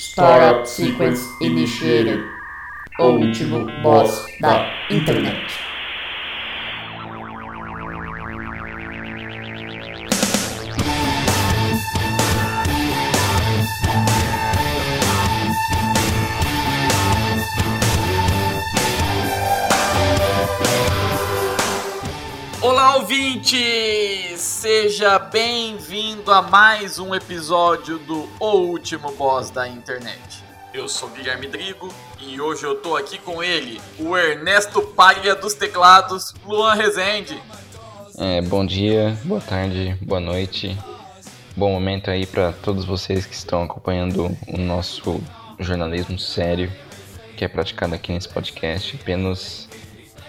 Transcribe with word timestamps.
Startup 0.00 0.66
Sequence 0.66 1.28
Initiated. 1.42 2.24
O 2.98 3.10
último 3.10 3.66
boss 3.82 4.24
da 4.40 4.72
internet. 4.90 5.36
Olá, 22.62 22.96
ouvinte! 22.96 23.99
Seja 24.40 25.18
bem-vindo 25.18 26.32
a 26.32 26.40
mais 26.40 26.98
um 26.98 27.14
episódio 27.14 27.98
do 27.98 28.26
O 28.40 28.52
Último 28.70 29.12
Boss 29.12 29.50
da 29.50 29.68
Internet. 29.68 30.42
Eu 30.72 30.88
sou 30.88 31.10
Guilherme 31.10 31.46
Drigo 31.46 31.92
e 32.18 32.40
hoje 32.40 32.64
eu 32.64 32.76
tô 32.76 32.96
aqui 32.96 33.18
com 33.18 33.42
ele, 33.42 33.78
o 33.98 34.16
Ernesto 34.16 34.80
Palha 34.80 35.34
dos 35.34 35.52
Teclados, 35.52 36.32
Luan 36.46 36.72
Rezende. 36.72 37.38
É, 38.16 38.40
bom 38.40 38.64
dia, 38.64 39.14
boa 39.24 39.42
tarde, 39.42 39.94
boa 40.00 40.22
noite. 40.22 40.74
Bom 41.54 41.72
momento 41.72 42.10
aí 42.10 42.24
para 42.24 42.50
todos 42.50 42.86
vocês 42.86 43.26
que 43.26 43.34
estão 43.34 43.64
acompanhando 43.64 44.34
o 44.48 44.56
nosso 44.56 45.22
jornalismo 45.58 46.18
sério 46.18 46.72
que 47.36 47.44
é 47.44 47.48
praticado 47.48 47.94
aqui 47.94 48.10
nesse 48.10 48.30
podcast. 48.30 48.98
Apenas 49.02 49.68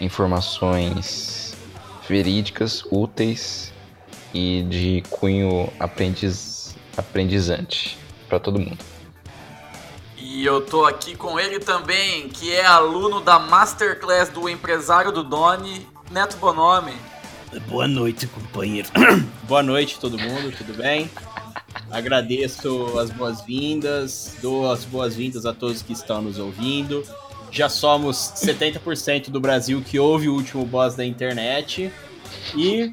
informações 0.02 1.56
verídicas, 2.10 2.84
úteis 2.92 3.71
e 4.34 4.64
de 4.64 5.04
cunho 5.10 5.72
aprendiz, 5.80 6.76
aprendizante 6.96 7.98
para 8.28 8.40
todo 8.40 8.60
mundo. 8.60 8.78
E 10.18 10.46
eu 10.46 10.62
tô 10.62 10.86
aqui 10.86 11.16
com 11.16 11.40
ele 11.40 11.60
também, 11.60 12.30
que 12.30 12.54
é 12.54 12.66
aluno 12.66 13.20
da 13.20 13.38
Masterclass 13.40 14.30
do 14.30 14.48
empresário 14.48 15.12
do 15.12 15.24
Doni, 15.24 15.86
Neto 16.10 16.38
Bonomi. 16.38 16.94
Boa 17.68 17.88
noite, 17.88 18.28
companheiro. 18.28 18.88
Boa 19.44 19.62
noite, 19.62 20.00
todo 20.00 20.18
mundo, 20.18 20.56
tudo 20.56 20.74
bem? 20.74 21.10
Agradeço 21.90 22.98
as 22.98 23.10
boas-vindas, 23.10 24.38
dou 24.42 24.72
as 24.72 24.86
boas-vindas 24.86 25.46
a 25.46 25.54
todos 25.54 25.82
que 25.82 25.92
estão 25.92 26.22
nos 26.22 26.40
ouvindo. 26.40 27.04
Já 27.52 27.68
somos 27.68 28.16
70% 28.38 29.30
do 29.30 29.42
Brasil 29.42 29.84
que 29.86 30.00
ouve 30.00 30.30
o 30.30 30.34
último 30.34 30.66
boss 30.66 30.96
da 30.96 31.06
internet. 31.06 31.92
E 32.56 32.92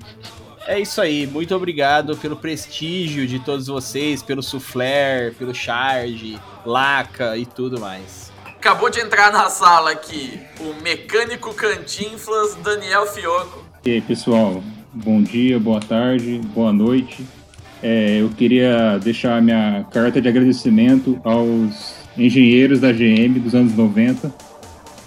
é 0.68 0.78
isso 0.78 1.00
aí. 1.00 1.26
Muito 1.26 1.54
obrigado 1.54 2.16
pelo 2.18 2.36
prestígio 2.36 3.26
de 3.26 3.38
todos 3.38 3.66
vocês, 3.66 4.22
pelo 4.22 4.42
soufflé, 4.42 5.32
pelo 5.38 5.54
charge, 5.54 6.38
laca 6.64 7.36
e 7.36 7.46
tudo 7.46 7.80
mais. 7.80 8.30
Acabou 8.44 8.90
de 8.90 9.00
entrar 9.00 9.32
na 9.32 9.48
sala 9.48 9.92
aqui 9.92 10.38
o 10.60 10.82
mecânico 10.82 11.54
Cantinflas 11.54 12.54
Daniel 12.56 13.06
Fioco. 13.06 13.64
E 13.86 13.92
aí, 13.92 14.00
pessoal, 14.02 14.62
bom 14.92 15.22
dia, 15.22 15.58
boa 15.58 15.80
tarde, 15.80 16.38
boa 16.54 16.72
noite. 16.72 17.24
É, 17.82 18.20
eu 18.20 18.28
queria 18.28 18.98
deixar 18.98 19.40
minha 19.40 19.86
carta 19.90 20.20
de 20.20 20.28
agradecimento 20.28 21.18
aos 21.24 21.94
engenheiros 22.16 22.80
da 22.80 22.92
GM 22.92 23.38
dos 23.38 23.54
anos 23.54 23.74
90 23.74 24.48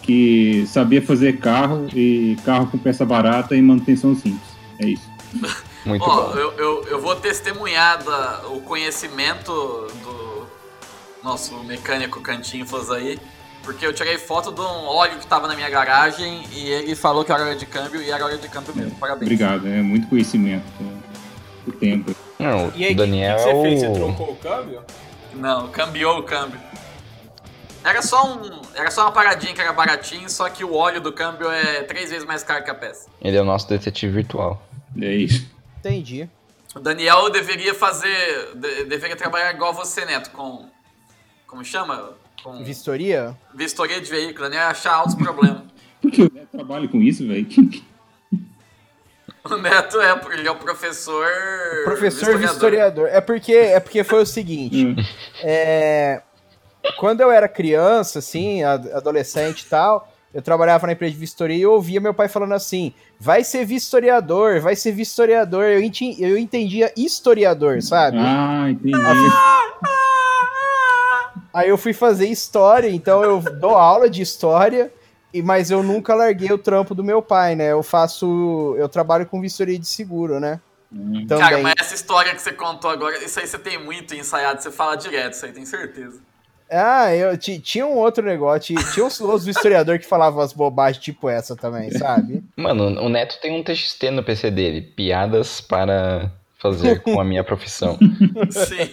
que 0.02 0.66
sabia 0.66 1.02
fazer 1.02 1.38
carro 1.38 1.88
e 1.94 2.36
carro 2.44 2.68
com 2.68 2.78
peça 2.78 3.06
barata 3.06 3.56
e 3.56 3.62
manutenção 3.62 4.16
simples. 4.16 4.50
É 4.80 4.88
isso. 4.88 5.11
Muito 5.86 6.04
Ó, 6.04 6.28
bom. 6.28 6.38
eu, 6.38 6.52
eu, 6.58 6.88
eu 6.88 7.02
vou 7.02 7.16
testemunhar 7.16 8.04
da- 8.04 8.42
o 8.50 8.62
conhecimento 8.62 9.52
do 10.04 10.48
nosso 11.24 11.56
mecânico 11.64 12.22
Cantinflas 12.22 12.92
aí, 12.92 13.20
porque 13.64 13.86
eu 13.86 13.94
tirei 13.94 14.18
foto 14.18 14.52
de 14.52 14.62
um 14.62 14.86
óleo 14.88 15.18
que 15.20 15.26
tava 15.28 15.48
na 15.48 15.56
minha 15.56 15.70
garagem 15.70 16.44
e 16.52 16.70
ele 16.70 16.96
falou 16.96 17.24
que 17.24 17.32
era 17.32 17.44
hora 17.44 17.56
de 17.56 17.66
câmbio 17.66 18.02
e 18.02 18.12
era 18.12 18.24
hora 18.26 18.38
de 18.38 18.48
câmbio 18.50 18.76
mesmo. 18.76 18.96
Parabéns. 18.98 19.24
Obrigado, 19.24 19.68
é 19.68 19.82
muito 19.82 20.08
conhecimento. 20.08 20.64
é, 20.80 21.70
O 21.70 21.72
tempo. 21.72 22.16
Não, 22.40 22.72
E 22.76 22.86
aí, 22.86 22.94
o 22.94 22.98
Daniel 22.98 23.38
que, 23.38 23.44
que 23.44 23.50
você 23.52 23.62
fez? 23.62 23.80
Você 23.82 23.88
o- 23.88 23.94
trocou 23.94 24.32
o 24.32 24.36
câmbio? 24.38 24.82
Não, 25.36 25.68
cambiou 25.70 26.18
o 26.20 26.24
câmbio. 26.24 26.60
Era 27.84 28.02
só 28.04 28.26
um. 28.34 28.62
Era 28.76 28.92
só 28.92 29.04
uma 29.04 29.12
paradinha 29.12 29.54
que 29.54 29.62
era 29.62 29.74
baratinho, 29.74 30.30
só 30.30 30.48
que 30.50 30.64
o 30.64 30.74
óleo 30.76 31.02
do 31.02 31.12
câmbio 31.12 31.50
é 31.50 31.82
três 31.84 32.10
vezes 32.12 32.26
mais 32.28 32.44
caro 32.44 32.64
que 32.64 32.70
a 32.70 32.76
peça. 32.76 33.08
ele 33.22 33.38
é 33.38 33.42
o 33.42 33.46
nosso 33.46 33.68
detetive 33.68 34.12
virtual. 34.14 34.62
É 35.00 35.14
isso. 35.14 35.46
Entendi. 35.80 36.30
O 36.76 36.80
Daniel 36.80 37.30
deveria 37.30 37.74
fazer. 37.74 38.56
de- 38.56 38.86
deveria 38.86 39.16
trabalhar 39.16 39.54
igual 39.54 39.74
você, 39.74 40.06
Neto, 40.06 40.32
com. 40.32 40.68
Como 41.48 41.64
chama? 41.66 42.14
Com 42.44 42.64
Vistoria? 42.64 43.38
vistoria 43.54 44.00
de 44.02 44.10
veículo, 44.10 44.50
né? 44.50 44.58
Achar 44.60 44.94
altos 44.96 45.16
problemas. 45.16 45.62
Por 46.02 46.10
que 46.12 46.22
eu 46.24 46.30
trabalho 46.52 46.90
com 46.90 47.00
isso, 47.02 47.28
velho? 47.28 47.48
O 49.44 49.58
Neto 49.58 50.00
é, 50.00 50.22
ele 50.34 50.48
é 50.48 50.52
o 50.52 50.56
professor. 50.56 51.26
Professor 51.84 52.38
vistoriador. 52.38 52.40
vistoriador. 52.50 53.08
É 53.08 53.20
porque, 53.22 53.54
é 53.54 53.80
porque 53.80 54.04
foi 54.04 54.22
o 54.22 54.26
seguinte. 54.26 54.86
Hum. 54.86 54.96
é, 55.44 56.22
quando 56.98 57.22
eu 57.22 57.32
era 57.32 57.48
criança, 57.48 58.20
assim, 58.20 58.64
ad- 58.64 58.92
adolescente 58.94 59.62
e 59.62 59.66
tal, 59.66 60.11
eu 60.34 60.42
trabalhava 60.42 60.88
na 60.88 60.94
empresa 60.94 61.14
de 61.14 61.20
vistoria 61.20 61.58
e 61.58 61.62
eu 61.62 61.74
ouvia 61.74 62.00
meu 62.00 62.14
pai 62.14 62.28
falando 62.28 62.54
assim: 62.54 62.94
vai 63.20 63.44
ser 63.44 63.66
vistoriador, 63.66 64.62
vai 64.62 64.76
ser 64.76 64.92
vistoriador. 64.92 65.64
Eu, 65.66 65.82
enti- 65.84 66.16
eu 66.22 66.38
entendia 66.38 66.92
historiador, 66.96 67.82
sabe? 67.82 68.18
Ah, 68.20 68.70
entendi. 68.70 68.98
Aí 71.54 71.68
eu 71.68 71.78
fui 71.78 71.92
fazer 71.94 72.28
história, 72.28 72.90
então 72.90 73.24
eu 73.24 73.42
dou 73.42 73.76
aula 73.76 74.10
de 74.10 74.22
história, 74.22 74.92
e 75.34 75.42
mas 75.42 75.70
eu 75.70 75.84
nunca 75.84 76.16
larguei 76.16 76.52
o 76.52 76.58
trampo 76.58 76.96
do 76.96 77.04
meu 77.04 77.22
pai, 77.22 77.56
né? 77.56 77.72
Eu 77.72 77.84
faço. 77.84 78.76
Eu 78.78 78.88
trabalho 78.88 79.26
com 79.26 79.42
vistoria 79.42 79.78
de 79.78 79.86
seguro, 79.88 80.40
né? 80.40 80.62
Hum. 80.94 81.26
Também. 81.28 81.44
Cara, 81.50 81.58
mas 81.62 81.74
essa 81.80 81.96
história 81.96 82.34
que 82.34 82.42
você 82.42 82.52
contou 82.54 82.90
agora, 82.90 83.18
isso 83.24 83.40
aí 83.40 83.48
você 83.48 83.58
tem 83.58 83.82
muito 83.84 84.16
ensaiado, 84.16 84.62
você 84.62 84.72
fala 84.72 84.96
direto, 84.96 85.34
isso 85.34 85.46
aí 85.46 85.52
tem 85.52 85.66
certeza. 85.66 86.20
Ah, 86.72 87.14
eu 87.14 87.38
ti- 87.38 87.60
tinha 87.60 87.86
um 87.86 87.98
outro 87.98 88.24
negócio, 88.26 88.76
ti- 88.76 88.94
tinha 88.94 89.06
uns 89.06 89.20
outros 89.20 89.46
historiadores 89.48 90.02
que 90.02 90.08
falavam 90.10 90.42
as 90.42 90.54
bobagens 90.54 91.04
tipo 91.04 91.28
essa 91.30 91.56
também, 91.56 91.92
sabe? 91.92 92.42
Mano, 92.56 92.86
o 93.02 93.10
Neto 93.10 93.40
tem 93.42 93.60
um 93.60 93.62
TXT 93.64 94.10
no 94.12 94.24
PC 94.24 94.50
dele. 94.50 94.82
Piadas 94.82 95.60
para 95.60 96.32
fazer 96.58 97.02
com 97.02 97.20
a 97.20 97.24
minha 97.26 97.44
profissão. 97.44 97.98
Sim. 98.50 98.90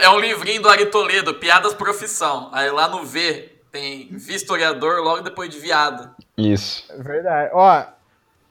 É 0.00 0.08
um 0.10 0.18
livrinho 0.20 0.62
do 0.62 0.68
Ari 0.68 0.86
Toledo, 0.86 1.34
Piadas 1.34 1.74
Profissão. 1.74 2.50
Aí 2.52 2.70
lá 2.70 2.86
no 2.88 3.04
V 3.04 3.48
tem 3.72 4.08
vistoriador 4.12 5.02
logo 5.02 5.22
depois 5.22 5.48
de 5.50 5.58
viado. 5.58 6.10
Isso. 6.36 6.84
É 6.92 7.02
verdade. 7.02 7.50
Ó, 7.52 7.82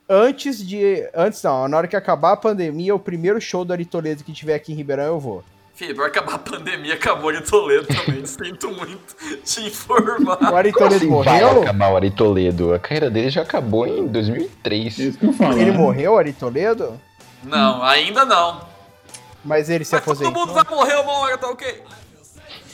antes 0.10 0.66
de. 0.68 1.08
Antes 1.14 1.42
não, 1.44 1.68
na 1.68 1.78
hora 1.78 1.88
que 1.88 1.96
acabar 1.96 2.32
a 2.34 2.38
pandemia, 2.38 2.96
o 2.96 3.00
primeiro 3.00 3.40
show 3.40 3.64
do 3.64 3.72
Ari 3.72 3.86
Toledo 3.86 4.24
que 4.24 4.34
tiver 4.34 4.56
aqui 4.56 4.72
em 4.74 4.76
Ribeirão, 4.76 5.06
eu 5.06 5.20
vou. 5.20 5.44
Filho, 5.80 5.96
vai 5.96 6.08
acabar 6.08 6.34
a 6.34 6.38
pandemia, 6.40 6.96
acabou 6.96 7.30
Ari 7.30 7.42
Toledo 7.42 7.88
também. 7.88 8.26
Sinto 8.28 8.70
muito 8.70 9.16
te 9.46 9.66
informar. 9.66 10.52
O 10.52 10.56
Ari 10.58 10.74
Toledo 10.74 10.96
assim 10.96 11.08
vai 11.24 11.42
morreu? 11.42 11.62
acabar 11.62 11.94
o 11.94 11.96
Ari 11.96 12.12
Toledo? 12.12 12.74
A 12.74 12.80
carreira 12.80 13.10
dele 13.10 13.30
já 13.30 13.44
acabou 13.44 13.88
em 13.88 14.04
É 14.04 14.10
2003. 14.10 15.00
isso 15.00 15.18
que 15.18 15.26
eu 15.28 15.32
falo. 15.32 15.58
Ele 15.58 15.72
né? 15.72 15.78
morreu, 15.78 16.18
Ari 16.18 16.34
Toledo? 16.34 17.00
Não, 17.42 17.82
ainda 17.82 18.26
não. 18.26 18.60
Mas 19.42 19.70
ele 19.70 19.86
se 19.86 19.96
Mas 19.96 20.04
todo 20.04 20.16
aposentou. 20.16 20.48
mundo 20.48 20.54
vai 20.54 20.66
morrer 20.70 20.96
uma 20.96 21.14
hora, 21.20 21.38
tá 21.38 21.48
ok? 21.50 21.82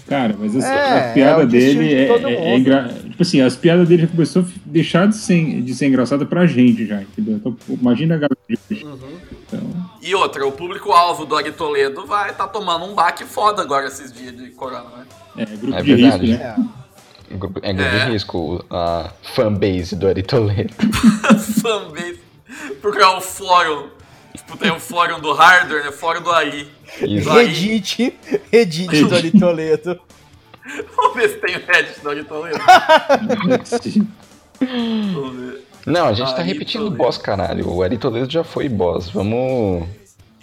Cara, 0.07 0.35
mas 0.37 0.55
as, 0.55 0.63
É, 0.63 1.09
a 1.09 1.13
piada 1.13 1.41
é 1.41 1.45
o 1.45 1.47
destino 1.47 1.79
dele 1.81 1.95
de 1.95 1.95
é, 1.95 2.31
é- 2.31 2.35
é 2.51 2.57
engra... 2.57 2.93
Tipo 3.09 3.23
assim, 3.23 3.41
as 3.41 3.55
piadas 3.55 3.87
dele 3.87 4.03
já 4.03 4.07
começou 4.09 4.43
a 4.43 4.45
deixar 4.65 5.07
de 5.07 5.15
ser, 5.15 5.61
de 5.61 5.73
ser 5.73 5.87
engraçada 5.87 6.25
pra 6.25 6.45
gente 6.45 6.85
já, 6.85 7.01
entendeu? 7.01 7.35
Então, 7.37 7.57
imagina 7.69 8.15
a 8.15 8.17
galera 8.17 8.37
de 8.47 8.59
hoje. 8.69 8.85
Então, 9.47 9.87
E 10.03 10.13
outra, 10.13 10.45
o 10.45 10.51
público-alvo 10.51 11.25
do 11.25 11.35
Ari 11.35 11.51
Toledo 11.53 12.05
vai 12.05 12.33
tá 12.35 12.47
tomando 12.47 12.85
um 12.85 12.93
baque 12.93 13.23
foda 13.25 13.61
agora 13.63 13.87
esses 13.87 14.11
dias 14.13 14.35
de 14.37 14.49
corona, 14.51 14.85
né? 14.97 15.05
é 15.37 15.45
grupo 15.57 15.75
É 15.77 15.81
de 15.81 15.95
verdade. 15.95 16.25
risco, 16.27 16.43
né? 16.43 16.55
É. 17.31 17.37
Grupo- 17.37 17.59
É 17.63 17.73
grupo 17.73 17.89
É. 17.89 18.05
de 18.05 18.11
risco, 18.11 18.65
a 18.69 19.09
fanbase 19.33 19.95
do 19.95 20.07
Ari 20.07 20.21
Toledo. 20.21 20.73
Fanbase. 21.61 22.19
Porque 22.81 22.99
é 23.01 23.07
o 23.07 23.19
fórum. 23.21 23.87
Tipo, 24.35 24.57
tem 24.57 24.69
o 24.71 24.79
fórum 24.79 25.19
do 25.19 25.33
hardware, 25.33 25.83
né? 25.85 25.91
Fórum 25.91 26.21
do 26.21 26.31
Ari. 26.31 26.67
Isso. 27.01 27.29
Reddit, 27.29 28.17
Reddit 28.51 29.05
do 29.05 29.15
Ari 29.15 29.31
Toledo. 29.31 29.99
Vamos 30.95 31.15
ver 31.15 31.29
se 31.29 31.35
tem 31.37 31.55
o 31.55 31.65
Reddit 31.65 31.99
do 32.01 32.09
Ari 32.09 32.23
Toledo. 32.23 32.59
Vamos 35.13 35.35
ver. 35.39 35.65
Não, 35.85 36.07
a 36.07 36.13
gente 36.13 36.31
tá 36.33 36.39
Ari 36.41 36.47
repetindo 36.53 36.83
Toledo. 36.85 36.97
boss, 36.97 37.17
caralho. 37.17 37.69
O 37.69 37.83
Ari 37.83 37.97
Toledo 37.97 38.31
já 38.31 38.43
foi 38.43 38.67
boss. 38.69 39.09
Vamos. 39.09 39.87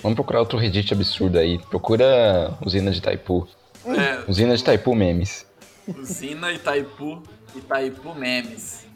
Vamos 0.03 0.17
procurar 0.17 0.41
outro 0.41 0.59
Reddit 0.59 0.93
absurdo 0.93 1.39
aí. 1.39 1.59
Procura 1.59 2.53
usina 2.65 2.91
de 2.91 3.01
Taipu. 3.01 3.47
É, 3.85 4.23
Usina 4.31 4.57
de 4.57 4.63
Taipu 4.63 4.95
memes. 4.95 5.45
Usina, 5.89 6.53
Itaipu, 6.53 7.21
Itaipu 7.57 8.15
Memes. 8.15 8.87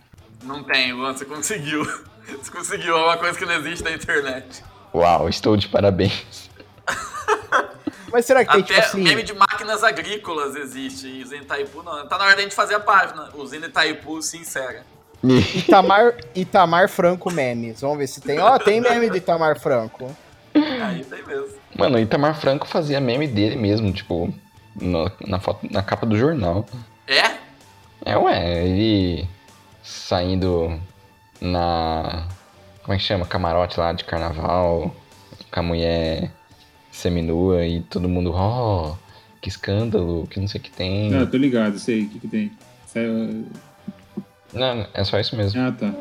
Não 0.44 0.62
tem, 0.62 0.92
Luan, 0.92 1.12
você 1.12 1.24
conseguiu. 1.24 1.84
Você 2.42 2.50
conseguiu, 2.50 2.96
é 2.96 3.04
uma 3.04 3.16
coisa 3.16 3.38
que 3.38 3.44
não 3.44 3.54
existe 3.54 3.84
na 3.84 3.92
internet. 3.92 4.64
Uau, 4.92 5.28
estou 5.28 5.56
de 5.56 5.68
parabéns. 5.68 6.45
Mas 8.12 8.24
será 8.24 8.44
que 8.44 8.52
tem, 8.52 8.60
Até 8.62 8.74
tipo 8.74 8.86
assim... 8.86 9.02
meme 9.02 9.22
de 9.22 9.34
máquinas 9.34 9.82
agrícolas 9.82 10.54
existe. 10.54 11.06
E 11.08 11.22
usina 11.22 11.42
Itaipu 11.42 11.82
não. 11.82 12.06
Tá 12.08 12.16
na 12.18 12.24
hora 12.24 12.36
da 12.36 12.42
gente 12.42 12.54
fazer 12.54 12.74
a 12.74 12.80
página. 12.80 13.28
Usina 13.34 13.66
Itaipu 13.66 14.22
sincera. 14.22 14.84
Itamar, 15.54 16.14
Itamar 16.34 16.88
Franco 16.88 17.30
memes. 17.32 17.80
Vamos 17.80 17.98
ver 17.98 18.06
se 18.06 18.20
tem. 18.20 18.38
Ó, 18.38 18.58
tem 18.58 18.80
meme 18.80 19.10
de 19.10 19.18
Itamar 19.18 19.58
Franco. 19.58 20.14
Aí 20.54 21.04
tem 21.04 21.22
mesmo. 21.26 21.56
Mano, 21.76 21.96
o 21.96 22.00
Itamar 22.00 22.38
Franco 22.40 22.66
fazia 22.66 23.00
meme 23.00 23.26
dele 23.26 23.56
mesmo, 23.56 23.92
tipo, 23.92 24.32
no- 24.80 25.10
na, 25.26 25.38
foto, 25.40 25.66
na 25.70 25.82
capa 25.82 26.06
do 26.06 26.16
jornal. 26.16 26.64
É? 27.06 27.36
É, 28.04 28.16
ué, 28.16 28.64
ele 28.64 29.28
saindo 29.82 30.80
na. 31.40 32.26
Como 32.82 32.94
é 32.94 32.98
que 32.98 33.02
chama? 33.02 33.26
Camarote 33.26 33.78
lá 33.80 33.92
de 33.92 34.04
carnaval, 34.04 34.94
com 35.52 35.60
a 35.60 35.62
mulher 35.62 36.30
seminua 36.96 37.66
e 37.66 37.80
todo 37.82 38.08
mundo, 38.08 38.32
ó, 38.34 38.96
que 39.40 39.48
escândalo, 39.48 40.26
que 40.30 40.40
não 40.40 40.48
sei 40.48 40.60
o 40.60 40.64
que 40.64 40.70
tem. 40.70 41.10
Não, 41.10 41.20
eu 41.20 41.30
tô 41.30 41.36
ligado, 41.36 41.78
sei 41.78 42.02
o 42.04 42.08
que, 42.08 42.18
que 42.20 42.28
tem. 42.28 42.50
Saiu- 42.86 43.44
Não, 44.52 44.86
é 44.94 45.04
só 45.04 45.18
isso 45.20 45.36
mesmo. 45.36 45.60
Ah, 45.60 45.72
tá. 45.72 45.92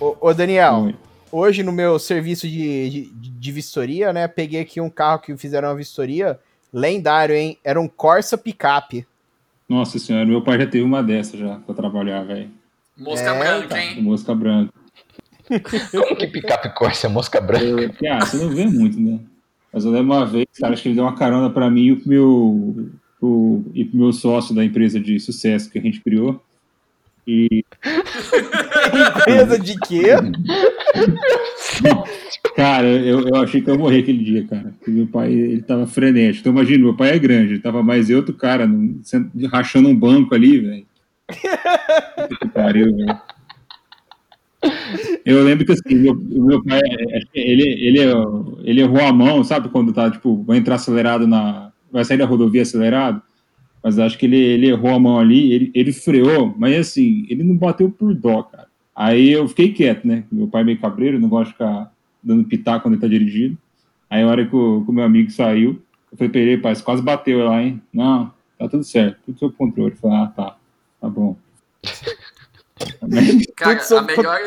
Ô, 0.00 0.16
ô, 0.20 0.34
Daniel, 0.34 0.84
Oi. 0.84 0.96
hoje 1.32 1.62
no 1.62 1.72
meu 1.72 1.98
serviço 1.98 2.48
de, 2.48 2.90
de, 2.90 3.10
de 3.14 3.52
vistoria, 3.52 4.12
né? 4.12 4.28
Peguei 4.28 4.60
aqui 4.60 4.80
um 4.80 4.90
carro 4.90 5.20
que 5.20 5.36
fizeram 5.36 5.68
uma 5.68 5.74
vistoria. 5.74 6.38
Lendário, 6.72 7.34
hein? 7.34 7.58
Era 7.64 7.80
um 7.80 7.88
Corsa 7.88 8.36
picape. 8.36 9.06
Nossa 9.68 9.98
senhora, 9.98 10.24
meu 10.24 10.42
pai 10.42 10.58
já 10.58 10.66
teve 10.66 10.82
uma 10.84 11.02
dessa 11.02 11.36
já 11.36 11.56
pra 11.58 11.74
trabalhar, 11.74 12.22
velho. 12.24 12.50
Mosca 12.96 13.30
É, 13.30 13.38
branca, 13.38 13.68
tá. 13.68 13.82
hein? 13.84 14.02
Mosca 14.02 14.34
branca. 14.34 14.72
Como 15.92 16.16
que 16.16 16.26
picape 16.26 16.74
corsa 16.74 17.06
é 17.06 17.10
mosca 17.10 17.40
branca? 17.40 17.64
Eu- 17.64 18.12
ah, 18.12 18.24
você 18.24 18.36
não 18.38 18.48
vê 18.50 18.66
muito, 18.66 18.98
né? 19.00 19.20
Mas 19.72 19.84
eu 19.84 19.90
lembro 19.90 20.14
uma 20.14 20.26
vez, 20.26 20.46
cara, 20.58 20.72
acho 20.72 20.82
que 20.82 20.88
ele 20.88 20.94
deu 20.96 21.04
uma 21.04 21.14
carona 21.14 21.50
pra 21.50 21.70
mim 21.70 21.88
e 21.92 21.96
pro 21.96 22.08
meu, 22.08 22.90
pro, 23.20 23.64
e 23.74 23.84
pro 23.84 23.98
meu 23.98 24.12
sócio 24.12 24.54
da 24.54 24.64
empresa 24.64 24.98
de 24.98 25.20
sucesso 25.20 25.70
que 25.70 25.78
a 25.78 25.82
gente 25.82 26.00
criou. 26.00 26.42
E, 27.28 27.62
Empresa 29.20 29.58
de 29.58 29.78
quê? 29.80 30.06
cara, 32.56 32.86
eu, 32.86 33.28
eu 33.28 33.36
achei 33.36 33.60
que 33.60 33.68
eu 33.68 33.74
ia 33.74 33.78
morrer 33.78 33.98
aquele 33.98 34.24
dia, 34.24 34.46
cara. 34.46 34.72
Porque 34.78 34.90
meu 34.90 35.06
pai, 35.06 35.30
ele 35.30 35.60
tava 35.60 35.86
frenético. 35.86 36.40
Então, 36.40 36.52
imagina, 36.54 36.84
meu 36.84 36.94
pai 36.94 37.10
é 37.10 37.18
grande, 37.18 37.58
tava 37.58 37.82
mais 37.82 38.08
eu 38.08 38.16
outro 38.16 38.34
cara 38.34 38.66
rachando 39.52 39.90
um 39.90 39.94
banco 39.94 40.34
ali, 40.34 40.58
velho. 40.58 40.86
Que 42.38 42.48
pariu, 42.48 42.96
velho. 42.96 43.20
Eu 45.26 45.44
lembro 45.44 45.66
que 45.66 45.72
assim, 45.72 45.94
meu, 45.96 46.14
o 46.14 46.46
meu 46.46 46.64
pai, 46.64 46.80
é, 46.80 47.20
ele, 47.34 47.68
ele, 47.68 47.98
ele 48.64 48.80
errou 48.80 49.02
a 49.02 49.12
mão, 49.12 49.44
sabe? 49.44 49.68
Quando 49.68 49.92
tá, 49.92 50.10
tipo, 50.10 50.42
vai 50.44 50.56
entrar 50.56 50.76
acelerado 50.76 51.26
na. 51.26 51.70
Vai 51.92 52.06
sair 52.06 52.16
da 52.16 52.24
rodovia 52.24 52.62
acelerado. 52.62 53.22
Mas 53.88 53.98
acho 53.98 54.18
que 54.18 54.26
ele, 54.26 54.36
ele 54.36 54.68
errou 54.68 54.90
a 54.94 54.98
mão 55.00 55.18
ali, 55.18 55.50
ele, 55.50 55.70
ele 55.74 55.94
freou, 55.94 56.54
mas 56.58 56.76
assim, 56.76 57.26
ele 57.30 57.42
não 57.42 57.56
bateu 57.56 57.90
por 57.90 58.12
dó, 58.14 58.42
cara. 58.42 58.66
Aí 58.94 59.30
eu 59.32 59.48
fiquei 59.48 59.72
quieto, 59.72 60.06
né? 60.06 60.24
Meu 60.30 60.46
pai 60.46 60.60
é 60.60 60.64
meio 60.66 60.78
cabreiro, 60.78 61.18
não 61.18 61.26
gosta 61.28 61.46
de 61.46 61.52
ficar 61.52 61.90
dando 62.22 62.44
pitaco 62.44 62.82
quando 62.82 62.94
ele 62.94 63.00
tá 63.00 63.08
dirigindo. 63.08 63.56
Aí 64.10 64.22
a 64.22 64.26
hora 64.26 64.44
que 64.46 64.54
o, 64.54 64.84
que 64.84 64.90
o 64.90 64.92
meu 64.92 65.04
amigo 65.04 65.30
saiu, 65.30 65.80
eu 66.12 66.18
falei 66.18 66.30
pra 66.30 66.40
ele, 66.42 66.58
pai, 66.58 66.74
você 66.74 66.82
quase 66.82 67.00
bateu 67.00 67.42
lá, 67.46 67.62
hein? 67.62 67.80
Não, 67.90 68.30
tá 68.58 68.68
tudo 68.68 68.84
certo, 68.84 69.20
tudo 69.24 69.38
sob 69.38 69.54
controle. 69.56 69.92
Eu 69.92 69.96
falei, 69.96 70.16
ah, 70.18 70.26
tá, 70.26 70.56
tá 71.00 71.08
bom. 71.08 71.34
Cara, 73.56 73.80
a 73.98 74.02
melhor. 74.02 74.38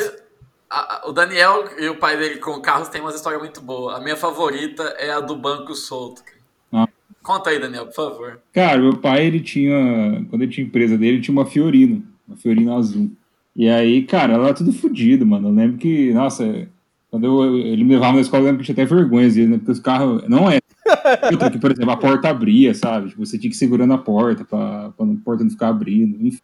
a- 0.69 0.97
a- 1.05 1.09
o 1.09 1.11
Daniel 1.11 1.65
e 1.79 1.89
o 1.89 1.97
pai 1.97 2.15
dele 2.15 2.37
com 2.37 2.61
carros 2.61 2.89
tem 2.89 3.01
umas 3.01 3.15
histórias 3.15 3.41
muito 3.41 3.59
boas. 3.59 3.95
A 3.97 3.99
minha 3.99 4.15
favorita 4.15 4.83
é 4.99 5.09
a 5.11 5.19
do 5.19 5.35
banco 5.35 5.73
solto. 5.73 6.23
cara. 6.23 6.40
Conta 7.23 7.49
aí, 7.51 7.59
Daniel, 7.59 7.85
por 7.85 7.93
favor. 7.93 8.39
Cara, 8.53 8.79
meu 8.79 8.97
pai, 8.97 9.25
ele 9.25 9.39
tinha. 9.39 10.25
Quando 10.29 10.41
ele 10.41 10.51
tinha 10.51 10.65
empresa 10.65 10.97
dele, 10.97 11.15
ele 11.17 11.21
tinha 11.21 11.33
uma 11.33 11.45
Fiorino. 11.45 12.03
Uma 12.27 12.35
Fiorino 12.37 12.75
azul. 12.75 13.11
E 13.55 13.67
aí, 13.69 14.03
cara, 14.03 14.33
ela 14.33 14.45
era 14.45 14.53
tudo 14.53 14.71
fodido, 14.73 15.25
mano. 15.25 15.49
Eu 15.49 15.53
lembro 15.53 15.77
que, 15.77 16.13
nossa, 16.13 16.67
quando 17.09 17.25
eu- 17.25 17.57
ele 17.57 17.83
me 17.83 17.93
levava 17.93 18.13
na 18.15 18.21
escola, 18.21 18.41
eu 18.43 18.45
lembro 18.47 18.63
que 18.63 18.71
eu 18.71 18.75
tinha 18.75 18.85
até 18.85 18.95
vergonha, 18.95 19.27
às 19.27 19.35
vezes, 19.35 19.49
né? 19.49 19.57
Porque 19.57 19.71
os 19.71 19.79
carros. 19.79 20.23
Não 20.27 20.49
é. 20.49 20.59
Outra 21.31 21.51
que, 21.51 21.59
por 21.59 21.71
exemplo, 21.71 21.91
a 21.91 21.97
porta 21.97 22.29
abria, 22.29 22.73
sabe? 22.73 23.09
Tipo, 23.09 23.25
você 23.25 23.37
tinha 23.37 23.49
que 23.49 23.55
ir 23.55 23.59
segurando 23.59 23.93
a 23.93 23.97
porta 23.97 24.43
pra, 24.43 24.89
pra 24.97 25.05
a 25.05 25.15
porta 25.23 25.43
não 25.43 25.51
ficar 25.51 25.67
abrindo. 25.69 26.17
Enfim. 26.25 26.39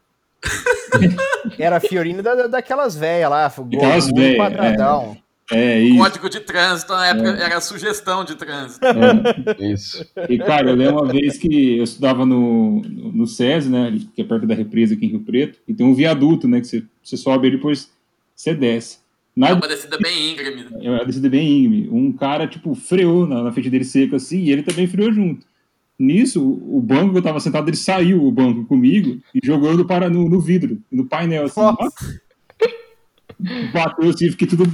Era 1.58 1.78
a 1.78 1.80
Fiorina 1.80 2.22
da, 2.22 2.36
da- 2.36 2.48
daquelas 2.48 2.96
velhas 2.96 3.30
lá. 3.30 3.46
Aquelas 3.48 4.12
véia, 4.12 4.38
quadradão. 4.38 5.18
É 5.52 5.80
isso. 5.80 5.98
Código 5.98 6.30
de 6.30 6.40
trânsito 6.42 6.92
na 6.92 7.08
época 7.08 7.30
era 7.30 7.62
sugestão 7.62 8.26
de 8.26 8.36
trânsito. 8.36 8.86
Isso. 9.60 10.06
E, 10.28 10.38
cara, 10.38 10.70
eu 10.70 10.76
lembro 10.76 11.04
uma 11.04 11.12
vez 11.12 11.38
que 11.38 11.78
eu 11.78 11.86
estudava 11.86 12.26
no, 12.26 12.82
no, 12.82 13.26
SESI, 13.26 13.70
né? 13.70 13.98
Que 14.14 14.22
é 14.22 14.26
perto 14.26 14.46
da 14.46 14.54
represa 14.54 14.94
aqui 14.94 15.06
em 15.06 15.10
Rio 15.10 15.22
Preto. 15.22 15.60
E 15.66 15.74
tem 15.74 15.86
um 15.86 15.96
viaduto, 15.96 16.50
né? 16.50 16.60
Que 16.60 16.68
você, 16.68 16.84
você 17.02 17.16
sobe 17.16 17.48
e 17.48 17.52
depois 17.52 17.90
você 18.36 18.54
desce. 18.54 18.98
É 18.98 19.40
Na 19.40 19.54
uma 19.54 19.68
descida 19.68 19.98
bem 19.98 20.32
íngreme. 20.32 20.66
É 20.82 20.90
uma 20.90 21.06
descida 21.06 21.30
bem 21.30 21.48
íngreme. 21.48 21.90
Um 21.92 22.12
cara, 22.12 22.46
tipo, 22.46 22.76
freou 22.76 23.26
na, 23.26 23.44
na 23.44 23.52
frente 23.52 23.70
dele 23.70 23.86
seco 23.86 24.18
assim, 24.18 24.40
e 24.40 24.52
ele 24.52 24.64
também 24.64 24.86
freou 24.86 25.14
junto. 25.14 25.46
Nisso, 25.98 26.44
o 26.44 26.78
o 26.78 26.82
banco 26.82 27.12
que 27.12 27.18
eu 27.18 27.24
tava 27.24 27.40
sentado, 27.40 27.70
ele 27.70 27.78
saiu 27.78 28.24
o 28.24 28.32
banco 28.32 28.66
comigo 28.66 29.20
e 29.34 29.40
jogou 29.44 29.76
no, 29.76 29.86
para, 29.86 30.10
no, 30.10 30.30
no 30.30 30.40
vidro, 30.40 30.80
no 30.92 31.06
painel, 31.06 31.46
assim. 31.46 31.60
Nossa. 31.60 32.22
Bateu 33.72 34.10
assim, 34.10 34.32
fiquei 34.32 34.48
tudo 34.48 34.66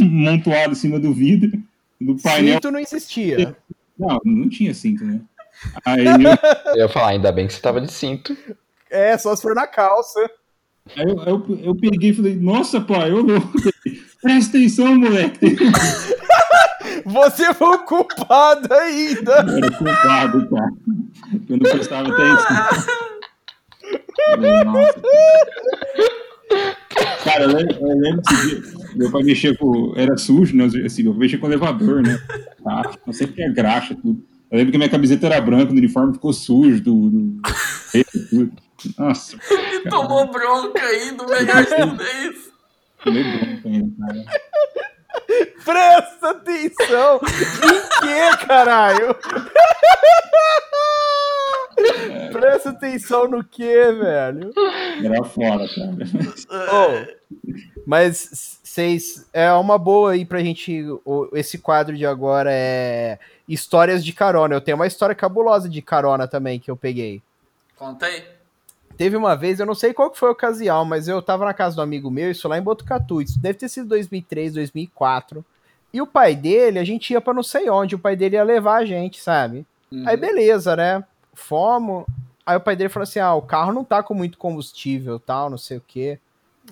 montuado 0.00 0.72
em 0.72 0.76
cima 0.76 0.98
do 0.98 1.12
vidro, 1.12 1.50
do 2.00 2.16
painel. 2.16 2.54
Cinto 2.54 2.70
não 2.70 2.80
existia. 2.80 3.56
Não, 3.98 4.20
não 4.24 4.48
tinha 4.48 4.74
cinto, 4.74 5.04
né? 5.04 5.20
Aí 5.84 6.04
eu, 6.06 6.72
Eu 6.72 6.76
ia 6.76 6.88
falar, 6.88 7.08
ainda 7.08 7.32
bem 7.32 7.46
que 7.46 7.52
você 7.52 7.60
tava 7.60 7.80
de 7.80 7.92
cinto. 7.92 8.36
É, 8.90 9.16
só 9.18 9.34
se 9.34 9.42
for 9.42 9.54
na 9.54 9.66
calça. 9.66 10.18
aí 10.96 11.04
eu, 11.04 11.22
eu, 11.24 11.60
eu 11.62 11.74
peguei 11.76 12.10
e 12.10 12.14
falei, 12.14 12.36
nossa, 12.36 12.80
pai, 12.80 13.10
eu 13.10 13.22
louco. 13.22 13.52
Presta 14.22 14.56
atenção, 14.56 14.96
moleque. 14.96 15.56
Você 17.04 17.54
foi 17.54 17.76
o 17.76 17.84
culpado 17.84 18.72
ainda. 18.74 19.44
Eu 19.46 19.56
era 19.56 19.70
culpado, 19.70 20.50
cara. 20.50 20.72
Eu 21.48 21.56
não 21.56 21.70
prestava 21.70 22.08
atenção. 22.08 22.98
Nossa. 24.66 25.02
Cara, 27.24 27.44
eu 27.44 27.48
lembro, 27.48 27.76
eu 27.80 27.98
lembro 27.98 28.22
meu 28.94 29.10
pai 29.10 29.22
mexia 29.22 29.56
com. 29.56 29.92
Era 29.96 30.16
sujo, 30.16 30.56
né? 30.56 30.64
Assim, 30.84 31.04
eu 31.04 31.14
mexia 31.14 31.38
com 31.38 31.46
o 31.46 31.48
elevador, 31.48 32.02
né? 32.02 32.18
Tá? 32.64 32.90
Eu 33.06 33.12
sempre 33.12 33.34
tinha 33.36 33.52
graxa, 33.52 33.94
tudo. 33.94 34.24
Eu 34.50 34.58
lembro 34.58 34.72
que 34.72 34.78
minha 34.78 34.90
camiseta 34.90 35.26
era 35.26 35.40
branca, 35.40 35.72
o 35.72 35.76
uniforme 35.76 36.14
ficou 36.14 36.32
sujo 36.32 36.82
do. 36.82 37.10
do... 37.10 37.42
tudo. 38.30 38.52
Nossa, 38.96 39.36
E 39.50 39.88
tomou 39.88 40.30
bronca 40.30 40.80
aí 40.80 41.10
do 41.12 41.26
melhor 41.26 41.66
chinês. 41.66 42.52
tomei 43.02 43.24
bronca 43.24 43.68
ainda, 43.68 44.06
cara. 44.06 44.24
Presta 45.64 46.30
atenção. 46.30 47.20
Em 47.64 48.00
que, 48.00 48.46
caralho? 48.46 49.16
Presta 52.32 52.70
atenção 52.70 53.28
no 53.28 53.42
que, 53.42 53.92
velho? 53.92 54.52
Era 55.04 55.24
fora, 55.24 55.66
cara. 55.68 55.96
Ô, 56.72 57.18
mas 57.86 58.60
vocês. 58.62 59.28
É 59.32 59.50
uma 59.52 59.78
boa 59.78 60.12
aí 60.12 60.24
pra 60.24 60.40
gente. 60.40 60.84
Esse 61.32 61.58
quadro 61.58 61.96
de 61.96 62.06
agora 62.06 62.50
é 62.52 63.18
histórias 63.48 64.04
de 64.04 64.12
carona. 64.12 64.54
Eu 64.54 64.60
tenho 64.60 64.76
uma 64.76 64.86
história 64.86 65.14
cabulosa 65.14 65.68
de 65.68 65.82
carona 65.82 66.28
também 66.28 66.60
que 66.60 66.70
eu 66.70 66.76
peguei. 66.76 67.22
Conta 67.76 68.06
aí. 68.06 68.22
Teve 68.96 69.16
uma 69.16 69.36
vez, 69.36 69.60
eu 69.60 69.66
não 69.66 69.76
sei 69.76 69.94
qual 69.94 70.10
que 70.10 70.18
foi 70.18 70.28
a 70.28 70.32
ocasião, 70.32 70.84
mas 70.84 71.06
eu 71.06 71.22
tava 71.22 71.44
na 71.44 71.54
casa 71.54 71.76
do 71.76 71.82
amigo 71.82 72.10
meu, 72.10 72.32
isso 72.32 72.48
lá 72.48 72.58
em 72.58 72.62
Botucatu. 72.62 73.22
Isso 73.22 73.40
deve 73.40 73.56
ter 73.56 73.68
sido 73.68 73.88
2003, 73.88 74.54
2004. 74.54 75.44
E 75.94 76.02
o 76.02 76.06
pai 76.06 76.34
dele, 76.34 76.80
a 76.80 76.84
gente 76.84 77.12
ia 77.12 77.20
pra 77.20 77.32
não 77.32 77.44
sei 77.44 77.70
onde, 77.70 77.94
o 77.94 77.98
pai 77.98 78.16
dele 78.16 78.34
ia 78.34 78.42
levar 78.42 78.78
a 78.78 78.84
gente, 78.84 79.20
sabe? 79.20 79.64
Aí 80.04 80.16
beleza, 80.16 80.76
né? 80.76 81.04
Fomos. 81.38 82.04
Aí 82.44 82.56
o 82.56 82.60
pai 82.60 82.74
dele 82.74 82.88
falou 82.88 83.04
assim: 83.04 83.20
ah, 83.20 83.34
o 83.34 83.42
carro 83.42 83.72
não 83.72 83.84
tá 83.84 84.02
com 84.02 84.14
muito 84.14 84.36
combustível 84.38 85.18
tal, 85.18 85.48
não 85.48 85.58
sei 85.58 85.78
o 85.78 85.84
quê. 85.86 86.18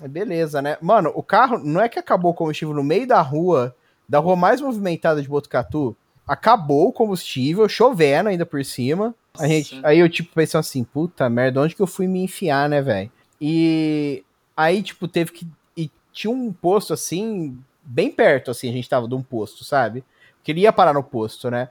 Beleza, 0.09 0.61
né? 0.61 0.77
Mano, 0.81 1.11
o 1.15 1.23
carro 1.23 1.57
não 1.57 1.81
é 1.81 1.89
que 1.89 1.97
acabou 1.97 2.31
o 2.31 2.33
combustível 2.33 2.73
no 2.73 2.83
meio 2.83 3.07
da 3.07 3.21
rua, 3.21 3.75
da 4.07 4.19
rua 4.19 4.35
mais 4.35 4.61
movimentada 4.61 5.21
de 5.21 5.27
Botucatu. 5.27 5.95
Acabou 6.27 6.89
o 6.89 6.93
combustível, 6.93 7.67
chovendo 7.69 8.29
ainda 8.29 8.45
por 8.45 8.63
cima. 8.63 9.15
A 9.39 9.47
gente, 9.47 9.75
Sim. 9.75 9.81
aí 9.83 9.99
eu, 9.99 10.09
tipo, 10.09 10.33
pensei 10.33 10.59
assim, 10.59 10.83
puta 10.83 11.29
merda, 11.29 11.61
onde 11.61 11.75
que 11.75 11.81
eu 11.81 11.87
fui 11.87 12.07
me 12.07 12.21
enfiar, 12.21 12.67
né, 12.69 12.81
velho? 12.81 13.11
E 13.39 14.23
aí, 14.55 14.83
tipo, 14.83 15.07
teve 15.07 15.31
que. 15.31 15.47
E 15.75 15.89
tinha 16.11 16.31
um 16.31 16.51
posto 16.51 16.93
assim, 16.93 17.57
bem 17.83 18.11
perto, 18.11 18.51
assim, 18.51 18.69
a 18.69 18.73
gente 18.73 18.89
tava 18.89 19.07
de 19.07 19.15
um 19.15 19.23
posto, 19.23 19.63
sabe? 19.63 20.03
Que 20.43 20.51
ele 20.51 20.61
ia 20.61 20.73
parar 20.73 20.93
no 20.93 21.03
posto, 21.03 21.49
né? 21.49 21.69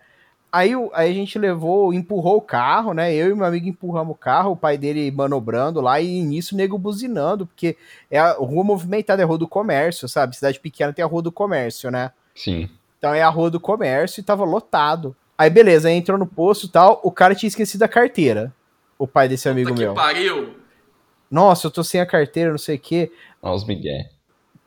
Aí, 0.56 0.72
aí 0.94 1.10
a 1.10 1.14
gente 1.14 1.38
levou, 1.38 1.92
empurrou 1.92 2.38
o 2.38 2.40
carro, 2.40 2.94
né? 2.94 3.12
Eu 3.12 3.30
e 3.30 3.34
meu 3.34 3.44
amigo 3.44 3.68
empurramos 3.68 4.14
o 4.14 4.18
carro, 4.18 4.52
o 4.52 4.56
pai 4.56 4.78
dele 4.78 5.10
manobrando 5.10 5.82
lá 5.82 6.00
e 6.00 6.22
nisso 6.22 6.54
o 6.54 6.56
nego 6.56 6.78
buzinando, 6.78 7.46
porque 7.46 7.76
é 8.10 8.18
a 8.18 8.32
rua 8.32 8.64
movimentada, 8.64 9.20
é 9.20 9.24
a 9.24 9.26
rua 9.26 9.36
do 9.36 9.46
comércio, 9.46 10.08
sabe? 10.08 10.34
Cidade 10.34 10.58
pequena 10.58 10.94
tem 10.94 11.04
a 11.04 11.08
rua 11.08 11.20
do 11.20 11.30
comércio, 11.30 11.90
né? 11.90 12.10
Sim. 12.34 12.70
Então 12.96 13.12
é 13.12 13.20
a 13.20 13.28
rua 13.28 13.50
do 13.50 13.60
comércio 13.60 14.18
e 14.18 14.24
tava 14.24 14.46
lotado. 14.46 15.14
Aí 15.36 15.50
beleza, 15.50 15.88
aí 15.88 15.94
entrou 15.94 16.16
no 16.16 16.26
posto 16.26 16.64
e 16.64 16.70
tal, 16.70 17.02
o 17.04 17.12
cara 17.12 17.34
tinha 17.34 17.48
esquecido 17.48 17.82
a 17.82 17.88
carteira. 17.88 18.50
O 18.98 19.06
pai 19.06 19.28
desse 19.28 19.50
amigo 19.50 19.68
Puta 19.68 19.78
que 19.78 19.84
meu. 19.84 19.94
pariu. 19.94 20.54
Nossa, 21.30 21.66
eu 21.66 21.70
tô 21.70 21.84
sem 21.84 22.00
a 22.00 22.06
carteira, 22.06 22.50
não 22.50 22.56
sei 22.56 22.76
o 22.76 22.80
quê. 22.80 23.12
Olha 23.42 23.54
os 23.54 23.66
Miguel. 23.66 24.04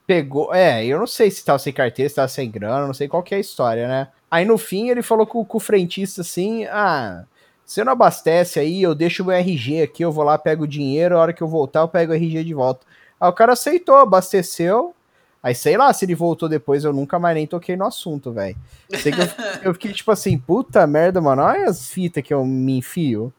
Pegou. 0.06 0.54
É, 0.54 0.86
eu 0.86 1.00
não 1.00 1.08
sei 1.08 1.32
se 1.32 1.44
tava 1.44 1.58
sem 1.58 1.74
carteira, 1.74 2.08
se 2.10 2.16
tava 2.16 2.28
sem 2.28 2.52
grana, 2.52 2.86
não 2.86 2.94
sei 2.94 3.08
qual 3.08 3.24
que 3.24 3.34
é 3.34 3.38
a 3.38 3.42
história, 3.42 3.88
né? 3.88 4.10
Aí 4.30 4.46
no 4.46 4.58
fim 4.58 4.90
ele 4.90 5.02
falou 5.02 5.26
com, 5.26 5.44
com 5.44 5.58
o 5.58 5.62
frentista 5.62 6.22
assim: 6.22 6.66
ah, 6.66 7.24
você 7.66 7.84
não 7.84 7.94
abastece 7.94 8.60
aí, 8.60 8.82
eu 8.82 8.96
deixo 8.96 9.24
o 9.24 9.26
meu 9.26 9.36
RG 9.36 9.82
aqui, 9.82 10.04
eu 10.04 10.12
vou 10.12 10.24
lá, 10.24 10.38
pego 10.38 10.64
o 10.64 10.68
dinheiro, 10.68 11.16
a 11.16 11.22
hora 11.22 11.34
que 11.34 11.42
eu 11.42 11.48
voltar 11.48 11.82
eu 11.82 11.88
pego 11.88 12.12
o 12.12 12.16
RG 12.16 12.44
de 12.44 12.54
volta. 12.54 12.86
Aí 13.20 13.30
o 13.30 13.34
cara 13.34 13.54
aceitou, 13.54 13.96
abasteceu. 13.96 14.96
Aí 15.42 15.56
sei 15.56 15.78
lá 15.78 15.92
se 15.94 16.04
ele 16.04 16.16
voltou 16.16 16.50
depois, 16.50 16.84
eu 16.84 16.92
nunca 16.92 17.18
mais 17.18 17.36
nem 17.36 17.48
toquei 17.48 17.78
no 17.78 17.86
assunto, 17.86 18.32
velho. 18.32 18.58
Eu, 18.90 19.70
eu 19.70 19.74
fiquei 19.74 19.94
tipo 19.94 20.12
assim, 20.12 20.38
puta 20.38 20.86
merda, 20.86 21.22
mano, 21.22 21.44
olha 21.44 21.66
as 21.66 21.90
fitas 21.90 22.24
que 22.24 22.34
eu 22.34 22.44
me 22.44 22.78
enfio. 22.78 23.34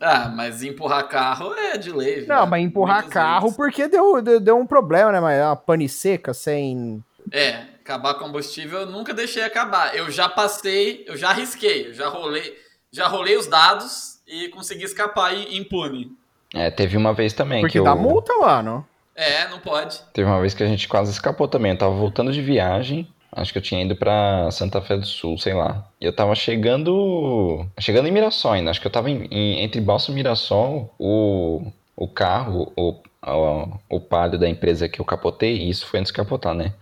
Ah, 0.00 0.28
mas 0.28 0.62
empurrar 0.62 1.08
carro 1.08 1.52
é 1.54 1.76
de 1.76 1.90
lei. 1.90 2.24
Não, 2.26 2.46
mas 2.46 2.64
empurrar 2.64 3.00
muitas 3.00 3.12
carro 3.12 3.42
vezes. 3.42 3.56
porque 3.56 3.88
deu, 3.88 4.22
deu, 4.22 4.40
deu 4.40 4.56
um 4.56 4.66
problema, 4.66 5.10
né? 5.10 5.20
Mas 5.20 5.38
é 5.38 5.44
uma 5.44 5.56
pane 5.56 5.88
seca 5.88 6.32
sem. 6.32 7.02
É, 7.32 7.64
acabar 7.88 8.14
combustível 8.14 8.80
eu 8.80 8.86
nunca 8.86 9.14
deixei 9.14 9.42
acabar. 9.42 9.96
Eu 9.96 10.10
já 10.10 10.28
passei, 10.28 11.04
eu 11.06 11.16
já 11.16 11.30
arrisquei, 11.30 11.88
eu 11.88 11.94
já 11.94 12.08
rolei, 12.08 12.54
já 12.92 13.08
rolei 13.08 13.34
os 13.36 13.46
dados 13.46 14.18
e 14.26 14.48
consegui 14.48 14.84
escapar 14.84 15.34
e 15.34 15.56
impune. 15.56 16.12
É, 16.54 16.70
teve 16.70 16.98
uma 16.98 17.14
vez 17.14 17.32
também 17.32 17.62
Porque 17.62 17.72
que 17.72 17.78
eu... 17.78 17.84
dá 17.84 17.94
multa, 17.96 18.34
mano. 18.36 18.86
É, 19.16 19.48
não 19.48 19.58
pode. 19.58 20.00
Teve 20.12 20.28
uma 20.28 20.40
vez 20.40 20.52
que 20.52 20.62
a 20.62 20.66
gente 20.66 20.86
quase 20.86 21.10
escapou 21.10 21.48
também. 21.48 21.72
Eu 21.72 21.78
tava 21.78 21.94
voltando 21.94 22.30
de 22.30 22.42
viagem. 22.42 23.08
Acho 23.32 23.52
que 23.52 23.58
eu 23.58 23.62
tinha 23.62 23.82
ido 23.82 23.96
pra 23.96 24.50
Santa 24.50 24.80
Fé 24.80 24.96
do 24.96 25.04
Sul, 25.06 25.38
sei 25.38 25.54
lá. 25.54 25.86
E 26.00 26.04
eu 26.04 26.12
tava 26.14 26.34
chegando. 26.34 27.66
Chegando 27.78 28.06
em 28.08 28.12
Mirassol 28.12 28.52
ainda. 28.52 28.70
Acho 28.70 28.80
que 28.80 28.86
eu 28.86 28.90
tava 28.92 29.10
em- 29.10 29.26
em- 29.30 29.60
entre 29.62 29.80
Balsa 29.80 30.10
e 30.10 30.14
Mirassol. 30.14 30.94
O, 30.98 31.70
o 31.96 32.06
carro, 32.08 32.72
o, 32.76 32.94
o, 33.26 33.78
o 33.90 34.00
palio 34.00 34.38
da 34.38 34.48
empresa 34.48 34.88
que 34.88 35.00
eu 35.00 35.04
capotei. 35.04 35.56
E 35.56 35.68
isso 35.70 35.86
foi 35.86 36.00
antes 36.00 36.12
de 36.12 36.16
capotar, 36.16 36.54
né? 36.54 36.72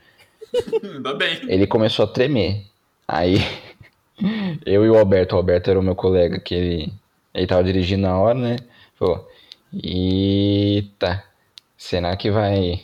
Ainda 0.82 1.14
bem. 1.14 1.40
Ele 1.48 1.66
começou 1.66 2.04
a 2.04 2.08
tremer. 2.08 2.64
Aí. 3.06 3.36
eu 4.64 4.84
e 4.84 4.90
o 4.90 4.98
Alberto. 4.98 5.34
O 5.34 5.38
Alberto 5.38 5.70
era 5.70 5.78
o 5.78 5.82
meu 5.82 5.94
colega 5.94 6.38
que 6.38 6.54
ele. 6.54 6.92
Ele 7.34 7.46
tava 7.46 7.64
dirigindo 7.64 8.02
na 8.02 8.18
hora, 8.18 8.38
né? 8.38 8.56
Falou. 8.98 9.28
Eita. 9.72 11.22
Será 11.76 12.16
que 12.16 12.30
vai. 12.30 12.80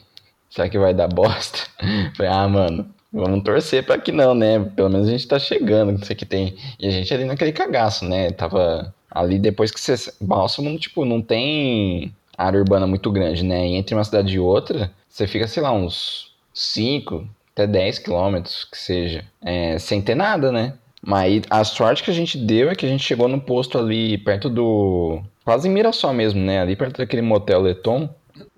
Será 0.51 0.69
que 0.69 0.79
vai 0.79 0.93
dar 0.93 1.09
bosta? 1.09 1.59
Falei, 2.15 2.31
ah, 2.31 2.47
mano, 2.47 2.95
vamos 3.13 3.43
torcer 3.43 3.85
pra 3.85 3.99
que 3.99 4.13
não, 4.13 4.35
né? 4.35 4.61
Pelo 4.77 4.91
menos 4.91 5.09
a 5.09 5.11
gente 5.11 5.27
tá 5.27 5.39
chegando, 5.39 6.01
isso 6.01 6.13
aqui 6.13 6.27
tem. 6.27 6.57
E 6.79 6.87
a 6.87 6.91
gente 6.91 7.13
ali 7.13 7.25
naquele 7.25 7.53
cagaço, 7.53 8.05
né? 8.05 8.31
Tava 8.33 8.95
ali 9.11 9.39
depois 9.39 9.71
que 9.71 9.81
você. 9.81 10.13
Bálsamo, 10.21 10.79
tipo, 10.79 11.05
não 11.05 11.23
tem 11.23 12.15
área 12.37 12.59
urbana 12.59 12.87
muito 12.87 13.11
grande, 13.11 13.45
né? 13.45 13.67
E 13.67 13.75
entre 13.75 13.95
uma 13.95 14.05
cidade 14.05 14.35
e 14.35 14.39
outra, 14.39 14.91
você 15.09 15.27
fica, 15.27 15.47
sei 15.49 15.63
lá, 15.63 15.73
uns 15.73 16.33
5 16.53 17.27
até 17.53 17.67
10 17.67 17.99
quilômetros, 18.01 18.65
que 18.65 18.79
seja, 18.79 19.25
é, 19.43 19.79
sem 19.79 20.01
ter 20.01 20.15
nada, 20.15 20.51
né? 20.51 20.75
Mas 21.05 21.43
a 21.51 21.65
sorte 21.65 22.03
que 22.03 22.11
a 22.11 22.15
gente 22.15 22.39
deu 22.39 22.71
é 22.71 22.77
que 22.77 22.87
a 22.87 22.89
gente 22.89 23.03
chegou 23.03 23.27
num 23.29 23.41
posto 23.41 23.77
ali 23.77 24.17
perto 24.19 24.49
do. 24.49 25.21
Quase 25.45 25.69
em 25.69 25.73
Mirassol 25.73 26.13
mesmo, 26.13 26.41
né? 26.41 26.61
Ali 26.61 26.77
perto 26.77 26.99
daquele 26.99 27.23
motel 27.23 27.61
Leton. 27.61 28.09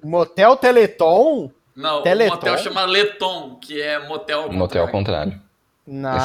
Motel 0.03 0.55
Teleton? 0.57 1.51
Não, 1.75 2.03
Teleton? 2.03 2.35
o 2.35 2.37
motel 2.37 2.59
chama 2.59 2.85
Leton, 2.85 3.59
que 3.61 3.81
é 3.81 3.99
motel 4.07 4.43
ao 4.43 4.53
Motel 4.53 4.83
ao 4.83 4.89
contrário. 4.89 5.33
contrário. 5.33 5.55
Na... 5.87 6.23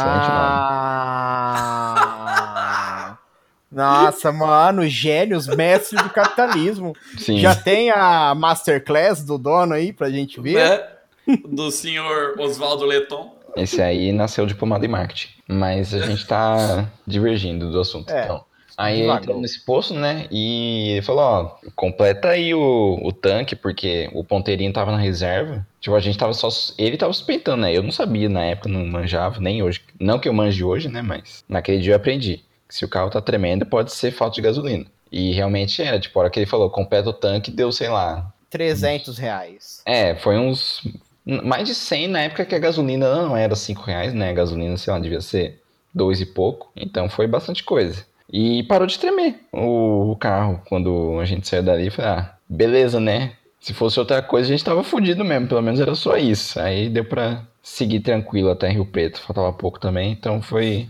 Nossa, 3.72 4.32
mano, 4.32 4.88
gênios, 4.88 5.48
mestres 5.48 6.02
do 6.02 6.10
capitalismo. 6.10 6.96
Sim. 7.18 7.40
Já 7.40 7.56
tem 7.56 7.92
a 7.92 8.34
masterclass 8.36 9.24
do 9.24 9.38
dono 9.38 9.74
aí 9.74 9.94
pra 9.94 10.10
gente 10.10 10.42
ver? 10.42 10.70
Né? 10.70 10.88
Do 11.48 11.72
senhor 11.72 12.40
Oswaldo 12.40 12.86
Leton. 12.86 13.38
Esse 13.56 13.82
aí 13.82 14.12
nasceu 14.12 14.46
diplomado 14.46 14.86
em 14.86 14.88
marketing. 14.88 15.30
Mas 15.48 15.94
a 15.94 16.00
gente 16.06 16.26
tá 16.26 16.90
divergindo 17.06 17.72
do 17.72 17.80
assunto. 17.80 18.12
É, 18.12 18.26
então. 18.26 18.46
Aí 18.78 19.02
divagou. 19.02 19.22
entrou 19.22 19.42
nesse 19.42 19.66
posto, 19.66 19.94
né? 19.94 20.26
E 20.32 20.92
ele 20.92 21.02
falou, 21.02 21.22
ó, 21.22 21.58
completa 21.76 22.30
aí 22.30 22.54
o, 22.54 22.98
o 23.04 23.12
tanque, 23.12 23.54
porque 23.54 24.10
o 24.14 24.24
ponteirinho 24.24 24.72
tava 24.72 24.92
na 24.92 24.98
reserva. 24.98 25.68
Tipo, 25.82 25.96
a 25.96 26.00
gente 26.00 26.18
tava 26.18 26.34
só. 26.34 26.48
Ele 26.78 26.96
tava 26.96 27.12
suspeitando, 27.12 27.64
né? 27.64 27.76
Eu 27.76 27.84
não 27.84 27.92
sabia 27.92 28.30
na 28.30 28.46
época, 28.46 28.70
não 28.70 28.86
manjava, 28.86 29.42
nem 29.42 29.62
hoje. 29.62 29.82
Não 30.00 30.18
que 30.18 30.30
eu 30.30 30.34
manje 30.34 30.64
hoje, 30.64 30.88
né? 30.88 31.02
Mas 31.02 31.44
naquele 31.50 31.80
dia 31.80 31.92
eu 31.92 31.98
aprendi. 31.98 32.42
Que 32.70 32.76
se 32.76 32.86
o 32.86 32.90
carro 32.90 33.10
tá 33.10 33.20
tremendo, 33.20 33.66
pode 33.66 33.92
ser 33.92 34.12
falta 34.12 34.36
de 34.36 34.42
gasolina. 34.42 34.86
E 35.12 35.34
realmente 35.34 35.82
era, 35.82 36.00
tipo, 36.00 36.18
a 36.18 36.22
hora 36.22 36.30
que 36.30 36.40
ele 36.40 36.46
falou, 36.46 36.70
completa 36.70 37.10
o 37.10 37.14
tanque, 37.14 37.52
deu, 37.52 37.72
sei 37.74 37.90
lá. 37.90 38.32
300 38.50 39.18
reais. 39.18 39.82
É, 39.86 40.16
foi 40.16 40.38
uns. 40.38 40.82
Mais 41.44 41.68
de 41.68 41.76
100 41.76 42.08
na 42.08 42.22
época 42.22 42.46
que 42.46 42.56
a 42.56 42.60
gasolina 42.60 43.14
não 43.14 43.36
era 43.36 43.56
5 43.56 43.82
reais, 43.84 44.14
né? 44.14 44.30
A 44.30 44.34
gasolina, 44.34 44.76
sei 44.78 44.94
lá, 44.94 45.00
devia 45.00 45.22
ser 45.22 45.60
dois 45.94 46.22
e 46.22 46.26
pouco. 46.26 46.72
Então 46.76 47.10
foi 47.10 47.28
bastante 47.28 47.64
coisa. 47.64 48.06
E 48.32 48.64
parou 48.64 48.86
de 48.86 49.00
tremer 49.00 49.36
o, 49.52 50.16
carro 50.20 50.62
quando 50.68 51.20
a 51.20 51.26
gente 51.26 51.48
saiu 51.48 51.64
dali. 51.64 51.90
Falei, 51.90 52.12
ah, 52.12 52.36
beleza, 52.48 53.00
né? 53.00 53.34
Se 53.60 53.74
fosse 53.74 54.00
outra 54.00 54.22
coisa, 54.22 54.48
a 54.48 54.52
gente 54.52 54.64
tava 54.64 54.84
fudido 54.84 55.26
mesmo. 55.26 55.48
Pelo 55.48 55.62
menos 55.62 55.80
era 55.80 55.96
só 55.96 56.16
isso. 56.16 56.60
Aí 56.60 56.90
deu 56.90 57.04
pra 57.04 57.44
seguir 57.62 58.00
tranquilo 58.00 58.52
até 58.52 58.70
Rio 58.70 58.86
Preto. 58.86 59.20
Faltava 59.20 59.52
pouco 59.52 59.80
também. 59.80 60.12
Então 60.12 60.42
foi 60.42 60.88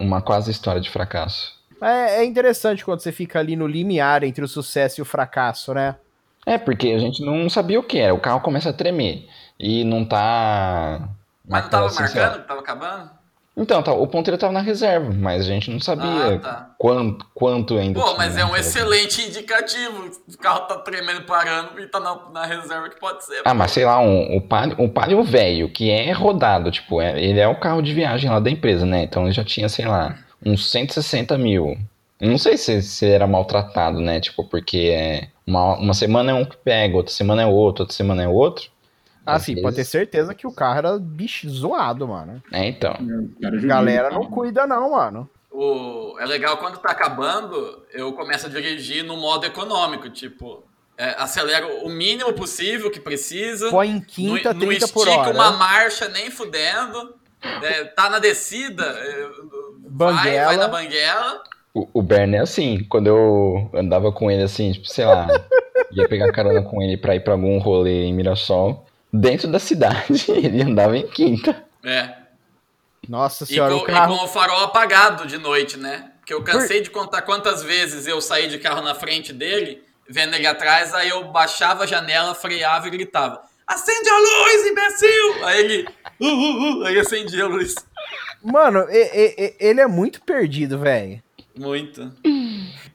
uma 0.00 0.20
quase 0.20 0.50
história 0.50 0.80
de 0.80 0.90
fracasso. 0.90 1.56
É, 1.80 2.20
é 2.20 2.24
interessante 2.24 2.84
quando 2.84 3.00
você 3.00 3.12
fica 3.12 3.38
ali 3.38 3.56
no 3.56 3.66
limiar 3.66 4.22
entre 4.24 4.44
o 4.44 4.48
sucesso 4.48 5.00
e 5.00 5.02
o 5.02 5.06
fracasso, 5.06 5.72
né? 5.72 5.96
É, 6.44 6.58
porque 6.58 6.88
a 6.88 6.98
gente 6.98 7.24
não 7.24 7.48
sabia 7.48 7.78
o 7.78 7.82
que 7.82 7.98
era. 7.98 8.14
O 8.14 8.20
carro 8.20 8.40
começa 8.40 8.70
a 8.70 8.72
tremer. 8.72 9.26
E 9.62 9.84
não 9.84 10.04
tá. 10.04 11.08
Mas 11.48 11.62
não 11.62 11.70
tava 11.70 11.86
assim, 11.86 12.00
marcando 12.02 12.40
que 12.42 12.48
tava 12.48 12.60
acabando? 12.60 13.10
Então, 13.54 13.82
tá, 13.82 13.92
o 13.92 14.06
ponteiro 14.06 14.38
tava 14.38 14.52
na 14.52 14.62
reserva, 14.62 15.12
mas 15.14 15.42
a 15.42 15.44
gente 15.44 15.70
não 15.70 15.78
sabia 15.78 16.36
Ah, 16.36 16.38
tá. 16.38 16.70
quanto, 16.78 17.26
quanto 17.34 17.76
ainda 17.76 18.00
Pô, 18.00 18.14
mas 18.16 18.34
é 18.36 18.44
um 18.46 18.56
excelente 18.56 19.20
indicativo. 19.20 20.10
O 20.26 20.38
carro 20.38 20.60
tá 20.60 20.78
tremendo, 20.78 21.22
parando 21.26 21.78
e 21.78 21.86
tá 21.86 22.00
na, 22.00 22.18
na 22.32 22.46
reserva 22.46 22.88
que 22.88 22.98
pode 22.98 23.22
ser. 23.24 23.42
Ah, 23.44 23.52
mas 23.52 23.70
sei 23.72 23.84
lá, 23.84 24.00
um, 24.00 24.36
o 24.36 24.40
Palio, 24.40 24.76
um 24.78 24.88
Palio 24.88 25.22
velho, 25.22 25.68
que 25.68 25.90
é 25.90 26.10
rodado, 26.12 26.70
tipo, 26.70 27.00
é- 27.02 27.22
ele 27.22 27.38
é 27.38 27.46
o 27.46 27.60
carro 27.60 27.82
de 27.82 27.92
viagem 27.92 28.30
lá 28.30 28.40
da 28.40 28.50
empresa, 28.50 28.86
né? 28.86 29.02
Então 29.02 29.24
ele 29.24 29.32
já 29.32 29.44
tinha, 29.44 29.68
sei 29.68 29.84
lá, 29.84 30.16
uns 30.44 30.70
160 30.70 31.36
mil. 31.36 31.76
Não 32.18 32.38
sei 32.38 32.56
se, 32.56 32.80
se 32.80 33.06
era 33.06 33.26
maltratado, 33.26 34.00
né? 34.00 34.18
Tipo, 34.18 34.44
porque 34.44 34.78
é 34.96 35.28
uma, 35.46 35.76
uma 35.76 35.92
semana 35.94 36.30
é 36.30 36.34
um 36.34 36.44
que 36.46 36.56
pega, 36.56 36.96
outra 36.96 37.12
semana 37.12 37.42
é 37.42 37.46
outro, 37.46 37.82
outra 37.82 37.94
semana 37.94 38.22
é 38.22 38.28
outro. 38.28 38.71
Ah, 39.24 39.38
sim, 39.38 39.52
vezes- 39.54 39.62
pode 39.62 39.76
ter 39.76 39.84
certeza 39.84 40.34
que 40.34 40.46
o 40.46 40.52
carro 40.52 40.78
era 40.78 40.98
bicho 40.98 41.48
zoado, 41.48 42.08
mano. 42.08 42.42
É, 42.52 42.66
então. 42.68 42.94
Cara 43.40 43.56
A 43.56 43.60
galera 43.60 44.10
não 44.10 44.26
cuida, 44.26 44.66
não, 44.66 44.90
mano. 44.92 45.28
O, 45.50 46.16
é 46.18 46.24
legal 46.26 46.56
quando 46.56 46.78
tá 46.78 46.90
acabando, 46.90 47.82
eu 47.92 48.12
começo 48.14 48.46
a 48.46 48.50
dirigir 48.50 49.04
no 49.04 49.16
modo 49.16 49.44
econômico, 49.44 50.08
tipo, 50.08 50.64
é, 50.96 51.14
acelero 51.18 51.68
o 51.84 51.88
mínimo 51.88 52.32
possível 52.32 52.90
que 52.90 52.98
precisa. 52.98 53.70
Põe 53.70 53.90
em 53.90 54.00
quinta, 54.00 54.52
não, 54.52 54.60
não 54.60 54.66
30 54.68 54.88
por 54.88 55.06
estica 55.06 55.20
hora. 55.28 55.34
uma 55.34 55.50
marcha 55.52 56.08
nem 56.08 56.30
fudendo. 56.30 57.14
é, 57.62 57.84
tá 57.84 58.08
na 58.08 58.18
descida, 58.18 58.82
é, 58.84 59.28
vai, 59.88 60.14
Banguela. 60.14 60.46
vai 60.46 60.56
na 60.56 60.68
banguela. 60.68 61.42
O, 61.74 61.88
o 61.94 62.02
Bernie 62.02 62.36
é 62.36 62.40
assim, 62.40 62.84
quando 62.88 63.06
eu 63.08 63.70
andava 63.74 64.12
com 64.12 64.30
ele 64.30 64.42
assim, 64.42 64.72
tipo, 64.72 64.86
sei 64.88 65.04
lá, 65.06 65.26
ia 65.90 66.08
pegar 66.08 66.30
carona 66.32 66.62
com 66.62 66.80
ele 66.82 66.96
pra 66.96 67.14
ir 67.16 67.20
pra 67.24 67.32
algum 67.32 67.58
rolê 67.58 68.04
em 68.04 68.12
Mirassol, 68.14 68.86
dentro 69.12 69.48
da 69.48 69.58
cidade, 69.58 70.24
ele 70.30 70.62
andava 70.62 70.96
em 70.96 71.06
quinta. 71.08 71.64
É. 71.84 72.16
Nossa 73.08 73.44
E 73.44 73.48
senhora, 73.48 73.74
com, 73.74 73.80
o 73.80 73.84
carro. 73.84 74.14
e 74.14 74.18
com 74.18 74.24
o 74.24 74.28
farol 74.28 74.60
apagado 74.64 75.26
de 75.26 75.36
noite, 75.38 75.76
né? 75.76 76.10
Porque 76.20 76.32
eu 76.32 76.42
cansei 76.42 76.80
de 76.80 76.88
contar 76.90 77.22
quantas 77.22 77.62
vezes 77.62 78.06
eu 78.06 78.20
saí 78.20 78.48
de 78.48 78.58
carro 78.60 78.80
na 78.80 78.94
frente 78.94 79.32
dele, 79.32 79.82
vendo 80.08 80.34
ele 80.36 80.46
atrás, 80.46 80.94
aí 80.94 81.08
eu 81.08 81.24
baixava 81.32 81.82
a 81.82 81.86
janela, 81.86 82.32
freava 82.32 82.86
e 82.86 82.90
gritava: 82.90 83.42
Acende 83.66 84.08
a 84.08 84.18
luz, 84.18 84.66
imbecil! 84.66 85.44
Aí 85.46 85.58
ele. 85.60 85.88
Uh, 86.20 86.26
uh, 86.26 86.80
uh, 86.80 86.84
aí 86.86 86.98
acendia 87.00 87.42
a 87.44 87.48
luz. 87.48 87.74
Mano, 88.40 88.86
e- 88.88 88.94
e- 88.96 89.34
e- 89.38 89.56
ele 89.58 89.80
é 89.80 89.86
muito 89.88 90.22
perdido, 90.22 90.78
velho. 90.78 91.20
Muito. 91.56 92.12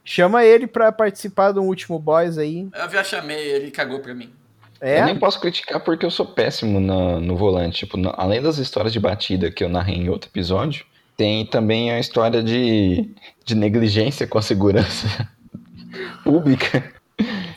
Chama 0.05 0.45
ele 0.45 0.65
pra 0.67 0.89
participar 0.91 1.51
do 1.51 1.61
último 1.61 1.99
boys 1.99 2.37
aí. 2.37 2.69
Eu 2.73 2.89
já 2.89 3.03
chamei, 3.03 3.37
ele 3.49 3.71
cagou 3.71 3.99
pra 3.99 4.13
mim. 4.15 4.33
É? 4.81 4.99
Eu 5.01 5.05
nem 5.05 5.15
posso 5.17 5.39
criticar 5.39 5.79
porque 5.83 6.05
eu 6.05 6.11
sou 6.11 6.25
péssimo 6.25 6.79
no, 6.79 7.19
no 7.19 7.35
volante. 7.35 7.79
Tipo, 7.79 7.97
no- 7.97 8.13
além 8.17 8.41
das 8.41 8.57
histórias 8.57 8.93
de 8.93 8.99
batida 8.99 9.51
que 9.51 9.63
eu 9.63 9.69
narrei 9.69 9.95
em 9.97 10.09
outro 10.09 10.29
episódio, 10.29 10.85
Tem 11.15 11.45
também 11.45 11.91
a 11.91 11.99
história 11.99 12.43
de, 12.43 13.09
de 13.43 13.55
negligência 13.55 14.27
com 14.27 14.37
a 14.37 14.41
segurança 14.41 15.27
pública, 16.23 16.93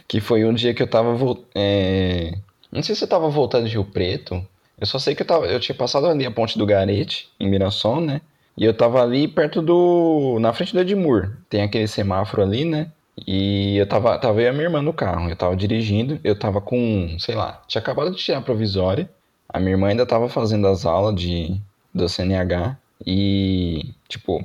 que 0.08 0.20
foi 0.20 0.44
um 0.44 0.54
dia 0.54 0.72
que 0.74 0.82
eu 0.82 0.86
tava. 0.86 1.14
É... 1.54 2.32
Não 2.72 2.82
sei 2.82 2.94
se 2.94 3.04
eu 3.04 3.08
tava 3.08 3.28
voltando 3.28 3.66
de 3.66 3.72
Rio 3.72 3.84
Preto. 3.84 4.44
Eu 4.80 4.86
só 4.86 4.98
sei 4.98 5.14
que 5.14 5.22
eu, 5.22 5.26
tava, 5.26 5.46
eu 5.46 5.60
tinha 5.60 5.76
passado 5.76 6.06
ali 6.06 6.24
a 6.24 6.30
ponte 6.30 6.56
do 6.58 6.64
Garete, 6.64 7.28
em 7.38 7.48
Mirassol, 7.50 8.00
né? 8.00 8.22
E 8.56 8.64
eu 8.64 8.72
tava 8.74 9.02
ali 9.02 9.28
perto 9.28 9.60
do. 9.60 10.38
na 10.40 10.52
frente 10.52 10.72
do 10.72 10.80
Edmur. 10.80 11.36
Tem 11.50 11.62
aquele 11.62 11.86
semáforo 11.86 12.42
ali, 12.42 12.64
né? 12.64 12.90
E 13.26 13.76
eu 13.76 13.86
tava, 13.86 14.18
tava 14.18 14.40
eu 14.40 14.46
e 14.46 14.48
a 14.48 14.52
minha 14.52 14.64
irmã 14.64 14.82
no 14.82 14.92
carro. 14.92 15.28
Eu 15.28 15.36
tava 15.36 15.56
dirigindo, 15.56 16.18
eu 16.24 16.38
tava 16.38 16.60
com, 16.60 17.16
sei 17.18 17.34
lá, 17.34 17.62
tinha 17.66 17.80
acabado 17.80 18.10
de 18.10 18.16
tirar 18.16 18.38
a 18.38 18.42
provisória. 18.42 19.10
A 19.48 19.58
minha 19.58 19.72
irmã 19.72 19.88
ainda 19.88 20.06
tava 20.06 20.28
fazendo 20.28 20.66
as 20.66 20.86
aulas 20.86 21.14
de, 21.14 21.60
do 21.94 22.08
CNH. 22.08 22.76
E, 23.04 23.92
tipo, 24.08 24.44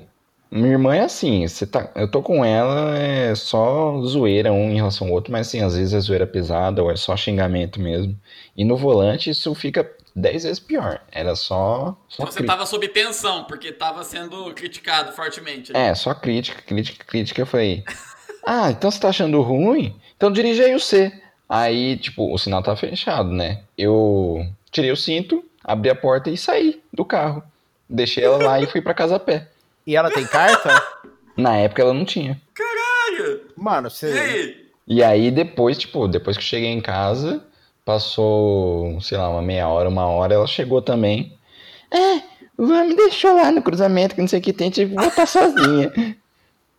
minha 0.52 0.72
irmã 0.72 0.96
é 0.96 1.02
assim, 1.02 1.48
você 1.48 1.66
tá, 1.68 1.92
eu 1.96 2.10
tô 2.10 2.22
com 2.22 2.44
ela, 2.44 2.98
é 2.98 3.36
só 3.36 4.02
zoeira 4.02 4.54
um 4.54 4.72
em 4.72 4.76
relação 4.76 5.08
ao 5.08 5.14
outro, 5.14 5.32
mas 5.32 5.48
assim, 5.48 5.62
às 5.62 5.76
vezes 5.76 5.94
é 5.94 6.00
zoeira 6.00 6.26
pesada 6.26 6.82
ou 6.82 6.92
é 6.92 6.96
só 6.96 7.16
xingamento 7.18 7.80
mesmo. 7.80 8.18
E 8.56 8.64
no 8.64 8.78
volante 8.78 9.30
isso 9.30 9.54
fica 9.54 9.90
dez 10.16 10.44
vezes 10.44 10.60
pior. 10.60 11.02
Era 11.12 11.36
só. 11.36 11.98
só 12.08 12.26
Você 12.26 12.44
tava 12.44 12.66
sob 12.66 12.88
tensão, 12.88 13.44
porque 13.44 13.72
tava 13.72 14.04
sendo 14.04 14.54
criticado 14.54 15.12
fortemente. 15.12 15.74
Né? 15.74 15.90
É, 15.90 15.96
só 15.96 16.14
crítica, 16.14 16.62
crítica, 16.62 17.04
crítica. 17.04 17.42
Eu 17.42 17.46
falei, 17.46 17.84
ah, 18.46 18.72
então 18.72 18.92
você 18.92 19.00
tá 19.00 19.10
achando 19.10 19.42
ruim? 19.42 19.96
Então 20.16 20.32
dirige 20.32 20.64
aí 20.64 20.76
o 20.76 20.80
C. 20.80 21.12
Aí, 21.48 21.98
tipo, 21.98 22.34
o 22.34 22.38
sinal 22.38 22.64
tá 22.64 22.76
fechado, 22.76 23.32
né? 23.32 23.62
Eu 23.78 24.46
tirei 24.72 24.92
o 24.92 24.98
cinto, 24.98 25.44
abri 25.64 25.90
a 25.90 25.96
porta 25.96 26.30
e 26.30 26.38
saí 26.38 26.82
do 26.92 27.06
carro. 27.06 27.44
Deixei 27.90 28.24
ela 28.24 28.38
lá 28.38 28.60
e 28.60 28.66
fui 28.66 28.82
para 28.82 28.94
casa 28.94 29.16
a 29.16 29.20
pé. 29.20 29.48
E 29.86 29.96
ela 29.96 30.10
tem 30.10 30.26
carta? 30.26 30.82
Na 31.38 31.56
época 31.58 31.82
ela 31.82 31.94
não 31.94 32.06
tinha. 32.06 32.42
Caralho! 32.54 33.42
Mano, 33.56 33.90
você. 33.90 34.14
E 34.14 34.20
aí? 34.20 34.66
E 34.88 35.04
aí 35.04 35.32
depois, 35.32 35.78
tipo, 35.78 36.08
depois 36.08 36.38
que 36.38 36.44
eu 36.44 36.48
cheguei 36.48 36.70
em 36.70 36.82
casa, 36.82 37.44
passou, 37.84 39.00
sei 39.02 39.18
lá, 39.18 39.30
uma 39.30 39.42
meia 39.42 39.68
hora, 39.68 39.90
uma 39.90 40.08
hora, 40.08 40.34
ela 40.34 40.48
chegou 40.48 40.82
também. 40.82 41.38
É, 41.92 42.22
me 42.58 42.96
deixou 42.96 43.36
lá 43.36 43.52
no 43.52 43.62
cruzamento, 43.62 44.16
que 44.16 44.22
não 44.22 44.28
sei 44.28 44.40
o 44.40 44.42
que 44.42 44.54
tem, 44.54 44.70
tive 44.70 44.96
que 44.96 45.02
voltar 45.02 45.28
sozinha. 45.28 45.92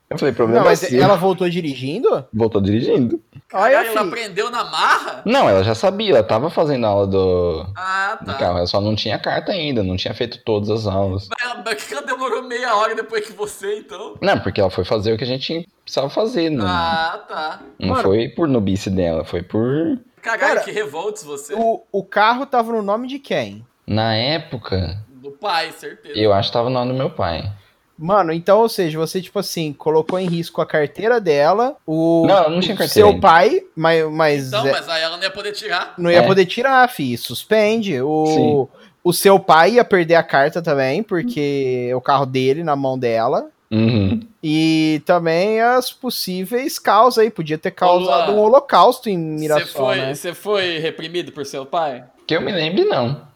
Eu 0.09 0.19
falei, 0.19 0.33
problema 0.33 0.61
Não, 0.61 0.69
mas 0.71 0.79
seu. 0.79 1.03
ela 1.03 1.17
voltou 1.17 1.49
dirigindo? 1.49 2.25
Voltou 2.33 2.61
dirigindo. 2.61 3.21
Olha, 3.53 3.85
ela 3.85 4.03
aprendeu 4.03 4.51
na 4.51 4.63
marra? 4.63 5.23
Não, 5.25 5.49
ela 5.49 5.65
já 5.65 5.75
sabia, 5.75 6.11
ela 6.11 6.23
tava 6.23 6.49
fazendo 6.49 6.87
aula 6.87 7.09
do, 7.09 7.67
ah, 7.77 8.17
tá. 8.17 8.33
do 8.33 8.39
carro, 8.39 8.59
ela 8.59 8.67
só 8.67 8.81
não 8.81 8.95
tinha 8.95 9.19
carta 9.19 9.51
ainda, 9.51 9.83
não 9.83 9.97
tinha 9.97 10.15
feito 10.15 10.39
todas 10.45 10.71
as 10.71 10.87
aulas. 10.87 11.29
Mas 11.29 11.51
ela, 11.51 11.75
que 11.75 11.93
ela 11.93 12.07
demorou 12.07 12.43
meia 12.45 12.77
hora 12.77 12.95
depois 12.95 13.27
que 13.27 13.33
você, 13.33 13.81
então? 13.81 14.15
Não, 14.21 14.39
porque 14.39 14.61
ela 14.61 14.71
foi 14.71 14.85
fazer 14.85 15.13
o 15.13 15.19
que 15.19 15.25
a 15.25 15.27
gente 15.27 15.69
precisava 15.83 16.09
fazer. 16.09 16.51
Não, 16.51 16.67
ah, 16.67 17.25
tá. 17.29 17.61
Não 17.79 17.89
Mano, 17.89 18.03
foi 18.03 18.29
por 18.29 18.47
nubice 18.47 18.89
dela, 18.89 19.25
foi 19.25 19.43
por... 19.43 19.99
Caralho, 20.23 20.63
que 20.63 20.71
revoltes 20.71 21.25
você. 21.25 21.55
O, 21.55 21.83
o 21.91 22.05
carro 22.05 22.47
tava 22.47 22.71
no 22.73 22.83
nome 22.83 23.09
de 23.09 23.19
quem? 23.19 23.67
Na 23.87 24.15
época... 24.15 25.05
Do 25.09 25.33
pai, 25.33 25.73
certeza. 25.73 26.17
Eu 26.17 26.33
acho 26.33 26.51
que 26.51 26.53
tava 26.53 26.69
no 26.71 26.75
nome 26.75 26.93
do 26.93 26.99
meu 26.99 27.11
pai. 27.11 27.51
Mano, 27.99 28.31
então, 28.33 28.61
ou 28.61 28.69
seja, 28.69 28.99
você, 28.99 29.23
tipo 29.23 29.39
assim, 29.39 29.73
colocou 29.73 30.19
em 30.19 30.27
risco 30.27 30.61
a 30.61 30.67
carteira 30.67 31.19
dela, 31.19 31.77
o. 31.87 32.27
Não, 32.27 32.51
não 32.51 32.61
tinha 32.61 32.77
carteira. 32.77 32.93
Seu 32.93 33.09
ainda. 33.09 33.21
pai, 33.21 33.63
mas. 33.75 34.11
mas 34.11 34.49
então, 34.49 34.67
é, 34.67 34.73
mas 34.73 34.89
aí 34.89 35.03
ela 35.03 35.17
não 35.17 35.23
ia 35.23 35.31
poder 35.31 35.53
tirar. 35.53 35.95
Não 35.97 36.11
ia 36.11 36.19
é. 36.19 36.27
poder 36.27 36.45
tirar, 36.45 36.87
fi. 36.91 37.17
Suspende. 37.17 38.01
O, 38.03 38.69
o 39.03 39.13
seu 39.13 39.39
pai 39.39 39.73
ia 39.73 39.85
perder 39.85 40.17
a 40.17 40.23
carta 40.23 40.61
também, 40.61 41.03
porque 41.03 41.91
o 41.95 42.01
carro 42.01 42.27
dele 42.27 42.63
na 42.63 42.77
mão 42.77 42.99
dela. 42.99 43.49
Uhum. 43.71 44.21
E 44.43 45.03
também 45.07 45.61
as 45.61 45.91
possíveis 45.91 46.79
causas 46.79 47.25
aí. 47.25 47.31
Podia 47.31 47.57
ter 47.57 47.71
causado 47.71 48.33
Olá. 48.33 48.39
um 48.39 48.41
holocausto 48.41 49.09
em 49.09 49.17
Mirassol. 49.17 49.67
Você 49.67 49.73
foi, 49.73 49.97
né? 49.97 50.35
foi 50.35 50.79
reprimido 50.79 51.33
por 51.33 51.47
seu 51.47 51.65
pai? 51.65 52.05
Que 52.27 52.37
eu 52.37 52.43
me 52.43 52.53
lembre, 52.53 52.85
não. 52.85 53.27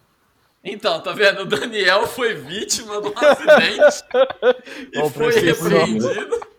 Então, 0.62 1.00
tá 1.00 1.12
vendo? 1.12 1.42
O 1.42 1.46
Daniel 1.46 2.06
foi 2.06 2.34
vítima 2.34 3.00
de 3.00 3.08
um 3.08 3.14
acidente 3.16 4.04
e 4.92 5.10
foi 5.10 5.32
repreendido. 5.40 6.50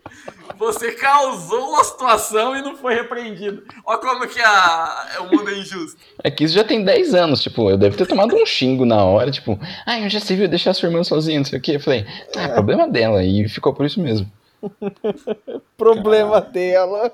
Você 0.58 0.92
causou 0.92 1.70
uma 1.70 1.84
situação 1.84 2.56
e 2.56 2.62
não 2.62 2.76
foi 2.76 2.94
repreendido. 2.94 3.64
Olha 3.84 3.98
como 3.98 4.28
que 4.28 4.40
a... 4.40 5.18
o 5.20 5.36
mundo 5.36 5.50
é 5.50 5.58
injusto. 5.58 5.98
É 6.22 6.30
que 6.30 6.44
isso 6.44 6.54
já 6.54 6.64
tem 6.64 6.84
10 6.84 7.14
anos, 7.14 7.42
tipo, 7.42 7.70
eu 7.70 7.76
devo 7.76 7.96
ter 7.96 8.06
tomado 8.06 8.34
um 8.34 8.44
xingo 8.44 8.84
na 8.84 9.04
hora, 9.04 9.30
tipo, 9.30 9.58
ah, 9.86 10.00
eu 10.00 10.08
já 10.08 10.20
se 10.20 10.34
viu 10.34 10.48
deixar 10.48 10.74
sua 10.74 10.88
irmã 10.88 11.02
sozinha, 11.02 11.38
não 11.38 11.44
sei 11.44 11.58
o 11.58 11.62
que. 11.62 11.72
Eu 11.72 11.80
falei, 11.80 12.04
ah, 12.36 12.42
é 12.42 12.48
problema 12.48 12.88
dela, 12.88 13.24
e 13.24 13.48
ficou 13.48 13.72
por 13.72 13.86
isso 13.86 14.00
mesmo. 14.00 14.30
problema 15.76 16.40
Caramba. 16.40 16.52
dela. 16.52 17.12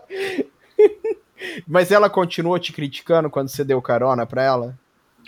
Mas 1.66 1.92
ela 1.92 2.10
continuou 2.10 2.58
te 2.58 2.72
criticando 2.72 3.30
quando 3.30 3.48
você 3.48 3.64
deu 3.64 3.80
carona 3.80 4.26
pra 4.26 4.42
ela? 4.42 4.78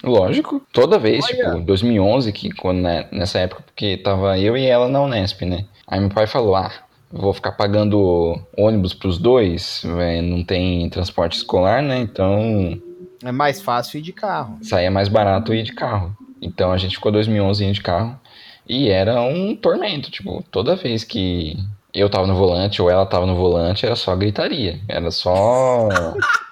Lógico, 0.03 0.63
toda 0.73 0.99
vez, 0.99 1.25
Olha. 1.25 1.51
tipo, 1.51 1.61
2011, 1.61 2.33
que 2.33 2.51
quando, 2.51 2.81
né, 2.81 3.07
nessa 3.13 3.39
época, 3.39 3.63
porque 3.67 3.99
tava 3.99 4.39
eu 4.39 4.57
e 4.57 4.65
ela 4.65 4.89
na 4.89 5.03
Unesp, 5.03 5.43
né? 5.43 5.67
Aí 5.87 6.01
meu 6.01 6.09
pai 6.09 6.27
falou, 6.27 6.57
ah, 6.57 6.73
vou 7.13 7.33
ficar 7.33 7.53
pagando 7.53 8.41
ônibus 8.57 8.95
pros 8.95 9.19
dois, 9.19 9.83
véio, 9.85 10.23
não 10.23 10.43
tem 10.43 10.89
transporte 10.89 11.37
escolar, 11.37 11.83
né? 11.83 11.99
Então... 11.99 12.81
É 13.23 13.33
mais 13.33 13.61
fácil 13.61 13.99
ir 13.99 14.03
de 14.03 14.13
carro. 14.13 14.59
Saía 14.63 14.91
mais 14.91 15.09
barato 15.09 15.53
ir 15.53 15.63
de 15.63 15.73
carro. 15.73 16.17
Então 16.41 16.73
a 16.73 16.79
gente 16.79 16.97
ficou 16.97 17.13
2011 17.13 17.65
indo 17.65 17.75
de 17.75 17.83
carro. 17.83 18.19
E 18.67 18.89
era 18.89 19.21
um 19.21 19.55
tormento, 19.57 20.11
tipo, 20.11 20.45
toda 20.51 20.77
vez 20.77 21.05
que 21.05 21.59
eu 21.93 22.09
tava 22.09 22.27
no 22.27 22.37
volante 22.37 22.81
ou 22.81 22.89
ela 22.89 23.05
tava 23.05 23.27
no 23.27 23.35
volante, 23.35 23.85
era 23.85 23.97
só 23.97 24.15
gritaria. 24.15 24.81
Era 24.89 25.11
só... 25.11 25.89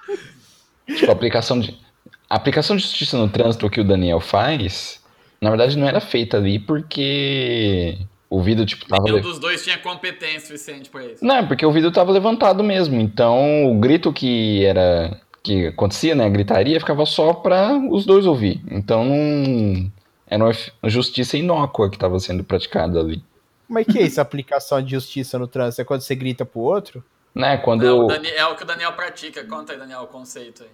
tipo, 0.85 1.11
aplicação 1.11 1.59
de 1.59 1.78
a 2.29 2.35
aplicação 2.35 2.75
de 2.75 2.83
justiça 2.83 3.17
no 3.17 3.27
trânsito 3.27 3.69
que 3.69 3.81
o 3.81 3.83
Daniel 3.83 4.19
faz, 4.19 5.03
na 5.41 5.49
verdade 5.49 5.77
não 5.77 5.87
era 5.87 5.99
feita 5.99 6.37
ali 6.37 6.59
porque 6.59 7.97
o 8.29 8.41
vidro, 8.41 8.65
tipo, 8.65 8.85
tava... 8.85 9.03
Nenhum 9.03 9.21
dos 9.21 9.39
dois 9.39 9.63
tinha 9.63 9.77
competência 9.79 10.41
suficiente 10.41 10.89
pra 10.89 11.03
isso. 11.03 11.25
Não, 11.25 11.47
porque 11.47 11.65
o 11.65 11.71
vidro 11.71 11.91
tava 11.91 12.11
levantado 12.11 12.63
mesmo, 12.63 13.01
então 13.01 13.71
o 13.71 13.79
grito 13.79 14.13
que 14.13 14.63
era... 14.63 15.19
que 15.41 15.67
acontecia, 15.67 16.13
né, 16.13 16.25
a 16.25 16.29
gritaria, 16.29 16.79
ficava 16.79 17.05
só 17.07 17.33
pra 17.33 17.75
os 17.89 18.05
dois 18.05 18.27
ouvir. 18.27 18.61
Então 18.69 19.03
não... 19.03 19.91
Era 20.27 20.43
uma 20.43 20.53
justiça 20.83 21.37
inócua 21.37 21.89
que 21.89 21.95
estava 21.95 22.19
sendo 22.19 22.43
praticada 22.43 22.99
ali. 22.99 23.23
Mas 23.67 23.87
que 23.87 23.97
é 23.97 24.03
isso, 24.03 24.21
aplicação 24.21 24.79
de 24.79 24.91
justiça 24.91 25.39
no 25.39 25.47
trânsito? 25.47 25.81
É 25.81 25.85
quando 25.85 26.01
você 26.01 26.13
grita 26.13 26.45
pro 26.45 26.59
outro? 26.59 27.03
Né, 27.33 27.57
quando 27.57 27.81
Não, 27.81 27.87
eu... 27.87 28.03
o 28.03 28.07
Daniel, 28.07 28.35
é 28.37 28.45
o 28.45 28.55
que 28.55 28.61
o 28.61 28.65
Daniel 28.67 28.93
pratica. 28.93 29.43
Conta 29.43 29.73
aí, 29.73 29.79
Daniel, 29.79 30.01
o 30.01 30.07
conceito 30.07 30.61
aí. 30.61 30.69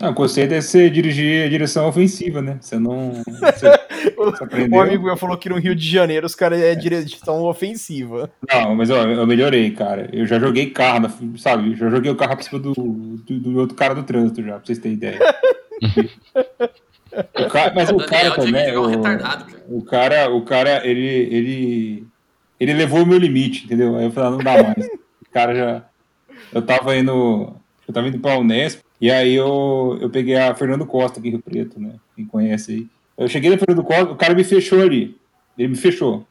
Não, 0.00 0.10
o 0.10 0.14
conceito 0.14 0.52
é 0.52 0.60
você 0.60 0.90
dirigir 0.90 1.46
a 1.46 1.48
direção 1.48 1.86
ofensiva, 1.86 2.42
né? 2.42 2.58
Você 2.60 2.78
não. 2.78 3.12
Você, 3.12 3.70
você 4.16 4.44
um 4.70 4.80
amigo 4.80 5.04
meu 5.04 5.16
falou 5.16 5.36
que 5.36 5.48
no 5.48 5.58
Rio 5.58 5.74
de 5.74 5.88
Janeiro 5.88 6.26
os 6.26 6.34
caras 6.34 6.60
é 6.60 6.74
direção 6.74 7.44
ofensiva. 7.44 8.30
Não, 8.52 8.74
mas 8.74 8.90
ó, 8.90 9.02
eu 9.02 9.26
melhorei, 9.26 9.70
cara. 9.70 10.08
Eu 10.12 10.26
já 10.26 10.38
joguei 10.40 10.70
carro, 10.70 11.08
sabe? 11.38 11.76
Já 11.76 11.88
joguei 11.88 12.10
o 12.10 12.16
carro 12.16 12.34
pra 12.34 12.44
cima 12.44 12.58
do, 12.58 12.74
do, 12.74 13.40
do 13.40 13.58
outro 13.58 13.76
cara 13.76 13.94
do 13.94 14.02
trânsito 14.02 14.42
já, 14.42 14.54
pra 14.54 14.64
vocês 14.64 14.78
terem 14.78 14.96
ideia. 14.96 15.18
o 17.38 17.48
cara, 17.48 17.72
mas 17.74 17.90
o, 17.90 17.96
cara 17.98 18.34
também. 18.34 18.76
O, 18.76 19.00
cara. 19.00 19.46
o 19.68 19.82
cara, 19.82 20.30
o 20.30 20.42
cara, 20.42 20.86
ele, 20.86 21.06
ele. 21.06 22.06
Ele 22.58 22.72
levou 22.72 23.02
o 23.02 23.06
meu 23.06 23.18
limite, 23.18 23.64
entendeu? 23.64 23.96
Aí 23.96 24.04
eu 24.04 24.10
falei, 24.10 24.28
ah, 24.28 24.32
não 24.32 24.38
dá 24.38 24.62
mais. 24.62 24.86
O 24.86 25.30
cara 25.32 25.54
já. 25.54 25.82
Eu 26.52 26.62
tava 26.62 26.96
indo. 26.96 27.54
Eu 27.86 27.94
tava 27.94 28.08
indo 28.08 28.18
pra 28.18 28.38
Unesp. 28.38 28.80
E 29.00 29.10
aí 29.10 29.34
eu, 29.34 29.98
eu 30.00 30.08
peguei 30.10 30.36
a 30.36 30.54
Fernando 30.54 30.86
Costa 30.86 31.18
aqui, 31.18 31.30
Rio 31.30 31.42
Preto, 31.42 31.80
né? 31.80 31.94
Quem 32.16 32.24
conhece 32.24 32.72
aí. 32.72 32.86
Eu 33.16 33.28
cheguei 33.28 33.50
na 33.50 33.58
Fernando 33.58 33.84
Costa, 33.84 34.12
o 34.12 34.16
cara 34.16 34.34
me 34.34 34.44
fechou 34.44 34.80
ali. 34.80 35.16
Ele 35.58 35.68
me 35.68 35.76
fechou. 35.76 36.26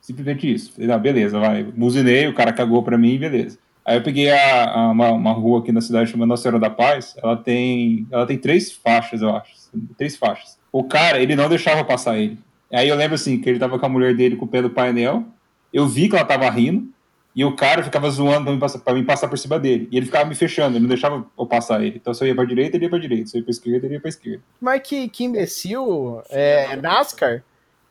Simplesmente 0.00 0.52
isso. 0.52 0.72
Falei, 0.72 0.90
ah, 0.90 0.98
beleza, 0.98 1.38
vai. 1.38 1.66
Muzinei, 1.74 2.28
o 2.28 2.34
cara 2.34 2.52
cagou 2.52 2.82
pra 2.82 2.98
mim, 2.98 3.18
beleza. 3.18 3.58
Aí 3.84 3.96
eu 3.96 4.02
peguei 4.02 4.30
a, 4.30 4.70
a 4.70 4.90
uma, 4.90 5.10
uma, 5.10 5.32
rua 5.32 5.60
aqui 5.60 5.70
na 5.70 5.80
cidade 5.80 6.10
chamada 6.10 6.26
Nossa 6.26 6.42
Senhora 6.42 6.58
da 6.58 6.70
Paz. 6.70 7.14
Ela 7.22 7.36
tem, 7.36 8.06
ela 8.10 8.26
tem 8.26 8.36
três 8.36 8.72
faixas, 8.72 9.22
eu 9.22 9.34
acho. 9.34 9.52
Três 9.96 10.16
faixas. 10.16 10.58
O 10.72 10.82
cara, 10.82 11.20
ele 11.20 11.36
não 11.36 11.48
deixava 11.48 11.84
passar 11.84 12.18
ele. 12.18 12.38
Aí 12.72 12.88
eu 12.88 12.96
lembro 12.96 13.14
assim, 13.14 13.40
que 13.40 13.48
ele 13.48 13.58
tava 13.58 13.78
com 13.78 13.86
a 13.86 13.88
mulher 13.88 14.14
dele 14.16 14.36
com 14.36 14.44
o 14.44 14.48
pé 14.48 14.60
do 14.60 14.70
painel. 14.70 15.24
Eu 15.72 15.86
vi 15.86 16.08
que 16.08 16.16
ela 16.16 16.24
tava 16.24 16.50
rindo. 16.50 16.88
E 17.36 17.44
o 17.44 17.54
cara 17.54 17.82
ficava 17.82 18.08
zoando 18.08 18.44
pra 18.44 18.52
mim, 18.54 18.58
passar, 18.58 18.78
pra 18.78 18.94
mim 18.94 19.04
passar 19.04 19.28
por 19.28 19.36
cima 19.36 19.58
dele. 19.58 19.86
E 19.92 19.98
ele 19.98 20.06
ficava 20.06 20.24
me 20.24 20.34
fechando, 20.34 20.78
ele 20.78 20.80
não 20.80 20.88
deixava 20.88 21.22
eu 21.38 21.46
passar 21.46 21.84
ele. 21.84 21.96
Então 22.00 22.14
se 22.14 22.24
eu 22.24 22.28
ia 22.28 22.34
pra 22.34 22.46
direita, 22.46 22.78
ele 22.78 22.86
ia 22.86 22.88
pra 22.88 22.98
direita. 22.98 23.26
Se 23.26 23.36
eu 23.36 23.40
ia 23.40 23.44
pra 23.44 23.50
esquerda, 23.50 23.86
ele 23.86 23.94
ia 23.94 24.00
pra 24.00 24.08
esquerda. 24.08 24.40
Mas 24.58 24.80
que, 24.80 25.06
que 25.10 25.24
imbecil. 25.24 26.22
É 26.30 26.74
NASCAR? 26.76 27.44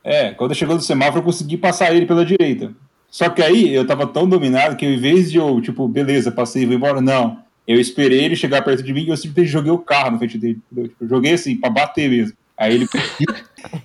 É, 0.04 0.32
quando 0.32 0.56
chegou 0.56 0.74
no 0.74 0.82
semáforo, 0.82 1.20
eu 1.20 1.24
consegui 1.24 1.58
passar 1.58 1.94
ele 1.96 2.08
pela 2.08 2.26
direita. 2.26 2.74
Só 3.08 3.30
que 3.30 3.42
aí 3.42 3.72
eu 3.72 3.86
tava 3.86 4.08
tão 4.08 4.28
dominado 4.28 4.76
que 4.76 4.86
ao 4.86 4.92
invés 4.92 5.32
de 5.32 5.38
eu, 5.38 5.62
tipo, 5.62 5.88
beleza, 5.88 6.32
passei 6.32 6.64
e 6.64 6.66
vou 6.66 6.76
embora, 6.76 7.00
não. 7.00 7.40
Eu 7.68 7.80
esperei 7.80 8.26
ele 8.26 8.36
chegar 8.36 8.64
perto 8.64 8.82
de 8.82 8.92
mim 8.92 9.04
e 9.04 9.10
eu 9.10 9.18
simplesmente 9.18 9.52
joguei 9.52 9.72
o 9.72 9.78
carro 9.78 10.12
na 10.12 10.18
frente 10.18 10.40
dele. 10.40 10.60
Tipo, 10.74 11.08
joguei 11.08 11.34
assim, 11.34 11.56
pra 11.56 11.70
bater 11.70 12.10
mesmo. 12.10 12.36
Aí 12.58 12.74
ele, 12.74 12.88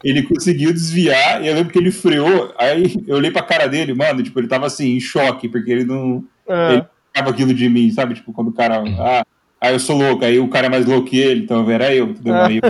ele 0.04 0.22
conseguiu 0.22 0.72
desviar, 0.72 1.42
e 1.42 1.48
eu 1.48 1.54
lembro 1.54 1.72
que 1.72 1.78
ele 1.78 1.90
freou, 1.90 2.54
aí 2.56 2.94
eu 3.06 3.16
olhei 3.16 3.30
pra 3.30 3.42
cara 3.42 3.66
dele, 3.66 3.92
mano, 3.92 4.22
tipo, 4.22 4.38
ele 4.38 4.46
tava 4.46 4.66
assim, 4.66 4.96
em 4.96 5.00
choque, 5.00 5.48
porque 5.48 5.70
ele 5.70 5.84
não. 5.84 6.24
É. 6.46 6.74
Ele 6.74 6.84
ficava 7.08 7.30
aquilo 7.30 7.52
de 7.52 7.68
mim, 7.68 7.90
sabe? 7.90 8.14
Tipo, 8.14 8.32
quando 8.32 8.48
o 8.48 8.52
cara. 8.52 8.82
Ah, 8.98 9.26
aí 9.60 9.72
eu 9.72 9.80
sou 9.80 9.96
louco, 9.96 10.24
aí 10.24 10.38
o 10.38 10.48
cara 10.48 10.66
é 10.66 10.70
mais 10.70 10.86
louco 10.86 11.08
que 11.08 11.18
ele, 11.18 11.42
então 11.42 11.68
era 11.68 11.92
eu. 11.92 12.10
Entendeu? 12.10 12.34
Aí 12.34 12.60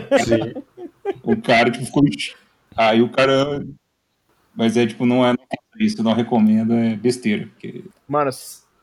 o 1.22 1.36
cara, 1.36 1.70
tipo, 1.70 1.84
ficou. 1.84 2.02
Aí 2.76 3.02
o 3.02 3.08
cara. 3.08 3.62
Mas 4.54 4.76
é 4.76 4.86
tipo, 4.86 5.04
não 5.04 5.24
é 5.24 5.32
faça 5.32 5.84
isso, 5.84 6.00
eu 6.00 6.04
não 6.04 6.12
recomendo, 6.12 6.74
é 6.74 6.96
besteira. 6.96 7.46
Porque... 7.46 7.84
Mano, 8.08 8.30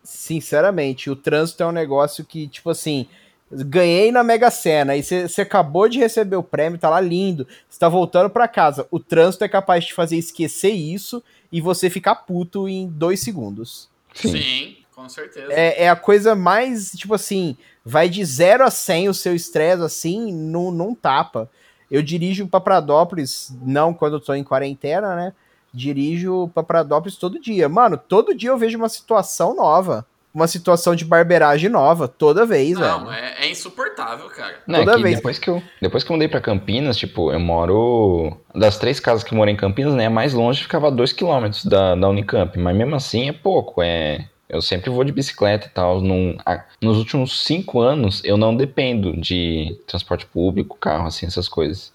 sinceramente, 0.03 1.09
o 1.09 1.15
trânsito 1.15 1.63
é 1.63 1.67
um 1.67 1.71
negócio 1.71 2.23
que, 2.23 2.47
tipo 2.47 2.69
assim, 2.69 3.07
ganhei 3.51 4.11
na 4.11 4.23
Mega 4.23 4.51
Sena 4.51 4.95
e 4.95 5.03
você 5.03 5.41
acabou 5.41 5.87
de 5.87 5.99
receber 5.99 6.35
o 6.35 6.43
prêmio, 6.43 6.79
tá 6.79 6.89
lá 6.89 6.99
lindo, 6.99 7.47
você 7.69 7.79
tá 7.79 7.87
voltando 7.87 8.29
pra 8.29 8.47
casa. 8.47 8.87
O 8.91 8.99
trânsito 8.99 9.43
é 9.43 9.49
capaz 9.49 9.85
de 9.85 9.93
fazer 9.93 10.17
esquecer 10.17 10.71
isso 10.71 11.23
e 11.51 11.61
você 11.61 11.89
ficar 11.89 12.15
puto 12.15 12.67
em 12.67 12.87
dois 12.87 13.21
segundos. 13.21 13.89
Sim, 14.13 14.31
Sim. 14.31 14.77
com 14.93 15.07
certeza. 15.07 15.51
É, 15.53 15.83
é 15.83 15.89
a 15.89 15.95
coisa 15.95 16.35
mais, 16.35 16.91
tipo 16.91 17.13
assim, 17.13 17.55
vai 17.85 18.09
de 18.09 18.23
0 18.23 18.65
a 18.65 18.71
100 18.71 19.09
o 19.09 19.13
seu 19.13 19.33
estresse, 19.33 19.81
assim, 19.83 20.31
num, 20.31 20.71
num 20.71 20.93
tapa. 20.93 21.49
Eu 21.89 22.01
dirijo 22.01 22.47
pra 22.47 22.59
Pradópolis, 22.59 23.55
não 23.61 23.93
quando 23.93 24.13
eu 24.15 24.19
tô 24.19 24.33
em 24.33 24.43
quarentena, 24.43 25.15
né? 25.15 25.33
Dirijo 25.73 26.49
pra 26.53 26.63
Pradópolis 26.63 27.15
todo 27.15 27.39
dia. 27.39 27.69
Mano, 27.69 27.97
todo 27.97 28.35
dia 28.35 28.49
eu 28.49 28.57
vejo 28.57 28.77
uma 28.77 28.89
situação 28.89 29.55
nova. 29.55 30.05
Uma 30.37 30.47
situação 30.47 30.95
de 30.95 31.03
barbeiragem 31.03 31.67
nova, 31.67 32.07
toda 32.07 32.45
vez, 32.45 32.77
Não, 32.77 33.07
velho. 33.07 33.11
é, 33.11 33.47
é 33.47 33.49
insuportável, 33.49 34.27
cara. 34.29 34.53
Não, 34.67 34.81
é 34.81 34.85
Toda 34.85 34.97
que 34.97 35.01
vez. 35.01 35.15
depois 35.15 35.39
que 35.39 35.49
eu 35.49 35.63
depois 35.81 36.03
que 36.03 36.11
eu 36.11 36.13
mudei 36.15 36.27
pra 36.27 36.39
Campinas, 36.39 36.95
tipo, 36.95 37.31
eu 37.31 37.39
moro 37.39 38.37
das 38.53 38.77
três 38.77 38.99
casas 38.99 39.23
que 39.23 39.33
eu 39.33 39.37
moro 39.37 39.49
em 39.49 39.55
Campinas, 39.55 39.95
né, 39.95 40.05
a 40.05 40.09
mais 40.11 40.35
longe 40.35 40.61
ficava 40.61 40.89
a 40.89 40.91
dois 40.91 41.11
quilômetros 41.11 41.65
da, 41.65 41.95
da 41.95 42.07
Unicamp, 42.07 42.55
mas 42.59 42.77
mesmo 42.77 42.95
assim 42.95 43.27
é 43.29 43.33
pouco, 43.33 43.81
é 43.81 44.27
eu 44.47 44.61
sempre 44.61 44.91
vou 44.91 45.03
de 45.03 45.11
bicicleta 45.11 45.65
e 45.65 45.69
tal. 45.71 46.01
Num, 46.01 46.37
a- 46.45 46.63
nos 46.79 46.99
últimos 46.99 47.43
cinco 47.43 47.81
anos 47.81 48.21
eu 48.23 48.37
não 48.37 48.55
dependo 48.55 49.19
de 49.19 49.75
transporte 49.87 50.27
público, 50.27 50.77
carro, 50.79 51.07
assim, 51.07 51.25
essas 51.25 51.49
coisas. 51.49 51.91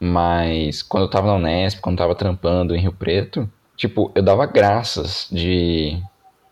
Mas 0.00 0.82
quando 0.82 1.04
eu 1.04 1.08
tava 1.10 1.28
na 1.28 1.34
Unesp, 1.36 1.80
quando 1.80 1.94
eu 1.94 1.98
tava 2.04 2.14
trampando 2.16 2.74
em 2.74 2.80
Rio 2.80 2.92
Preto, 2.92 3.48
tipo, 3.76 4.10
eu 4.16 4.22
dava 4.22 4.44
graças 4.46 5.28
de 5.30 5.96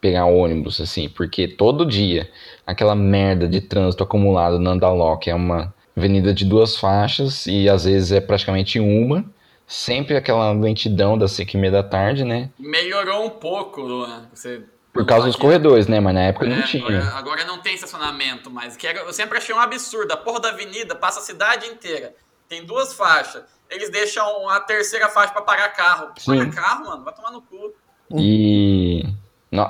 pegar 0.02 0.26
ônibus, 0.26 0.80
assim, 0.80 1.08
porque 1.08 1.46
todo 1.46 1.86
dia 1.86 2.28
aquela 2.66 2.94
merda 2.96 3.46
de 3.48 3.60
trânsito 3.60 4.02
acumulado 4.02 4.58
na 4.58 4.72
Andaló, 4.72 5.16
que 5.16 5.30
é 5.30 5.34
uma 5.34 5.72
avenida 5.96 6.34
de 6.34 6.44
duas 6.44 6.76
faixas 6.76 7.46
e 7.46 7.68
às 7.68 7.84
vezes 7.84 8.10
é 8.10 8.20
praticamente 8.20 8.80
uma, 8.80 9.24
sempre 9.64 10.16
aquela 10.16 10.50
lentidão 10.52 11.16
das 11.16 11.30
5 11.32 11.56
e 11.56 11.60
meia 11.60 11.72
da 11.72 11.82
tarde, 11.84 12.24
né? 12.24 12.50
Melhorou 12.58 13.24
um 13.24 13.30
pouco, 13.30 13.80
Luan. 13.80 14.28
Você 14.34 14.62
Por 14.92 15.06
causa 15.06 15.26
dos 15.26 15.36
corredores, 15.36 15.86
né? 15.86 16.00
Mas 16.00 16.14
na 16.14 16.22
época 16.22 16.46
É, 16.46 16.48
não 16.48 16.62
tinha. 16.62 16.84
agora, 16.84 17.04
agora 17.16 17.44
não 17.44 17.58
tem 17.62 17.74
estacionamento, 17.74 18.50
mas 18.50 18.76
que 18.76 18.86
era- 18.86 18.98
eu 19.02 19.12
sempre 19.12 19.38
achei 19.38 19.54
um 19.54 19.58
absurdo. 19.60 20.12
A 20.12 20.16
porra 20.16 20.40
da 20.40 20.48
avenida 20.48 20.94
passa 20.96 21.20
a 21.20 21.22
cidade 21.22 21.66
inteira. 21.68 22.12
Tem 22.48 22.64
duas 22.66 22.92
faixas. 22.92 23.42
Eles 23.70 23.88
deixam 23.88 24.48
a 24.50 24.58
terceira 24.60 25.08
faixa 25.08 25.32
pra 25.32 25.40
parar 25.42 25.68
carro. 25.70 26.08
Sim. 26.18 26.36
Parar 26.38 26.50
carro, 26.52 26.84
mano, 26.86 27.04
vai 27.04 27.14
tomar 27.14 27.30
no 27.30 27.40
cu. 27.40 27.72
E 28.18 29.06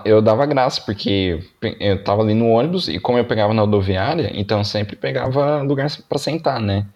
eu 0.05 0.23
dava 0.23 0.47
graça, 0.47 0.81
porque 0.81 1.41
eu 1.81 2.03
tava 2.05 2.23
ali 2.23 2.35
no 2.35 2.49
ônibus 2.49 2.89
e 2.89 2.99
como 2.99 3.19
eu 3.19 3.25
pegava 3.25 3.53
na 3.53 3.63
rodoviária, 3.63 4.31
então 4.35 4.59
eu 4.59 4.65
sempre 4.65 4.95
pegava 4.95 5.61
lugar 5.63 5.91
pra 6.09 6.19
sentar, 6.19 6.61
né? 6.61 6.87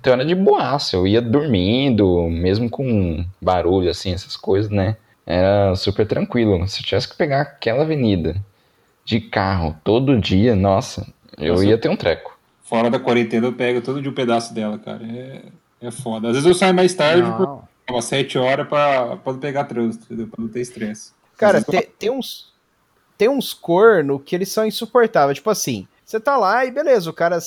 Então 0.00 0.14
era 0.14 0.24
de 0.24 0.34
boaça, 0.34 0.96
eu 0.96 1.06
ia 1.06 1.20
dormindo, 1.20 2.26
mesmo 2.30 2.70
com 2.70 3.22
barulho, 3.40 3.90
assim, 3.90 4.12
essas 4.12 4.36
coisas, 4.36 4.70
né? 4.70 4.96
Era 5.26 5.76
super 5.76 6.06
tranquilo. 6.06 6.66
Se 6.66 6.80
eu 6.80 6.86
tivesse 6.86 7.08
que 7.08 7.16
pegar 7.16 7.42
aquela 7.42 7.82
avenida 7.82 8.34
de 9.04 9.20
carro 9.20 9.76
todo 9.84 10.18
dia, 10.18 10.56
nossa, 10.56 11.06
eu 11.36 11.54
Nossa. 11.54 11.66
ia 11.66 11.78
ter 11.78 11.90
um 11.90 11.96
treco. 11.96 12.38
Fora 12.62 12.88
da 12.88 12.98
quarentena 12.98 13.46
eu 13.46 13.52
pego 13.52 13.82
todo 13.82 14.00
dia 14.00 14.10
um 14.10 14.14
pedaço 14.14 14.54
dela, 14.54 14.78
cara. 14.78 15.02
É, 15.04 15.42
é 15.82 15.90
foda. 15.90 16.28
Às 16.28 16.34
vezes 16.34 16.48
eu 16.48 16.54
saio 16.54 16.74
mais 16.74 16.94
tarde, 16.94 17.28
umas 17.90 18.04
7 18.06 18.38
horas, 18.38 18.66
pra, 18.66 19.16
pra 19.16 19.32
não 19.32 19.40
pegar 19.40 19.64
trânsito, 19.64 20.04
entendeu? 20.04 20.28
Pra 20.28 20.42
não 20.42 20.48
ter 20.48 20.60
estresse. 20.60 21.12
Cara, 21.40 21.58
Às 21.58 21.64
vezes 21.64 21.86
te- 21.86 21.92
tem, 21.98 22.10
uns. 22.10 22.52
Tem 23.18 23.28
uns 23.28 23.52
corno 23.52 24.18
que 24.18 24.34
eles 24.34 24.50
são 24.50 24.64
insuportáveis. 24.64 25.38
Tipo 25.38 25.50
assim, 25.50 25.86
você 26.04 26.18
tá 26.20 26.36
lá 26.36 26.64
e 26.64 26.70
beleza, 26.70 27.10
o 27.10 27.12
cara 27.12 27.38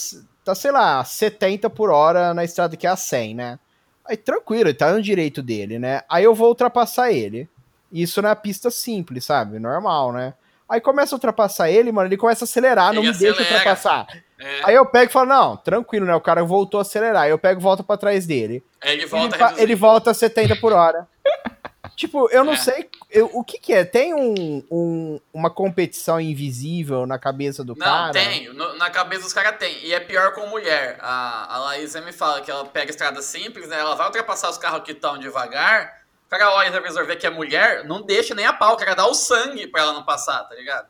tá, 0.43 0.53
sei 0.53 0.71
lá, 0.71 1.03
70 1.03 1.69
por 1.69 1.89
hora 1.89 2.33
na 2.33 2.43
estrada 2.43 2.75
que 2.77 2.85
é 2.85 2.89
a 2.89 2.95
100, 2.95 3.35
né? 3.35 3.59
Aí 4.05 4.17
tranquilo, 4.17 4.69
ele 4.69 4.73
tá 4.77 4.91
no 4.91 5.01
direito 5.01 5.41
dele, 5.41 5.79
né? 5.79 6.01
Aí 6.09 6.23
eu 6.25 6.35
vou 6.35 6.49
ultrapassar 6.49 7.11
ele. 7.11 7.47
Isso 7.91 8.21
na 8.21 8.35
pista 8.35 8.69
simples, 8.71 9.23
sabe? 9.25 9.59
Normal, 9.59 10.11
né? 10.11 10.33
Aí 10.67 10.81
começa 10.81 11.13
a 11.13 11.17
ultrapassar 11.17 11.69
ele, 11.69 11.91
mano, 11.91 12.07
ele 12.07 12.17
começa 12.17 12.43
a 12.43 12.47
acelerar, 12.47 12.93
não 12.93 13.01
Ele 13.03 13.11
me 13.11 13.17
deixa 13.17 13.33
acelera. 13.41 13.57
ultrapassar. 13.59 14.07
É, 14.39 14.61
Aí 14.65 14.75
eu 14.75 14.85
pego 14.85 15.09
e 15.09 15.13
falo, 15.13 15.29
não, 15.29 15.55
tranquilo, 15.57 16.05
né? 16.05 16.15
O 16.15 16.21
cara 16.21 16.43
voltou 16.43 16.79
a 16.79 16.81
acelerar. 16.81 17.23
Aí 17.23 17.29
eu 17.31 17.37
pego 17.37 17.59
e 17.59 17.63
volto 17.63 17.83
pra 17.83 17.95
trás 17.97 18.25
dele. 18.25 18.63
aí 18.81 18.93
ele 18.93 19.01
Ele, 19.03 19.09
volta 19.09 19.35
a 19.35 19.39
pa- 19.39 19.45
reduzir. 19.47 19.63
ele 19.63 19.75
volta 19.75 20.11
a 20.11 20.13
70 20.13 20.55
por 20.57 20.73
hora. 20.73 21.07
tipo, 21.95 22.29
eu 22.29 22.43
não 22.43 22.53
É. 22.53 22.57
sei 22.57 22.89
eu- 23.09 23.29
o 23.33 23.43
que 23.43 23.57
que 23.59 23.73
é. 23.73 23.83
Tem 23.85 24.13
um, 24.13 24.63
um- 24.71 25.19
uma 25.33 25.49
competição 25.49 26.19
invisível 26.19 27.05
na 27.05 27.17
cabeça 27.19 27.63
do 27.63 27.75
Não, 27.75 27.85
cara? 27.85 28.11
tem. 28.11 28.51
No- 28.53 28.77
na 28.77 28.89
cabeça 28.89 29.23
dos 29.23 29.33
caras 29.33 29.57
tem. 29.57 29.77
E 29.85 29.93
é 29.93 29.99
pior 29.99 30.33
com 30.33 30.47
mulher. 30.47 30.97
A, 31.01 31.55
a 31.55 31.59
Laís 31.59 31.95
me 32.03 32.11
fala 32.11 32.41
que 32.41 32.49
ela 32.51 32.65
pega 32.65 32.89
estrada 32.91 33.21
simples, 33.21 33.67
né? 33.67 33.79
Ela 33.79 33.95
vai 33.95 34.07
ultrapassar 34.07 34.49
os 34.49 34.57
carros 34.57 34.83
que 34.83 34.91
estão 34.91 35.17
devagar. 35.17 36.01
O 36.25 36.29
cara 36.29 36.51
olha 36.55 36.71
revisor 36.71 37.05
vê 37.05 37.15
que 37.15 37.27
é 37.27 37.29
mulher, 37.29 37.83
não 37.85 38.01
deixa 38.01 38.33
nem 38.33 38.45
a 38.45 38.53
pau. 38.53 38.73
O 38.73 38.77
cara 38.77 38.95
dá 38.95 39.05
o 39.05 39.13
sangue 39.13 39.67
pra 39.67 39.81
ela 39.81 39.93
não 39.93 40.03
passar, 40.03 40.43
tá 40.45 40.55
ligado? 40.55 40.87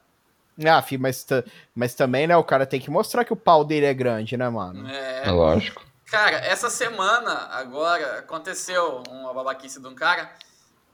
Ah, 0.65 0.81
fi, 0.83 0.97
mas, 0.99 1.25
mas 1.75 1.95
também, 1.95 2.27
né, 2.27 2.37
o 2.37 2.43
cara 2.43 2.65
tem 2.65 2.79
que 2.79 2.89
mostrar 2.91 3.25
que 3.25 3.33
o 3.33 3.35
pau 3.35 3.65
dele 3.65 3.87
é 3.87 3.93
grande, 3.93 4.37
né, 4.37 4.47
mano? 4.49 4.87
É, 4.87 5.27
É 5.27 5.31
lógico. 5.31 5.83
Cara, 6.05 6.37
essa 6.45 6.69
semana, 6.69 7.47
agora, 7.51 8.19
aconteceu 8.19 9.01
uma 9.09 9.33
babaquice 9.33 9.81
de 9.81 9.87
um 9.87 9.95
cara. 9.95 10.31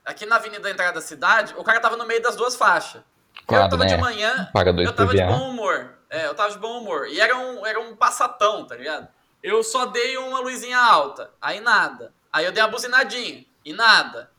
Aqui 0.10 0.26
na 0.26 0.38
avenida 0.38 0.62
da 0.64 0.72
entrada 0.72 0.94
da 0.94 1.02
cidade, 1.02 1.54
o 1.56 1.64
cara 1.64 1.80
tava 1.80 1.96
no 1.96 2.06
meio 2.06 2.22
das 2.22 2.36
duas 2.36 2.56
faixas. 2.56 2.96
eu 2.96 3.44
Claro, 3.46 3.70
tava 3.70 3.86
de 3.86 3.94
né? 3.96 4.02
manhã, 4.02 4.50
Paga 4.54 4.74
dois 4.74 4.88
eu 4.88 4.94
tava 4.96 5.12
de 5.14 5.22
PVA. 5.22 5.28
bom 5.28 5.50
humor. 5.50 5.94
É, 6.10 6.26
eu 6.26 6.34
tava 6.34 6.50
de 6.52 6.58
bom 6.58 6.80
humor. 6.80 7.08
E 7.08 7.20
era 7.22 7.38
um, 7.38 7.64
era 7.66 7.80
um 7.80 7.96
passatão, 7.96 8.66
tá 8.66 8.76
ligado? 8.76 9.08
Eu 9.44 9.62
só 9.64 9.86
dei 9.86 10.18
uma 10.18 10.40
luzinha 10.40 10.80
alta, 10.80 11.30
aí 11.40 11.60
nada. 11.60 12.12
Aí 12.34 12.44
eu 12.46 12.52
dei 12.52 12.62
uma 12.64 12.70
buzinadinha, 12.70 13.46
e 13.64 13.72
nada. 13.72 14.32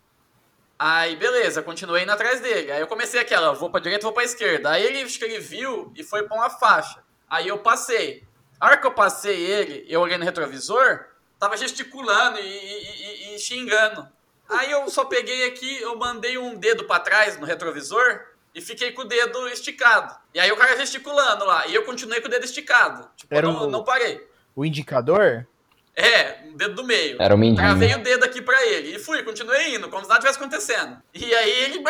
Aí, 0.78 1.14
beleza, 1.16 1.62
continuei 1.62 2.02
indo 2.02 2.10
atrás 2.12 2.40
dele. 2.40 2.72
Aí 2.72 2.80
eu 2.80 2.86
comecei 2.86 3.20
aquela, 3.20 3.52
vou 3.52 3.70
pra 3.70 3.80
direita, 3.80 4.02
vou 4.04 4.12
pra 4.12 4.24
esquerda. 4.24 4.70
Aí 4.70 4.82
ele, 4.84 5.02
acho 5.02 5.18
que 5.18 5.24
ele 5.24 5.38
viu 5.38 5.92
e 5.94 6.02
foi 6.02 6.22
pra 6.24 6.36
uma 6.36 6.50
faixa. 6.50 7.00
Aí 7.28 7.46
eu 7.48 7.58
passei. 7.58 8.24
A 8.58 8.66
hora 8.66 8.76
que 8.78 8.86
eu 8.86 8.92
passei 8.92 9.36
ele, 9.40 9.84
eu 9.88 10.00
olhei 10.00 10.16
no 10.18 10.24
retrovisor, 10.24 11.04
tava 11.38 11.56
gesticulando 11.56 12.38
e, 12.38 12.42
e- 12.42 13.32
e- 13.32 13.34
e 13.34 13.38
xingando. 13.38 14.08
Aí 14.50 14.70
eu 14.70 14.88
só 14.90 15.04
peguei 15.04 15.46
aqui, 15.46 15.80
eu 15.80 15.96
mandei 15.96 16.36
um 16.38 16.56
dedo 16.56 16.84
pra 16.84 16.98
trás 16.98 17.38
no 17.38 17.46
retrovisor 17.46 18.20
e 18.54 18.60
fiquei 18.60 18.92
com 18.92 19.02
o 19.02 19.04
dedo 19.04 19.48
esticado. 19.48 20.14
E 20.34 20.40
aí 20.40 20.50
o 20.50 20.56
cara 20.56 20.76
gesticulando 20.76 21.44
lá, 21.44 21.66
e 21.66 21.74
eu 21.74 21.84
continuei 21.84 22.20
com 22.20 22.26
o 22.28 22.30
dedo 22.30 22.44
esticado. 22.44 23.08
Tipo, 23.16 23.34
Era 23.34 23.46
eu 23.46 23.52
não, 23.52 23.68
o- 23.68 23.70
não 23.70 23.84
parei. 23.84 24.26
O 24.56 24.64
indicador? 24.64 25.46
É, 25.94 26.40
um 26.46 26.56
dedo 26.56 26.74
do 26.74 26.84
meio. 26.84 27.16
Era 27.20 27.34
o 27.34 27.38
mindinho. 27.38 27.64
Travei 27.66 27.94
o 27.94 27.98
dedo 28.02 28.24
aqui 28.24 28.40
pra 28.42 28.64
ele. 28.66 28.96
E 28.96 28.98
fui, 28.98 29.22
continuei 29.22 29.74
indo, 29.74 29.88
como 29.88 30.02
se 30.02 30.08
nada 30.08 30.20
tivesse 30.20 30.38
acontecendo. 30.38 30.96
E 31.14 31.34
aí 31.34 31.50
ele. 31.64 31.82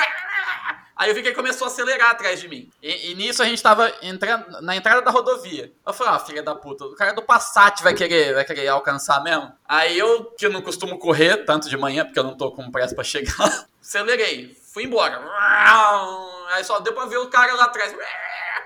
Aí 1.00 1.08
eu 1.08 1.14
vi 1.14 1.22
que 1.22 1.28
ele 1.28 1.34
começou 1.34 1.66
a 1.66 1.70
acelerar 1.70 2.10
atrás 2.10 2.38
de 2.38 2.46
mim. 2.46 2.68
E, 2.82 3.10
e 3.10 3.14
nisso 3.14 3.42
a 3.42 3.46
gente 3.46 3.62
tava 3.62 3.90
entrando 4.02 4.60
na 4.60 4.76
entrada 4.76 5.00
da 5.00 5.10
rodovia. 5.10 5.72
Eu 5.86 5.94
falei, 5.94 6.12
ah, 6.12 6.18
filha 6.18 6.42
da 6.42 6.54
puta, 6.54 6.84
o 6.84 6.94
cara 6.94 7.14
do 7.14 7.22
Passat 7.22 7.82
vai 7.82 7.94
querer, 7.94 8.34
vai 8.34 8.44
querer 8.44 8.68
alcançar 8.68 9.24
mesmo. 9.24 9.50
Aí 9.66 9.98
eu, 9.98 10.26
que 10.36 10.46
não 10.50 10.60
costumo 10.60 10.98
correr 10.98 11.38
tanto 11.38 11.70
de 11.70 11.76
manhã, 11.78 12.04
porque 12.04 12.18
eu 12.18 12.24
não 12.24 12.36
tô 12.36 12.52
com 12.52 12.70
pressa 12.70 12.94
pra 12.94 13.02
chegar, 13.02 13.32
acelerei. 13.80 14.54
Fui 14.74 14.84
embora. 14.84 15.24
Aí 16.52 16.62
só 16.64 16.78
deu 16.80 16.92
pra 16.92 17.06
ver 17.06 17.16
o 17.16 17.28
cara 17.28 17.54
lá 17.54 17.64
atrás. 17.64 17.96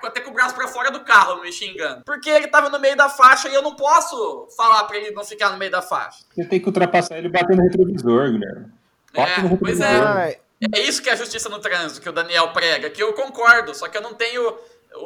Até 0.03 0.21
com 0.21 0.33
o 0.33 0.35
braço 0.35 0.57
pra 0.57 0.67
fora 0.67 0.91
do 0.91 1.05
carro 1.05 1.41
me 1.41 1.53
xingando. 1.53 2.03
Porque 2.05 2.29
ele 2.29 2.49
tava 2.49 2.69
no 2.69 2.81
meio 2.81 2.97
da 2.97 3.09
faixa 3.09 3.49
e 3.49 3.55
eu 3.55 3.63
não 3.63 3.77
posso 3.77 4.49
falar 4.57 4.83
pra 4.85 4.97
ele 4.97 5.13
não 5.13 5.25
ficar 5.25 5.51
no 5.51 5.57
meio 5.57 5.71
da 5.71 5.81
faixa. 5.81 6.25
Você 6.35 6.45
tem 6.45 6.61
que 6.61 6.67
ultrapassar 6.67 7.17
ele 7.17 7.29
batendo 7.29 7.59
no 7.59 7.63
retrovisor, 7.63 8.33
Guilherme. 8.33 8.73
Bate 9.15 9.41
no 9.41 9.55
É, 9.55 9.57
pois 9.57 9.81
é. 9.81 10.41
É 10.73 10.81
isso 10.81 11.03
que 11.03 11.11
é 11.11 11.13
a 11.13 11.17
justiça 11.17 11.49
no 11.49 11.59
trânsito 11.59 12.01
que 12.01 12.09
o 12.09 12.13
Daniel 12.13 12.49
prega, 12.49 12.89
que 12.91 13.03
eu 13.03 13.13
concordo, 13.13 13.75
só 13.75 13.89
que 13.89 13.97
eu 13.97 14.03
não 14.03 14.15
tenho. 14.15 14.55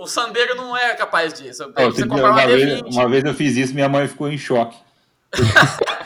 O 0.00 0.06
Sandeiro 0.06 0.54
não 0.54 0.76
é 0.76 0.94
capaz 0.94 1.32
disso. 1.32 1.62
Eu 1.62 1.72
comprar 2.06 2.30
uma 2.30 2.42
uma, 2.42 2.46
vez, 2.46 2.82
D20. 2.82 2.92
uma 2.92 3.08
vez 3.08 3.24
eu 3.24 3.34
fiz 3.34 3.56
isso, 3.56 3.74
minha 3.74 3.88
mãe 3.88 4.06
ficou 4.06 4.28
em 4.30 4.38
choque. 4.38 4.76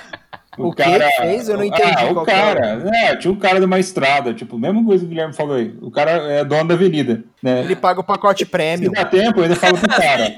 O 0.58 0.70
que 0.70 0.82
fez? 0.82 1.48
Eu 1.48 1.56
não 1.56 1.64
entendi 1.64 1.92
Ah, 1.96 2.12
o 2.12 2.24
cara. 2.26 2.82
É, 3.04 3.16
tinha 3.16 3.32
um 3.32 3.38
cara 3.38 3.58
de 3.58 3.64
uma 3.64 3.78
estrada, 3.78 4.34
tipo, 4.34 4.58
mesma 4.58 4.84
coisa 4.84 5.00
que 5.02 5.06
o 5.06 5.08
Guilherme 5.08 5.32
falou 5.32 5.56
aí. 5.56 5.74
O 5.80 5.90
cara 5.90 6.10
é 6.10 6.44
dono 6.44 6.68
da 6.68 6.74
avenida, 6.74 7.24
né? 7.42 7.60
Ele 7.60 7.74
paga 7.74 8.00
o 8.00 8.04
pacote 8.04 8.44
Se 8.44 8.50
prêmio. 8.50 8.92
dá 8.92 9.04
tempo, 9.06 9.40
eu 9.40 9.44
ainda 9.44 9.56
falo 9.56 9.78
pro 9.78 9.88
cara. 9.96 10.30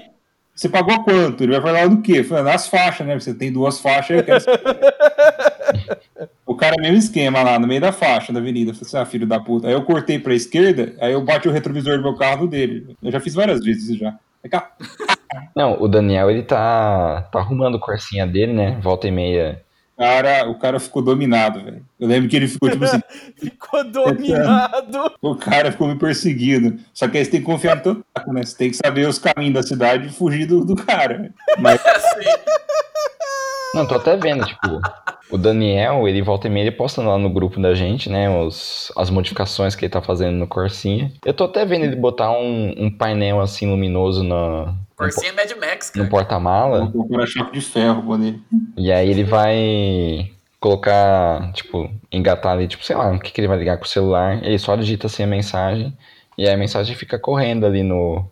Você 0.54 0.68
pagou 0.68 1.02
quanto? 1.02 1.42
Ele 1.42 1.52
vai 1.52 1.60
falar 1.60 1.88
do 1.88 2.00
quê? 2.00 2.22
Falando, 2.22 2.46
nas 2.46 2.68
faixas, 2.68 3.06
né? 3.06 3.18
Você 3.18 3.34
tem 3.34 3.52
duas 3.52 3.80
faixas, 3.80 4.18
eu 4.18 4.24
quero... 4.24 4.44
O 6.46 6.54
cara, 6.54 6.80
mesmo 6.80 6.98
esquema 6.98 7.42
lá, 7.42 7.58
no 7.58 7.66
meio 7.66 7.80
da 7.80 7.90
faixa 7.90 8.32
da 8.32 8.38
avenida. 8.38 8.70
Eu 8.70 8.74
falei 8.74 8.86
assim, 8.86 8.96
ah, 8.98 9.04
filho 9.06 9.26
da 9.26 9.40
puta. 9.40 9.66
Aí 9.66 9.72
eu 9.72 9.82
cortei 9.82 10.18
pra 10.18 10.34
esquerda, 10.34 10.94
aí 11.00 11.12
eu 11.12 11.20
bati 11.22 11.48
o 11.48 11.52
retrovisor 11.52 11.96
do 11.96 12.02
meu 12.02 12.14
carro 12.14 12.46
dele. 12.46 12.96
Eu 13.02 13.10
já 13.10 13.18
fiz 13.18 13.34
várias 13.34 13.64
vezes 13.64 13.88
isso 13.88 13.98
já. 13.98 14.16
Não, 15.56 15.80
o 15.80 15.88
Daniel, 15.88 16.30
ele 16.30 16.42
tá, 16.42 17.22
tá 17.32 17.38
arrumando 17.40 17.76
o 17.76 17.80
corsinha 17.80 18.26
dele, 18.26 18.52
né? 18.52 18.78
Volta 18.80 19.08
e 19.08 19.10
meia. 19.10 19.62
Cara, 19.96 20.48
o 20.48 20.58
cara 20.58 20.80
ficou 20.80 21.00
dominado, 21.00 21.62
velho. 21.62 21.84
Eu 22.00 22.08
lembro 22.08 22.28
que 22.28 22.36
ele 22.36 22.48
ficou 22.48 22.68
tipo 22.68 22.84
assim. 22.84 23.00
Ficou 23.38 23.84
dominado. 23.84 25.14
o 25.22 25.36
cara 25.36 25.70
ficou 25.70 25.86
me 25.86 25.96
perseguindo. 25.96 26.78
Só 26.92 27.06
que 27.06 27.18
aí 27.18 27.24
você 27.24 27.30
tem 27.30 27.40
que 27.40 27.46
confiar 27.46 27.76
no 27.76 27.82
teu 27.82 28.04
taco, 28.12 28.32
né? 28.32 28.42
Você 28.42 28.56
tem 28.56 28.70
que 28.70 28.76
saber 28.76 29.06
os 29.06 29.18
caminhos 29.18 29.54
da 29.54 29.62
cidade 29.62 30.08
e 30.08 30.12
fugir 30.12 30.46
do, 30.46 30.64
do 30.64 30.74
cara. 30.74 31.32
Mas 31.58 31.80
Assim, 31.86 32.28
Não, 33.74 33.86
tô 33.86 33.94
até 33.94 34.16
vendo, 34.16 34.44
tipo, 34.44 34.80
o 35.30 35.38
Daniel, 35.38 36.06
ele 36.08 36.22
volta 36.22 36.46
e 36.46 36.50
meia, 36.50 36.64
ele 36.64 36.76
posta 36.76 37.02
lá 37.02 37.18
no 37.18 37.30
grupo 37.30 37.60
da 37.60 37.74
gente, 37.74 38.08
né, 38.08 38.30
os, 38.30 38.92
as 38.96 39.10
modificações 39.10 39.74
que 39.74 39.84
ele 39.84 39.92
tá 39.92 40.00
fazendo 40.00 40.36
no 40.36 40.46
Corsinha. 40.46 41.12
Eu 41.24 41.34
tô 41.34 41.44
até 41.44 41.64
vendo 41.64 41.84
ele 41.84 41.96
botar 41.96 42.30
um, 42.30 42.74
um 42.76 42.90
painel, 42.90 43.40
assim, 43.40 43.68
luminoso 43.68 44.22
Corsinha 44.96 45.32
Mad 45.32 45.50
Max, 45.60 45.88
no 45.94 46.02
cara. 46.02 46.10
porta-mala, 46.10 46.90
o 46.94 47.08
para-choque 47.08 47.52
de 47.52 47.60
ferro 47.60 48.16
nele. 48.16 48.42
e 48.76 48.92
aí 48.92 49.10
ele 49.10 49.24
vai 49.24 50.30
colocar, 50.60 51.52
tipo, 51.52 51.90
engatar 52.10 52.52
ali, 52.52 52.66
tipo, 52.66 52.84
sei 52.84 52.96
lá, 52.96 53.10
o 53.12 53.18
que 53.20 53.30
que 53.30 53.40
ele 53.40 53.48
vai 53.48 53.58
ligar 53.58 53.76
com 53.76 53.84
o 53.84 53.88
celular, 53.88 54.42
ele 54.42 54.58
só 54.58 54.74
digita 54.76 55.06
assim 55.08 55.22
a 55.22 55.26
mensagem, 55.26 55.96
e 56.38 56.46
aí 56.48 56.54
a 56.54 56.56
mensagem 56.56 56.96
fica 56.96 57.18
correndo 57.18 57.66
ali 57.66 57.82
no, 57.82 58.24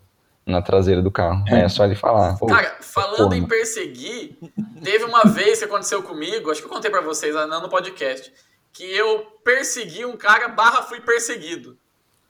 na 0.45 0.61
traseira 0.61 1.01
do 1.01 1.11
carro. 1.11 1.43
Aí 1.47 1.61
é 1.61 1.69
só 1.69 1.85
ele 1.85 1.95
falar. 1.95 2.37
"Pô, 2.37 2.47
Cara, 2.47 2.77
falando 2.81 3.17
porra. 3.29 3.37
em 3.37 3.45
perseguir, 3.45 4.37
teve 4.83 5.03
uma 5.05 5.23
vez 5.25 5.59
que 5.59 5.65
aconteceu 5.65 6.01
comigo, 6.01 6.49
acho 6.49 6.59
que 6.61 6.67
eu 6.67 6.71
contei 6.71 6.89
pra 6.89 7.01
vocês 7.01 7.35
lá 7.35 7.45
no 7.45 7.69
podcast, 7.69 8.31
que 8.71 8.83
eu 8.83 9.19
persegui 9.43 10.03
um 10.05 10.17
cara 10.17 10.47
barra 10.47 10.81
fui 10.83 10.99
perseguido. 11.01 11.77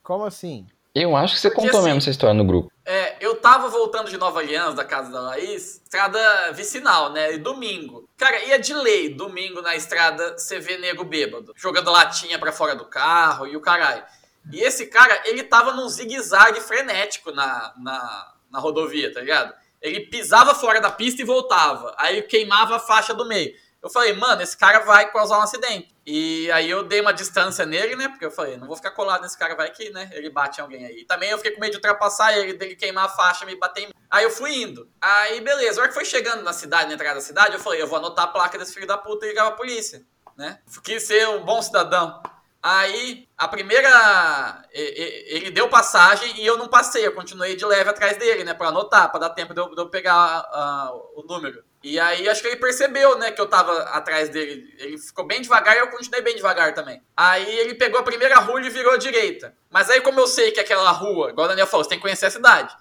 Como 0.04 0.26
assim? 0.26 0.66
Eu 0.96 1.16
acho 1.16 1.34
que 1.36 1.40
você 1.42 1.50
Porque 1.50 1.62
contou 1.66 1.80
assim- 1.80 1.88
mesmo 1.88 1.98
essa 2.00 2.10
história 2.12 2.34
no 2.36 2.46
grupo. 2.46 2.72
É, 2.86 3.16
eu 3.20 3.36
tava 3.38 3.68
voltando 3.70 4.10
de 4.10 4.18
Nova 4.18 4.40
Aliança, 4.40 4.76
da 4.76 4.86
casa 4.86 5.12
da 5.12 5.22
Laís, 5.22 5.82
estrada 5.84 6.52
vicinal, 6.52 7.12
né? 7.12 7.34
E 7.34 7.38
domingo. 7.38 8.08
Cara, 8.18 8.44
ia 8.46 8.60
de 8.60 8.74
lei, 8.74 9.10
domingo 9.10 9.62
na 9.62 9.76
estrada, 9.76 10.38
você 10.38 10.60
vê 10.60 10.78
nego 10.78 11.04
bêbado, 11.04 11.54
jogando 11.56 11.90
latinha 11.90 12.38
pra 12.38 12.52
fora 12.52 12.76
do 12.76 12.86
carro 12.86 13.48
e 13.48 13.56
o 13.56 13.62
caralho. 13.62 14.04
E 14.52 14.62
esse 14.62 14.86
cara, 14.88 15.22
ele 15.26 15.42
tava 15.44 15.72
num 15.72 15.88
zigue-zague 15.88 16.60
frenético 16.62 17.32
na, 17.32 17.74
na, 17.78 18.34
na 18.52 18.60
rodovia, 18.60 19.12
tá 19.12 19.22
ligado? 19.22 19.54
Ele 19.82 20.02
pisava 20.02 20.54
fora 20.54 20.80
da 20.80 20.92
pista 20.92 21.22
e 21.22 21.26
voltava. 21.26 21.96
Aí 21.98 22.22
queimava 22.22 22.76
a 22.76 22.80
faixa 22.80 23.14
do 23.14 23.26
meio. 23.26 23.54
Eu 23.84 23.90
falei, 23.90 24.14
mano, 24.14 24.42
esse 24.42 24.56
cara 24.58 24.80
vai 24.80 25.12
causar 25.12 25.38
um 25.38 25.42
acidente. 25.42 25.94
E 26.06 26.50
aí 26.52 26.70
eu 26.70 26.86
dei 26.86 27.02
uma 27.02 27.14
distância 27.14 27.66
nele, 27.66 27.98
né? 27.98 28.08
Porque 28.08 28.24
eu 28.24 28.32
falei, 28.32 28.56
não 28.56 28.66
vou 28.66 28.78
ficar 28.78 28.92
colado 28.92 29.24
nesse 29.24 29.38
cara, 29.38 29.56
vai 29.56 29.70
que, 29.72 29.90
né? 29.90 30.10
Ele 30.14 30.30
bate 30.30 30.60
em 30.60 30.64
alguém 30.64 30.86
aí. 30.86 31.02
E 31.02 31.06
também 31.06 31.30
eu 31.30 31.38
fiquei 31.38 31.52
com 31.52 31.60
medo 31.60 31.72
de 31.72 31.78
ultrapassar 31.78 32.32
ele, 32.38 32.54
dele 32.54 32.78
queimar 32.78 33.06
a 33.06 33.10
faixa, 33.10 33.46
me 33.46 33.58
bater 33.58 33.84
em 33.84 33.88
mim. 33.88 33.94
Aí 34.10 34.24
eu 34.24 34.32
fui 34.32 34.56
indo. 34.56 34.90
Aí, 35.02 35.42
beleza. 35.42 35.80
A 35.80 35.82
hora 35.82 35.90
que 35.90 35.96
foi 35.96 36.06
chegando 36.06 36.44
na 36.44 36.54
cidade, 36.54 36.88
na 36.88 36.94
entrada 36.94 37.16
da 37.16 37.22
cidade, 37.22 37.56
eu 37.56 37.60
falei, 37.60 37.82
eu 37.82 37.88
vou 37.88 37.98
anotar 37.98 38.24
a 38.24 38.30
placa 38.30 38.58
desse 38.58 38.74
filho 38.74 38.88
da 38.88 38.98
puta 38.98 39.26
e 39.26 39.30
ligar 39.30 39.48
pra 39.48 39.58
polícia, 39.58 40.02
né? 40.38 40.60
Quis 40.82 41.04
ser 41.04 41.28
um 41.28 41.44
bom 41.44 41.62
cidadão. 41.62 42.24
Aí, 42.62 43.28
a 43.38 43.50
primeira. 43.50 44.64
Ele 44.72 45.52
deu 45.52 45.68
passagem 45.68 46.42
e 46.42 46.46
eu 46.46 46.58
não 46.58 46.70
passei. 46.70 47.06
Eu 47.06 47.14
continuei 47.14 47.58
de 47.58 47.66
leve 47.66 47.90
atrás 47.90 48.16
dele, 48.16 48.46
né? 48.46 48.54
Pra 48.54 48.70
anotar, 48.70 49.12
pra 49.12 49.20
dar 49.20 49.32
tempo 49.32 49.54
de 49.54 49.60
eu, 49.60 49.90
pegar 49.90 50.16
ah, 50.16 50.90
o 51.16 51.24
número. 51.28 51.62
E 51.84 52.00
aí, 52.00 52.30
acho 52.30 52.42
que 52.42 52.48
ele 52.48 52.56
percebeu, 52.56 53.18
né? 53.18 53.32
Que 53.32 53.42
eu 53.42 53.46
tava 53.46 53.78
atrás 53.90 54.30
dele. 54.30 54.74
Ele 54.80 54.98
ficou 54.98 55.26
bem 55.26 55.42
devagar 55.42 55.76
e 55.76 55.80
eu 55.80 55.90
continuei 55.90 56.22
bem 56.22 56.36
devagar 56.36 56.74
também. 56.74 57.02
Aí, 57.16 57.60
ele 57.60 57.76
pegou 57.76 58.00
a 58.00 58.04
primeira 58.04 58.40
rua 58.40 58.62
e 58.62 58.70
virou 58.70 58.94
à 58.94 58.98
direita. 58.98 59.54
Mas 59.70 59.90
aí, 59.90 60.00
como 60.00 60.20
eu 60.20 60.28
sei 60.28 60.52
que 60.52 60.62
aquela 60.62 60.92
rua, 60.92 61.32
igual 61.32 61.46
o 61.46 61.50
Daniel 61.50 61.68
falou, 61.68 61.84
você 61.84 61.90
tem 61.90 61.98
que 61.98 62.04
conhecer 62.04 62.28
a 62.28 62.32
cidade. 62.32 62.74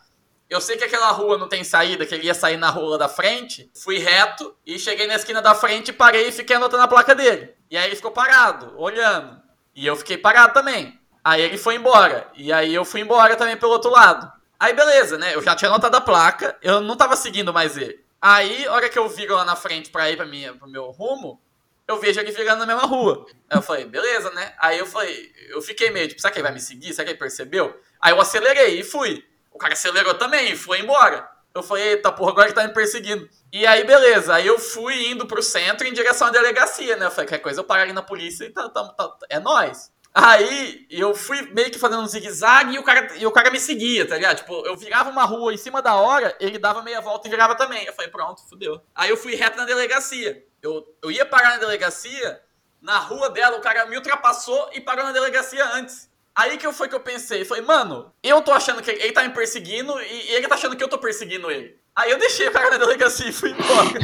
Eu 0.49 0.61
sei 0.61 0.77
que 0.77 0.85
aquela 0.85 1.11
rua 1.11 1.39
não 1.39 1.49
tem 1.49 1.65
saída, 1.65 2.05
que 2.05 2.15
ele 2.15 2.27
ia 2.27 2.35
sair 2.35 2.59
na 2.59 2.69
rua 2.69 2.99
da 2.99 3.09
frente. 3.09 3.71
Fui 3.75 3.99
reto 3.99 4.55
e 4.67 4.79
cheguei 4.79 5.07
na 5.07 5.15
esquina 5.15 5.41
da 5.41 5.55
frente, 5.55 5.93
parei 5.93 6.29
e 6.29 6.33
fiquei 6.33 6.55
anotando 6.55 6.83
a 6.83 6.89
placa 6.89 7.15
dele. 7.15 7.55
E 7.71 7.77
aí 7.77 7.87
ele 7.87 7.97
ficou 7.97 8.11
parado, 8.11 8.75
olhando. 8.77 9.41
E 9.75 9.87
eu 9.87 9.97
fiquei 9.97 10.19
parado 10.19 10.53
também. 10.53 11.01
Aí 11.25 11.41
ele 11.41 11.57
foi 11.57 11.77
embora. 11.77 12.31
E 12.35 12.53
aí 12.53 12.75
eu 12.75 12.85
fui 12.85 13.01
embora 13.01 13.35
também 13.35 13.57
pelo 13.57 13.73
outro 13.73 13.91
lado. 13.91 14.31
Aí 14.61 14.75
beleza, 14.75 15.17
né? 15.17 15.35
Eu 15.35 15.43
já 15.43 15.57
tinha 15.57 15.71
anotado 15.71 15.97
a 15.97 16.01
placa, 16.01 16.57
eu 16.61 16.81
não 16.83 16.97
tava 16.97 17.17
seguindo 17.17 17.53
mais 17.53 17.77
ele. 17.77 18.02
Aí, 18.23 18.65
a 18.67 18.73
hora 18.73 18.89
que 18.89 18.99
eu 18.99 19.09
viro 19.09 19.35
lá 19.35 19.45
na 19.45 19.57
frente 19.57 19.91
pra 19.91 20.09
ir 20.11 20.17
pra 20.17 20.25
minha, 20.25 20.55
pro 20.55 20.69
meu 20.69 20.91
rumo, 20.93 21.41
eu 21.89 21.99
vejo 21.99 22.21
ele 22.21 22.31
virando 22.31 22.61
na 22.61 22.67
mesma 22.67 22.87
rua. 22.87 23.27
Aí 23.51 23.59
eu 23.59 23.63
falei, 23.63 23.85
beleza, 23.85 24.31
né? 24.31 24.55
Aí 24.59 24.79
eu 24.79 24.87
falei, 24.87 25.33
eu 25.49 25.61
fiquei 25.61 25.91
meio, 25.91 26.09
tipo, 26.09 26.21
será 26.21 26.33
que 26.33 26.39
ele 26.39 26.45
vai 26.45 26.53
me 26.53 26.61
seguir? 26.61 26.95
Será 26.95 27.05
que 27.05 27.11
ele 27.11 27.19
percebeu? 27.19 27.77
Aí 28.01 28.13
eu 28.13 28.21
acelerei 28.21 28.79
e 28.81 28.85
fui. 28.85 29.25
O 29.53 29.59
cara 29.59 29.73
acelerou 29.75 30.15
também 30.15 30.53
e 30.53 30.57
foi 30.57 30.81
embora. 30.81 31.29
Eu 31.55 31.63
falei, 31.63 31.89
eita 31.91 32.11
porra, 32.13 32.31
agora 32.31 32.47
ele 32.49 32.55
tá 32.55 32.67
me 32.67 32.73
perseguindo. 32.73 33.29
E 33.53 33.67
aí, 33.67 33.85
beleza. 33.85 34.35
Aí 34.35 34.47
eu 34.47 34.59
fui 34.59 35.11
indo 35.11 35.27
pro 35.27 35.43
centro 35.43 35.87
em 35.87 35.93
direção 35.93 36.29
à 36.29 36.31
delegacia, 36.31 36.97
né? 36.97 37.07
Eu 37.07 37.11
falei, 37.11 37.27
qualquer 37.27 37.43
coisa 37.43 37.61
eu 37.61 37.65
paro 37.65 37.83
ali 37.83 37.93
na 37.93 38.03
polícia 38.03 38.45
e 38.45 38.51
tá, 38.51 38.69
tá, 38.71 38.89
tá- 38.89 39.17
é 39.29 39.39
nóis. 39.39 39.92
Aí 40.15 40.87
eu 40.91 41.15
fui 41.15 41.41
meio 41.53 41.71
que 41.71 41.79
fazendo 41.79 42.03
um 42.03 42.07
zigue-zague 42.07 42.75
e 42.75 42.79
o, 42.79 42.83
cara, 42.83 43.17
e 43.17 43.27
o 43.27 43.31
cara 43.31 43.51
me 43.51 43.59
seguia, 43.59 44.07
tá 44.07 44.17
ligado? 44.17 44.39
Tipo, 44.39 44.67
eu 44.67 44.77
virava 44.77 45.09
uma 45.09 45.25
rua 45.25 45.55
em 45.55 45.57
cima 45.57 45.81
da 45.81 45.95
hora, 45.95 46.37
ele 46.39 46.59
dava 46.59 46.83
meia 46.83 47.01
volta 47.01 47.27
e 47.27 47.31
virava 47.31 47.55
também. 47.55 47.85
Eu 47.87 47.95
falei, 47.95 48.11
pronto, 48.11 48.47
fudeu. 48.47 48.79
Aí 48.95 49.09
eu 49.09 49.17
fui 49.17 49.35
reto 49.35 49.57
na 49.57 49.65
delegacia. 49.65 50.45
Eu, 50.63 50.85
eu 51.03 51.11
ia 51.11 51.25
parar 51.25 51.51
na 51.51 51.57
delegacia, 51.57 52.41
na 52.81 52.99
rua 52.99 53.31
dela, 53.31 53.57
o 53.57 53.63
cara 53.63 53.87
me 53.87 53.97
ultrapassou 53.97 54.69
e 54.75 54.81
parou 54.81 55.05
na 55.05 55.13
delegacia 55.13 55.65
antes. 55.75 56.11
Aí 56.35 56.59
que 56.59 56.71
foi 56.73 56.89
que 56.89 56.95
eu 56.95 57.01
pensei, 57.01 57.45
falei, 57.45 57.63
mano, 57.63 58.13
eu 58.23 58.41
tô 58.43 58.53
achando 58.53 58.83
que 58.83 58.91
ele 58.91 59.13
tá 59.13 59.23
me 59.23 59.31
perseguindo 59.31 59.93
e, 60.01 60.35
ele 60.35 60.49
tá 60.49 60.55
achando 60.55 60.77
que 60.77 60.85
eu 60.85 60.89
tô 60.89 60.99
perseguindo 60.99 61.51
ele. 61.51 61.77
Aí 61.97 62.11
eu 62.11 62.19
deixei 62.19 62.49
o 62.49 62.53
cara 62.53 62.71
na 62.71 62.79
delegacia 62.79 63.29
e 63.29 63.33
fui 63.33 63.51
embora. 63.51 63.99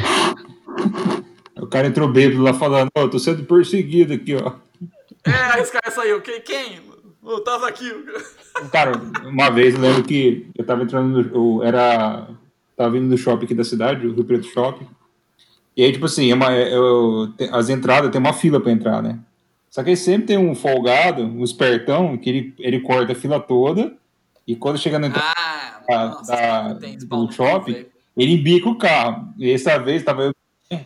O 1.61 1.66
cara 1.66 1.88
entrou 1.88 2.09
bêbado 2.09 2.40
lá 2.40 2.55
falando, 2.55 2.88
ó, 2.97 3.09
tô 3.09 3.18
sendo 3.18 3.44
perseguido 3.44 4.14
aqui, 4.14 4.37
ó. 4.37 4.53
É, 5.29 5.53
aí 5.55 5.62
os 5.62 5.71
caras 5.71 5.95
saíram, 5.95 6.21
quem? 6.21 6.41
quem? 6.41 6.81
Eu 7.25 7.41
tava 7.45 7.69
aqui. 7.69 7.91
Cara, 8.73 8.93
uma 9.25 9.51
vez 9.51 9.75
eu 9.75 9.81
lembro 9.81 10.03
que 10.05 10.47
eu 10.57 10.64
tava 10.64 10.83
entrando 10.83 11.23
no. 11.23 11.61
Eu 11.62 11.67
era. 11.67 12.29
Tava 12.77 12.91
vindo 12.91 13.09
do 13.09 13.19
shopping 13.19 13.45
aqui 13.45 13.55
da 13.55 13.64
cidade, 13.64 14.07
o 14.07 14.12
Rio 14.14 14.25
Preto 14.25 14.47
Shopping. 14.47 14.87
E 15.77 15.83
aí, 15.83 15.93
tipo 15.93 16.07
assim, 16.07 16.31
é 16.31 16.35
uma, 16.35 16.53
eu, 16.55 17.33
tem- 17.37 17.51
as 17.53 17.69
entradas 17.69 18.11
tem 18.11 18.21
uma 18.21 18.33
fila 18.33 18.61
pra 18.61 18.71
entrar, 18.73 19.03
né? 19.03 19.19
Só 19.69 19.83
que 19.83 19.91
aí 19.91 19.97
sempre 19.97 20.29
tem 20.29 20.38
um 20.38 20.55
folgado, 20.55 21.23
um 21.23 21.43
espertão, 21.45 22.17
que 22.17 22.31
ele, 22.31 22.55
ele 22.59 22.81
corta 22.81 23.12
a 23.12 23.17
fila 23.17 23.38
toda. 23.41 23.93
E 24.47 24.55
quando 24.57 24.79
chega 24.79 24.99
na 24.99 25.09
entrada 25.09 25.27
Ah, 25.37 25.81
da- 25.88 26.09
nossa, 26.09 26.33
da- 26.35 26.73
do 27.17 27.33
shopping, 27.33 27.87
ele 28.17 28.33
embica 28.35 28.69
o 28.69 28.79
carro. 28.79 29.29
E 29.37 29.51
essa 29.51 29.77
vez 29.79 30.03
tava 30.05 30.23
eu, 30.23 30.33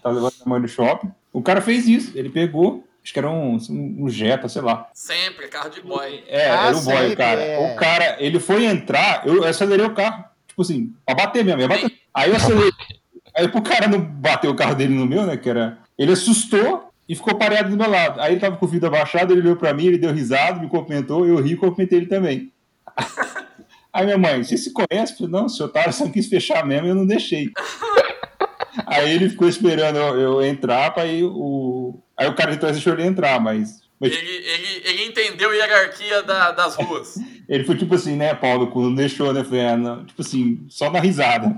tava 0.03 0.15
levando 0.17 0.33
a 0.45 0.49
mãe 0.49 0.61
no 0.61 0.69
shopping. 0.69 1.11
O 1.33 1.43
cara 1.43 1.61
fez 1.61 1.87
isso. 1.87 2.13
Ele 2.19 2.29
pegou, 2.31 2.85
acho 3.03 3.12
que 3.12 3.19
era 3.19 3.31
um, 3.31 3.57
um 3.71 4.09
Jetta, 4.09 4.49
sei 4.49 4.62
lá. 4.62 4.88
Sempre, 4.95 5.49
carro 5.49 5.71
de 5.71 5.81
boy. 5.81 6.23
É, 6.29 6.51
Ah, 6.51 6.67
era 6.69 6.77
o 6.77 6.81
boy, 6.83 6.97
sempre, 6.97 7.12
o 7.12 7.17
cara. 7.17 7.41
é. 7.41 7.73
O 7.73 7.77
cara, 7.77 8.17
ele 8.21 8.38
foi 8.41 8.65
entrar, 8.65 9.27
eu 9.27 9.45
acelerei 9.45 9.85
o 9.87 9.95
carro. 9.95 10.25
Tipo 10.47 10.62
assim, 10.62 10.93
pra 11.07 11.15
bater 11.15 11.45
mesmo, 11.45 11.67
bater. 11.69 11.91
Aí 12.15 12.31
eu 12.31 12.37
acelerei. 12.37 12.71
Aí 13.35 13.49
pro 13.49 13.62
cara 13.62 13.88
não 13.88 13.99
bater 14.01 14.49
o 14.49 14.55
carro 14.55 14.75
dele 14.75 14.95
no 14.95 15.07
meu, 15.07 15.25
né? 15.25 15.37
Que 15.37 15.49
era. 15.49 15.79
Ele 15.99 16.12
assustou 16.12 16.91
e 17.09 17.15
ficou 17.15 17.35
parado 17.35 17.71
do 17.71 17.77
meu 17.77 17.91
lado. 17.91 18.21
Aí 18.21 18.33
ele 18.33 18.41
tava 18.41 18.57
com 18.57 18.67
o 18.67 18.69
vidro 18.69 18.88
abaixado, 18.88 19.33
ele 19.33 19.41
olhou 19.41 19.57
pra 19.57 19.73
mim, 19.75 19.87
ele 19.87 19.99
deu 19.99 20.12
risada, 20.12 20.61
me 20.61 20.69
cumprimentou, 20.69 21.27
eu 21.27 21.37
ri 21.41 21.53
e 21.53 21.57
cumprimentei 21.57 21.99
ele 21.99 22.07
também. 22.07 22.53
Aí 23.93 24.05
minha 24.07 24.17
mãe, 24.17 24.43
você 24.43 24.57
se 24.57 24.73
conhece? 24.73 25.17
Falei, 25.17 25.33
não, 25.33 25.49
seu 25.49 25.67
otário 25.67 25.93
só 25.93 26.09
quis 26.09 26.27
fechar 26.27 26.65
mesmo, 26.65 26.87
eu 26.88 26.95
não 26.95 27.07
deixei. 27.07 27.51
aí 28.87 29.12
ele 29.12 29.29
ficou 29.29 29.47
esperando 29.47 29.97
eu, 29.99 30.19
eu 30.19 30.43
entrar, 30.43 30.93
pra 30.95 31.03
aí 31.03 31.23
o. 31.23 32.01
Aí 32.23 32.29
o 32.29 32.35
cara 32.35 32.53
então 32.55 32.71
deixou 32.71 32.93
ele 32.95 33.05
entrar, 33.05 33.41
mas. 33.41 33.83
mas 34.01 34.13
Ele, 34.13 34.31
ele, 34.31 34.83
ele 34.89 35.05
entendeu 35.07 35.51
a 35.51 35.55
hierarquia 35.55 36.23
da- 36.23 36.53
das 36.53 36.77
ruas. 36.77 37.17
Ele 37.49 37.65
foi 37.65 37.77
tipo 37.77 37.95
assim, 37.97 38.17
né, 38.17 38.35
pau 38.35 38.59
no 38.59 38.71
cu, 38.71 38.81
não 38.83 38.95
deixou, 38.95 39.33
né? 39.33 39.41
Eu 39.41 39.45
Falei, 39.45 39.67
ah, 39.67 39.77
não. 39.77 40.05
Tipo 40.07 40.23
assim, 40.23 40.65
só 40.71 40.89
na 40.91 41.01
risada. 41.01 41.55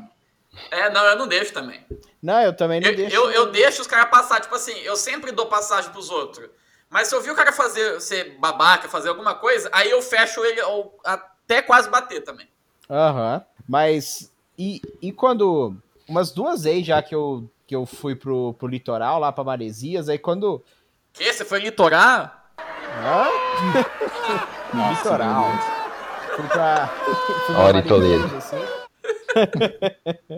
É, 0.71 0.91
não, 0.91 1.05
eu 1.05 1.17
não 1.17 1.29
deixo 1.29 1.53
também. 1.53 1.81
Não, 2.23 2.41
eu 2.41 2.53
também 2.57 2.81
não 2.81 2.89
Eu, 2.89 2.97
deixo. 2.97 3.15
eu, 3.15 3.31
eu 3.31 3.53
deixo 3.53 3.83
os 3.83 3.87
caras 3.87 4.11
passar, 4.11 4.41
tipo 4.41 4.55
assim, 4.55 4.73
eu 4.81 4.97
sempre 4.97 5.31
dou 5.31 5.47
passagem 5.47 5.91
pros 5.93 6.11
outros. 6.11 6.49
Mas 6.91 7.09
se 7.09 7.15
eu 7.15 7.21
vi 7.21 7.31
o 7.31 7.35
cara 7.35 7.53
fazer, 7.53 8.01
ser 8.01 8.37
babaca, 8.39 8.89
fazer 8.89 9.11
alguma 9.11 9.35
coisa, 9.35 9.69
aí 9.73 9.91
eu 9.91 10.01
fecho 10.03 10.45
ele 10.45 10.61
ou 10.63 10.99
até 11.05 11.61
quase 11.63 11.89
bater 11.91 12.23
também. 12.25 12.49
Aham. 12.91 13.45
Mas. 13.69 14.33
E, 14.59 14.81
e 15.03 15.13
quando. 15.13 15.77
Umas 16.09 16.33
duas 16.33 16.65
vezes 16.65 16.87
já 16.87 17.03
que 17.03 17.15
eu, 17.15 17.49
que 17.67 17.75
eu 17.75 17.87
fui 17.87 18.15
pro, 18.15 18.55
pro 18.55 18.69
litoral, 18.69 19.19
lá 19.19 19.33
pra 19.33 19.45
Maresias, 19.45 20.09
aí 20.09 20.19
quando. 20.19 20.63
Que? 21.13 21.33
Você 21.33 21.45
foi 21.45 21.61
litorar? 21.61 22.51
Hã? 22.59 23.27
Nossa, 24.77 25.03
Litoral. 25.03 25.47
Fui 26.37 26.49
pra. 26.49 26.87
Fui 27.47 27.55
Hora 27.55 27.79
e 27.79 27.89
Maresias, 27.89 28.35
assim. 28.35 28.57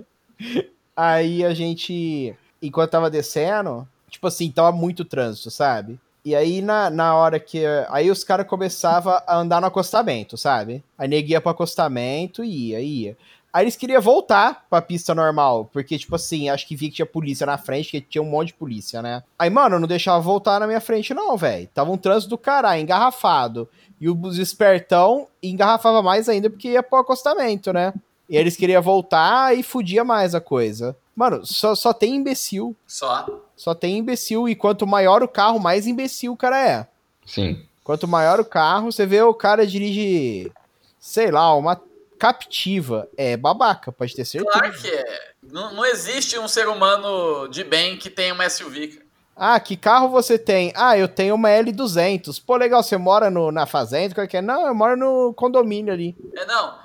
Aí 0.96 1.44
a 1.44 1.52
gente, 1.52 2.34
enquanto 2.62 2.90
tava 2.90 3.10
descendo, 3.10 3.86
tipo 4.08 4.26
assim, 4.26 4.50
tava 4.50 4.72
muito 4.72 5.04
trânsito, 5.04 5.50
sabe? 5.50 6.00
E 6.24 6.34
aí, 6.34 6.60
na, 6.60 6.90
na 6.90 7.14
hora 7.14 7.38
que. 7.38 7.62
Aí 7.88 8.10
os 8.10 8.24
caras 8.24 8.48
começavam 8.48 9.12
a 9.26 9.36
andar 9.36 9.60
no 9.60 9.68
acostamento, 9.68 10.36
sabe? 10.36 10.82
Aí 10.98 11.06
nego 11.06 11.28
ia 11.28 11.40
pro 11.40 11.50
acostamento 11.50 12.42
e 12.42 12.70
ia, 12.70 12.80
ia. 12.80 13.16
Aí 13.56 13.64
eles 13.64 13.74
queriam 13.74 14.02
voltar 14.02 14.66
pra 14.68 14.82
pista 14.82 15.14
normal, 15.14 15.70
porque, 15.72 15.96
tipo 15.96 16.14
assim, 16.14 16.50
acho 16.50 16.68
que 16.68 16.76
via 16.76 16.90
que 16.90 16.96
tinha 16.96 17.06
polícia 17.06 17.46
na 17.46 17.56
frente, 17.56 17.90
que 17.90 18.02
tinha 18.02 18.20
um 18.20 18.28
monte 18.28 18.48
de 18.48 18.54
polícia, 18.54 19.00
né? 19.00 19.22
Aí, 19.38 19.48
mano, 19.48 19.76
eu 19.76 19.80
não 19.80 19.88
deixava 19.88 20.20
voltar 20.20 20.60
na 20.60 20.66
minha 20.66 20.78
frente, 20.78 21.14
não, 21.14 21.38
velho. 21.38 21.66
Tava 21.72 21.90
um 21.90 21.96
trânsito 21.96 22.28
do 22.28 22.36
caralho, 22.36 22.82
engarrafado. 22.82 23.66
E 23.98 24.10
os 24.10 24.36
espertão 24.36 25.26
engarrafava 25.42 26.02
mais 26.02 26.28
ainda 26.28 26.50
porque 26.50 26.68
ia 26.68 26.82
pro 26.82 26.98
acostamento, 26.98 27.72
né? 27.72 27.94
E 28.28 28.36
eles 28.36 28.58
queriam 28.58 28.82
voltar 28.82 29.56
e 29.56 29.62
fudia 29.62 30.04
mais 30.04 30.34
a 30.34 30.40
coisa. 30.40 30.94
Mano, 31.16 31.40
só, 31.46 31.74
só 31.74 31.94
tem 31.94 32.16
imbecil. 32.16 32.76
Só. 32.86 33.26
Só 33.56 33.74
tem 33.74 33.96
imbecil. 33.96 34.50
E 34.50 34.54
quanto 34.54 34.86
maior 34.86 35.22
o 35.22 35.28
carro, 35.28 35.58
mais 35.58 35.86
imbecil 35.86 36.34
o 36.34 36.36
cara 36.36 36.62
é. 36.62 36.86
Sim. 37.24 37.62
Quanto 37.82 38.06
maior 38.06 38.38
o 38.38 38.44
carro, 38.44 38.92
você 38.92 39.06
vê 39.06 39.22
o 39.22 39.32
cara 39.32 39.66
dirige, 39.66 40.52
sei 41.00 41.30
lá, 41.30 41.54
uma 41.54 41.80
captiva. 42.18 43.08
É 43.16 43.36
babaca, 43.36 43.92
pode 43.92 44.14
ter 44.14 44.24
certeza. 44.24 44.58
Claro 44.58 44.72
que 44.72 44.88
é. 44.88 45.34
Não, 45.42 45.74
não 45.74 45.84
existe 45.84 46.38
um 46.38 46.48
ser 46.48 46.68
humano 46.68 47.48
de 47.48 47.62
bem 47.62 47.96
que 47.96 48.10
tenha 48.10 48.34
uma 48.34 48.48
SUV. 48.48 48.88
cara. 48.88 49.06
Ah, 49.38 49.60
que 49.60 49.76
carro 49.76 50.08
você 50.08 50.38
tem? 50.38 50.72
Ah, 50.74 50.96
eu 50.96 51.06
tenho 51.06 51.34
uma 51.34 51.50
L200. 51.50 52.42
Pô, 52.44 52.56
legal, 52.56 52.82
você 52.82 52.96
mora 52.96 53.28
no, 53.28 53.52
na 53.52 53.66
fazenda? 53.66 54.14
Qual 54.14 54.26
que 54.26 54.38
é? 54.38 54.40
Não, 54.42 54.66
eu 54.66 54.74
moro 54.74 54.96
no 54.96 55.34
condomínio 55.34 55.92
ali. 55.92 56.16
É, 56.34 56.46
não. 56.46 56.78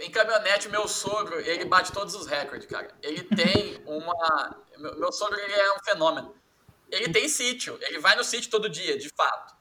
Em 0.00 0.10
caminhonete, 0.10 0.70
meu 0.70 0.88
sogro, 0.88 1.38
ele 1.40 1.66
bate 1.66 1.92
todos 1.92 2.14
os 2.14 2.26
recordes, 2.26 2.66
cara. 2.66 2.88
Ele 3.02 3.22
tem 3.22 3.78
uma. 3.86 4.56
Meu, 4.78 4.98
meu 4.98 5.12
sogro, 5.12 5.38
ele 5.38 5.52
é 5.52 5.72
um 5.74 5.84
fenômeno. 5.84 6.34
Ele 6.90 7.10
tem 7.12 7.28
sítio. 7.28 7.78
Ele 7.82 7.98
vai 7.98 8.16
no 8.16 8.24
sítio 8.24 8.50
todo 8.50 8.70
dia, 8.70 8.96
de 8.96 9.10
fato. 9.14 9.54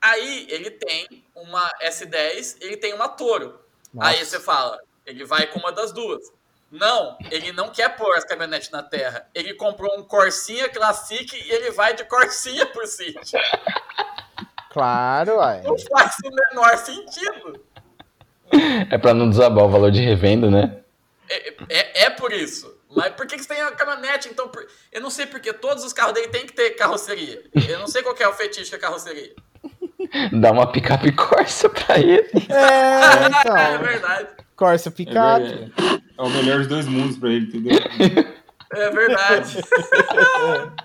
Aí, 0.00 0.48
ele 0.50 0.72
tem 0.72 1.24
uma 1.36 1.70
S10, 1.80 2.56
ele 2.60 2.76
tem 2.76 2.92
uma 2.92 3.08
Toro. 3.08 3.60
Nossa. 3.92 4.08
Aí 4.08 4.24
você 4.24 4.40
fala, 4.40 4.78
ele 5.06 5.24
vai 5.24 5.46
com 5.46 5.58
uma 5.58 5.72
das 5.72 5.92
duas. 5.92 6.22
Não, 6.70 7.18
ele 7.30 7.52
não 7.52 7.68
quer 7.68 7.96
pôr 7.96 8.14
as 8.16 8.24
caminhonetes 8.24 8.70
na 8.70 8.82
terra. 8.82 9.28
Ele 9.34 9.52
comprou 9.54 9.98
um 9.98 10.02
Corsinha 10.02 10.68
Classic 10.70 11.36
e 11.36 11.50
ele 11.52 11.70
vai 11.72 11.94
de 11.94 12.04
Corsinha 12.04 12.64
por 12.66 12.86
sítio. 12.86 13.38
Claro, 14.70 15.36
uai. 15.36 15.60
Não 15.62 15.76
faz 15.78 16.14
o 16.24 16.30
menor 16.30 16.76
sentido. 16.78 17.64
É 18.90 18.96
pra 18.96 19.12
não 19.12 19.28
desabar 19.28 19.64
o 19.64 19.68
valor 19.68 19.90
de 19.90 20.00
revenda, 20.00 20.50
né? 20.50 20.82
É, 21.28 21.48
é, 21.68 22.02
é 22.04 22.10
por 22.10 22.32
isso. 22.32 22.74
Mas 22.94 23.14
por 23.14 23.26
que, 23.26 23.36
que 23.36 23.42
você 23.42 23.48
tem 23.48 23.62
a 23.62 23.72
caminhonete? 23.72 24.28
Então, 24.28 24.48
por- 24.48 24.66
eu 24.90 25.00
não 25.00 25.10
sei 25.10 25.26
porque 25.26 25.52
todos 25.52 25.84
os 25.84 25.92
carros 25.92 26.12
dele 26.14 26.28
tem 26.28 26.46
que 26.46 26.52
ter 26.52 26.70
carroceria. 26.70 27.42
Eu 27.68 27.78
não 27.78 27.86
sei 27.86 28.02
qual 28.02 28.14
que 28.14 28.22
é 28.22 28.28
o 28.28 28.32
fetiche 28.34 28.70
da 28.70 28.78
carroceria. 28.78 29.34
Dá 30.32 30.52
uma 30.52 30.70
picape 30.70 31.12
Corsa 31.12 31.68
pra 31.68 31.98
ele. 31.98 32.28
É, 32.48 32.54
É 33.24 33.26
então. 33.28 33.82
verdade. 33.82 34.28
Corsa 34.56 34.88
É, 34.88 34.92
picape. 34.92 35.42
ver- 35.44 35.72
é 36.18 36.22
o 36.22 36.28
melhor 36.30 36.58
dos 36.58 36.66
dois 36.68 36.86
mundos 36.86 37.16
pra 37.16 37.30
ele, 37.30 37.46
entendeu? 37.46 37.78
É 38.72 38.90
verdade. 38.90 39.58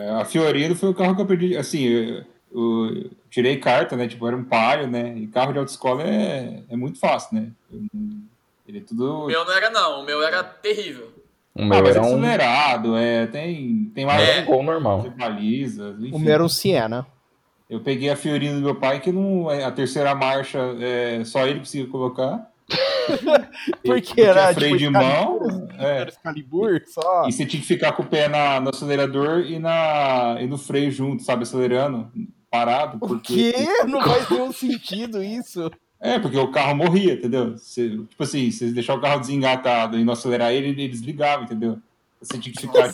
A 0.00 0.24
Fiorino 0.24 0.74
foi 0.74 0.88
o 0.90 0.94
carro 0.94 1.14
que 1.14 1.22
eu 1.22 1.26
perdi. 1.26 1.56
Assim, 1.56 1.84
eu, 1.84 2.24
eu 2.52 3.10
tirei 3.30 3.56
carta, 3.58 3.96
né? 3.96 4.08
Tipo, 4.08 4.26
era 4.26 4.36
um 4.36 4.42
palio, 4.44 4.88
né? 4.88 5.14
E 5.16 5.26
carro 5.28 5.52
de 5.52 5.58
autoescola 5.58 6.02
é, 6.02 6.62
é 6.68 6.76
muito 6.76 6.98
fácil, 6.98 7.36
né? 7.36 7.48
Ele 8.66 8.78
é 8.78 8.82
tudo. 8.82 9.24
O 9.24 9.26
meu 9.26 9.44
não 9.44 9.52
era, 9.52 9.70
não. 9.70 10.00
O 10.00 10.04
meu 10.04 10.22
era 10.22 10.42
terrível. 10.42 11.12
O 11.54 11.62
ah, 11.62 11.66
meu 11.66 11.74
é 11.86 11.90
era 11.90 12.00
um, 12.00 12.04
acelerado, 12.04 12.96
é, 12.96 13.26
tem, 13.26 13.90
tem 13.94 14.06
mais 14.06 14.26
É. 14.26 14.40
um 14.40 14.44
gol 14.46 14.62
normal. 14.62 15.04
balizas, 15.16 15.98
enfim. 16.00 16.10
O 16.14 16.18
meu 16.18 16.32
era 16.32 16.42
um 16.44 16.48
Siena. 16.48 17.06
Eu 17.68 17.80
peguei 17.80 18.10
a 18.10 18.16
Fiorino 18.16 18.56
do 18.56 18.60
meu 18.64 18.74
pai, 18.74 19.00
que 19.00 19.10
não 19.12 19.50
é 19.50 19.64
a 19.64 19.70
terceira 19.70 20.14
marcha, 20.14 20.58
é, 20.80 21.22
só 21.24 21.46
ele 21.46 21.58
conseguia 21.60 21.86
colocar. 21.88 22.50
Por 23.84 23.98
E- 23.98 24.00
que 24.00 24.08
porque 24.08 24.20
era, 24.22 24.50
é 24.50 24.54
freio 24.54 24.78
tipo, 24.78 24.90
de 24.92 24.98
mão, 24.98 25.68
é, 25.78 25.98
Era 26.00 26.08
Excalibur, 26.08 26.80
só. 26.86 27.26
e 27.28 27.32
você 27.32 27.44
tinha 27.44 27.60
que 27.60 27.66
ficar 27.66 27.92
com 27.92 28.02
o 28.02 28.06
pé 28.06 28.28
na, 28.28 28.60
no 28.60 28.70
acelerador 28.70 29.40
e, 29.40 29.58
na, 29.58 30.36
e 30.40 30.46
no 30.46 30.56
freio 30.56 30.90
junto, 30.90 31.22
sabe? 31.22 31.42
Acelerando, 31.42 32.10
parado. 32.50 32.96
O 33.00 33.08
Porque, 33.08 33.52
quê? 33.52 33.84
Não 33.86 34.00
faz 34.00 34.30
nenhum 34.30 34.52
sentido 34.52 35.22
isso. 35.22 35.70
É, 36.04 36.18
porque 36.18 36.36
o 36.36 36.50
carro 36.50 36.74
morria, 36.74 37.12
entendeu? 37.14 37.56
Você, 37.56 37.88
tipo 37.90 38.22
assim, 38.24 38.50
se 38.50 38.66
você 38.68 38.72
deixar 38.74 38.94
o 38.94 39.00
carro 39.00 39.20
desengatado 39.20 39.96
e 39.96 40.02
não 40.04 40.12
acelerar 40.14 40.52
ele, 40.52 40.70
ele 40.70 40.88
desligava, 40.88 41.44
entendeu? 41.44 41.78
Você 42.20 42.38
tinha 42.38 42.52
que 42.52 42.60
ficar 42.60 42.92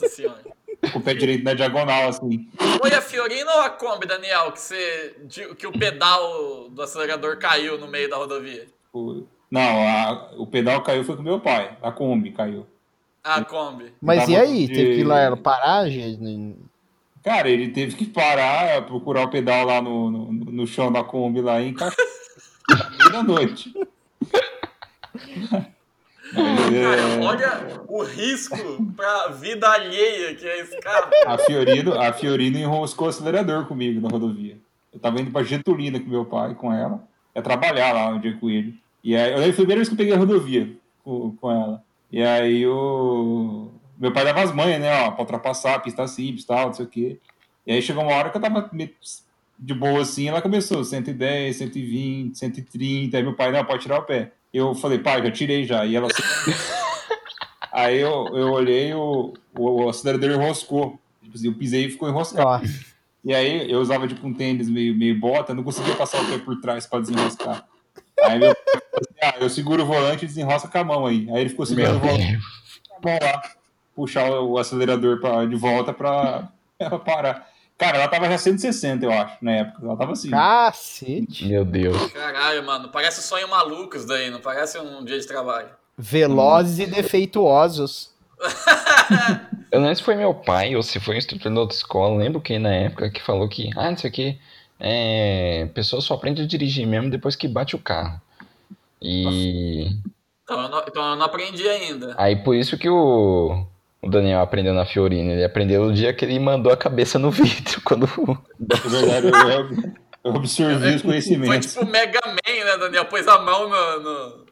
com 0.92 0.98
o 0.98 1.02
pé 1.02 1.14
direito 1.14 1.42
na 1.42 1.54
diagonal, 1.54 2.08
assim. 2.10 2.46
Foi 2.78 2.92
a 2.92 3.00
Fiorino 3.00 3.50
ou 3.50 3.60
a 3.62 3.70
Kombi, 3.70 4.06
Daniel, 4.06 4.52
que, 4.52 4.60
você, 4.60 5.16
que 5.56 5.66
o 5.66 5.72
pedal 5.72 6.68
do 6.70 6.82
acelerador 6.82 7.38
caiu 7.38 7.78
no 7.78 7.88
meio 7.88 8.10
da 8.10 8.16
rodovia? 8.16 8.66
Não, 9.50 9.88
a- 9.88 10.30
o 10.36 10.46
pedal 10.46 10.82
caiu 10.82 11.02
foi 11.02 11.16
com 11.16 11.22
meu 11.22 11.40
pai, 11.40 11.78
a 11.82 11.90
Kombi 11.90 12.30
caiu. 12.32 12.66
A 13.24 13.42
Kombi. 13.42 13.92
Mas 14.02 14.28
e 14.28 14.36
aí? 14.36 14.66
de- 14.66 14.74
Teve 14.74 14.94
que 14.94 15.00
ir 15.00 15.04
lá 15.04 15.34
parar, 15.36 15.88
gente? 15.88 16.56
Cara, 17.24 17.48
ele 17.48 17.68
teve 17.70 17.96
que 17.96 18.04
parar, 18.06 18.82
procurar 18.86 19.24
o 19.24 19.30
pedal 19.30 19.64
lá 19.66 19.80
no, 19.82 20.10
no, 20.10 20.32
no 20.32 20.66
chão 20.66 20.92
da 20.92 21.02
Kombi 21.02 21.40
lá 21.40 21.60
e 21.60 21.68
encaixar. 21.70 21.96
Da 23.10 23.22
noite. 23.22 23.72
Mas, 26.32 26.70
Cara, 26.70 27.00
é, 27.00 27.20
olha 27.24 27.82
o 27.88 28.02
risco 28.02 28.56
pra 28.94 29.28
vida 29.28 29.68
alheia 29.68 30.34
que 30.34 30.46
é 30.46 30.60
esse 30.60 30.78
carro. 30.80 31.10
a, 31.26 31.38
Fiorino, 31.38 31.98
a 31.98 32.12
Fiorino 32.12 32.58
enroscou 32.58 33.06
o 33.06 33.10
acelerador 33.10 33.66
comigo 33.66 34.00
na 34.00 34.08
rodovia. 34.08 34.58
Eu 34.92 35.00
tava 35.00 35.20
indo 35.20 35.30
pra 35.30 35.42
Getulina 35.42 35.98
com 35.98 36.08
meu 36.08 36.24
pai, 36.24 36.54
com 36.54 36.72
ela. 36.72 37.02
Ia 37.34 37.42
trabalhar 37.42 37.92
lá 37.92 38.08
um 38.08 38.20
dia 38.20 38.36
com 38.38 38.50
ele. 38.50 38.78
E 39.02 39.16
aí, 39.16 39.32
eu 39.32 39.38
lembro 39.38 39.54
foi 39.54 39.64
a 39.64 39.66
primeira 39.66 39.78
vez 39.78 39.88
que 39.88 39.94
eu 39.94 39.98
peguei 39.98 40.14
a 40.14 40.18
rodovia 40.18 40.70
com, 41.02 41.34
com 41.36 41.50
ela. 41.50 41.82
E 42.10 42.22
aí 42.22 42.66
o. 42.66 43.70
Meu 43.98 44.12
pai 44.12 44.24
dava 44.24 44.42
as 44.42 44.52
manhas, 44.52 44.80
né? 44.80 45.06
Ó, 45.06 45.10
pra 45.10 45.22
ultrapassar, 45.22 45.80
pista 45.80 46.06
simples 46.06 46.44
e 46.44 46.46
tal, 46.46 46.66
não 46.66 46.74
sei 46.74 46.84
o 46.84 46.88
quê. 46.88 47.18
E 47.66 47.72
aí 47.72 47.82
chegou 47.82 48.02
uma 48.02 48.14
hora 48.14 48.30
que 48.30 48.36
eu 48.36 48.40
tava 48.40 48.68
meio 48.72 48.90
de 49.58 49.74
boa 49.74 50.02
assim, 50.02 50.28
ela 50.28 50.40
começou 50.40 50.84
110, 50.84 51.56
120, 51.56 52.38
130. 52.38 53.16
Aí 53.16 53.22
meu 53.22 53.34
pai, 53.34 53.50
não, 53.50 53.64
pode 53.64 53.82
tirar 53.82 53.98
o 53.98 54.04
pé. 54.04 54.32
Eu 54.52 54.74
falei, 54.74 54.98
pai, 54.98 55.22
já 55.22 55.30
tirei 55.30 55.64
já. 55.64 55.84
E 55.84 55.96
ela. 55.96 56.08
aí 57.72 57.98
eu, 57.98 58.28
eu 58.34 58.52
olhei, 58.52 58.94
o, 58.94 59.34
o, 59.58 59.84
o 59.84 59.88
acelerador 59.88 60.30
enroscou. 60.30 60.98
Tipo 61.22 61.36
assim, 61.36 61.48
eu 61.48 61.54
pisei 61.54 61.86
e 61.86 61.90
ficou 61.90 62.08
enroscado. 62.08 62.48
Ó, 62.48 62.60
E 63.24 63.34
aí 63.34 63.70
eu 63.70 63.80
usava 63.80 64.06
tipo 64.06 64.26
um 64.26 64.32
tênis 64.32 64.70
meio, 64.70 64.94
meio 64.94 65.18
bota, 65.18 65.52
não 65.52 65.64
conseguia 65.64 65.94
passar 65.96 66.22
o 66.22 66.26
pé 66.26 66.38
por 66.38 66.60
trás 66.60 66.86
pra 66.86 67.00
desenroscar. 67.00 67.66
Aí 68.22 68.38
meu 68.38 68.54
pai 68.54 68.82
falou 68.90 69.02
assim, 69.10 69.18
ah, 69.22 69.34
eu 69.40 69.50
seguro 69.50 69.82
o 69.82 69.86
volante 69.86 70.24
e 70.24 70.28
desenrosca 70.28 70.68
com 70.68 70.78
a 70.78 70.84
mão 70.84 71.06
aí. 71.06 71.28
Aí 71.30 71.40
ele 71.40 71.50
ficou 71.50 71.66
segurando 71.66 71.96
o 71.96 72.00
volante 72.00 72.32
Deus. 72.32 72.44
com 72.88 73.08
a 73.08 73.10
mão 73.10 73.18
lá, 73.20 73.42
puxar 73.94 74.30
o 74.40 74.56
acelerador 74.56 75.20
pra, 75.20 75.44
de 75.44 75.56
volta 75.56 75.92
pra 75.92 76.48
ela 76.78 76.98
parar. 76.98 77.48
Cara, 77.78 77.98
ela 77.98 78.08
tava 78.08 78.28
já 78.28 78.36
160, 78.36 79.04
eu 79.04 79.12
acho, 79.12 79.36
na 79.40 79.52
época. 79.52 79.86
Ela 79.86 79.96
tava 79.96 80.12
assim. 80.12 80.30
cacete. 80.30 81.46
Meu 81.46 81.64
Deus. 81.64 82.10
Caralho, 82.12 82.66
mano, 82.66 82.88
parece 82.88 83.22
sonho 83.22 83.48
maluco 83.48 83.96
isso 83.96 84.06
daí, 84.06 84.30
não 84.30 84.40
parece 84.40 84.78
um 84.78 85.04
dia 85.04 85.18
de 85.18 85.26
trabalho. 85.26 85.68
Velozes 85.96 86.80
e 86.80 86.86
defeituosos. 86.86 88.10
Eu 89.70 89.80
não 89.80 89.86
sei 89.88 89.96
se 89.96 90.02
foi 90.02 90.14
meu 90.16 90.34
pai 90.34 90.74
ou 90.74 90.82
se 90.82 90.98
foi 90.98 91.14
um 91.14 91.18
instrutor 91.18 91.52
da 91.52 91.60
autoescola. 91.60 92.16
Lembro 92.16 92.40
quem 92.40 92.58
na 92.58 92.74
época 92.74 93.10
que 93.10 93.22
falou 93.22 93.48
que, 93.48 93.70
ah, 93.76 93.90
não 93.90 93.96
sei 93.96 94.10
o 94.10 94.12
que, 94.12 94.38
é, 94.80 95.68
pessoa 95.74 96.00
só 96.00 96.14
aprende 96.14 96.42
a 96.42 96.46
dirigir 96.46 96.86
mesmo 96.86 97.10
depois 97.10 97.36
que 97.36 97.46
bate 97.46 97.76
o 97.76 97.78
carro. 97.78 98.20
E 99.00 99.90
Então 100.42 100.62
eu 100.62 100.68
não, 100.68 100.84
então 100.86 101.10
eu 101.10 101.16
não 101.16 101.26
aprendi 101.26 101.68
ainda. 101.68 102.14
aí 102.16 102.36
por 102.36 102.54
isso 102.54 102.78
que 102.78 102.88
o, 102.88 103.66
o 104.02 104.08
Daniel 104.08 104.40
aprendeu 104.40 104.72
na 104.74 104.84
Fiorina. 104.86 105.32
Ele 105.32 105.44
aprendeu 105.44 105.86
no 105.86 105.92
dia 105.92 106.12
que 106.12 106.24
ele 106.24 106.38
mandou 106.38 106.72
a 106.72 106.76
cabeça 106.76 107.18
no 107.18 107.30
vidro. 107.32 107.80
Quando 107.84 108.06
É 108.06 108.80
verdade, 108.88 109.26
eu, 109.26 109.92
eu 110.24 110.36
absorvi 110.36 110.94
os 110.94 111.02
Foi 111.02 111.10
conhecimentos. 111.10 111.74
tipo 111.74 111.86
Mega 111.86 112.20
Man, 112.26 112.64
né, 112.64 112.76
Daniel? 112.78 113.04
Pôs 113.06 113.26
a 113.28 113.38
mão 113.38 113.68
no, 113.68 114.00
no- 114.00 114.46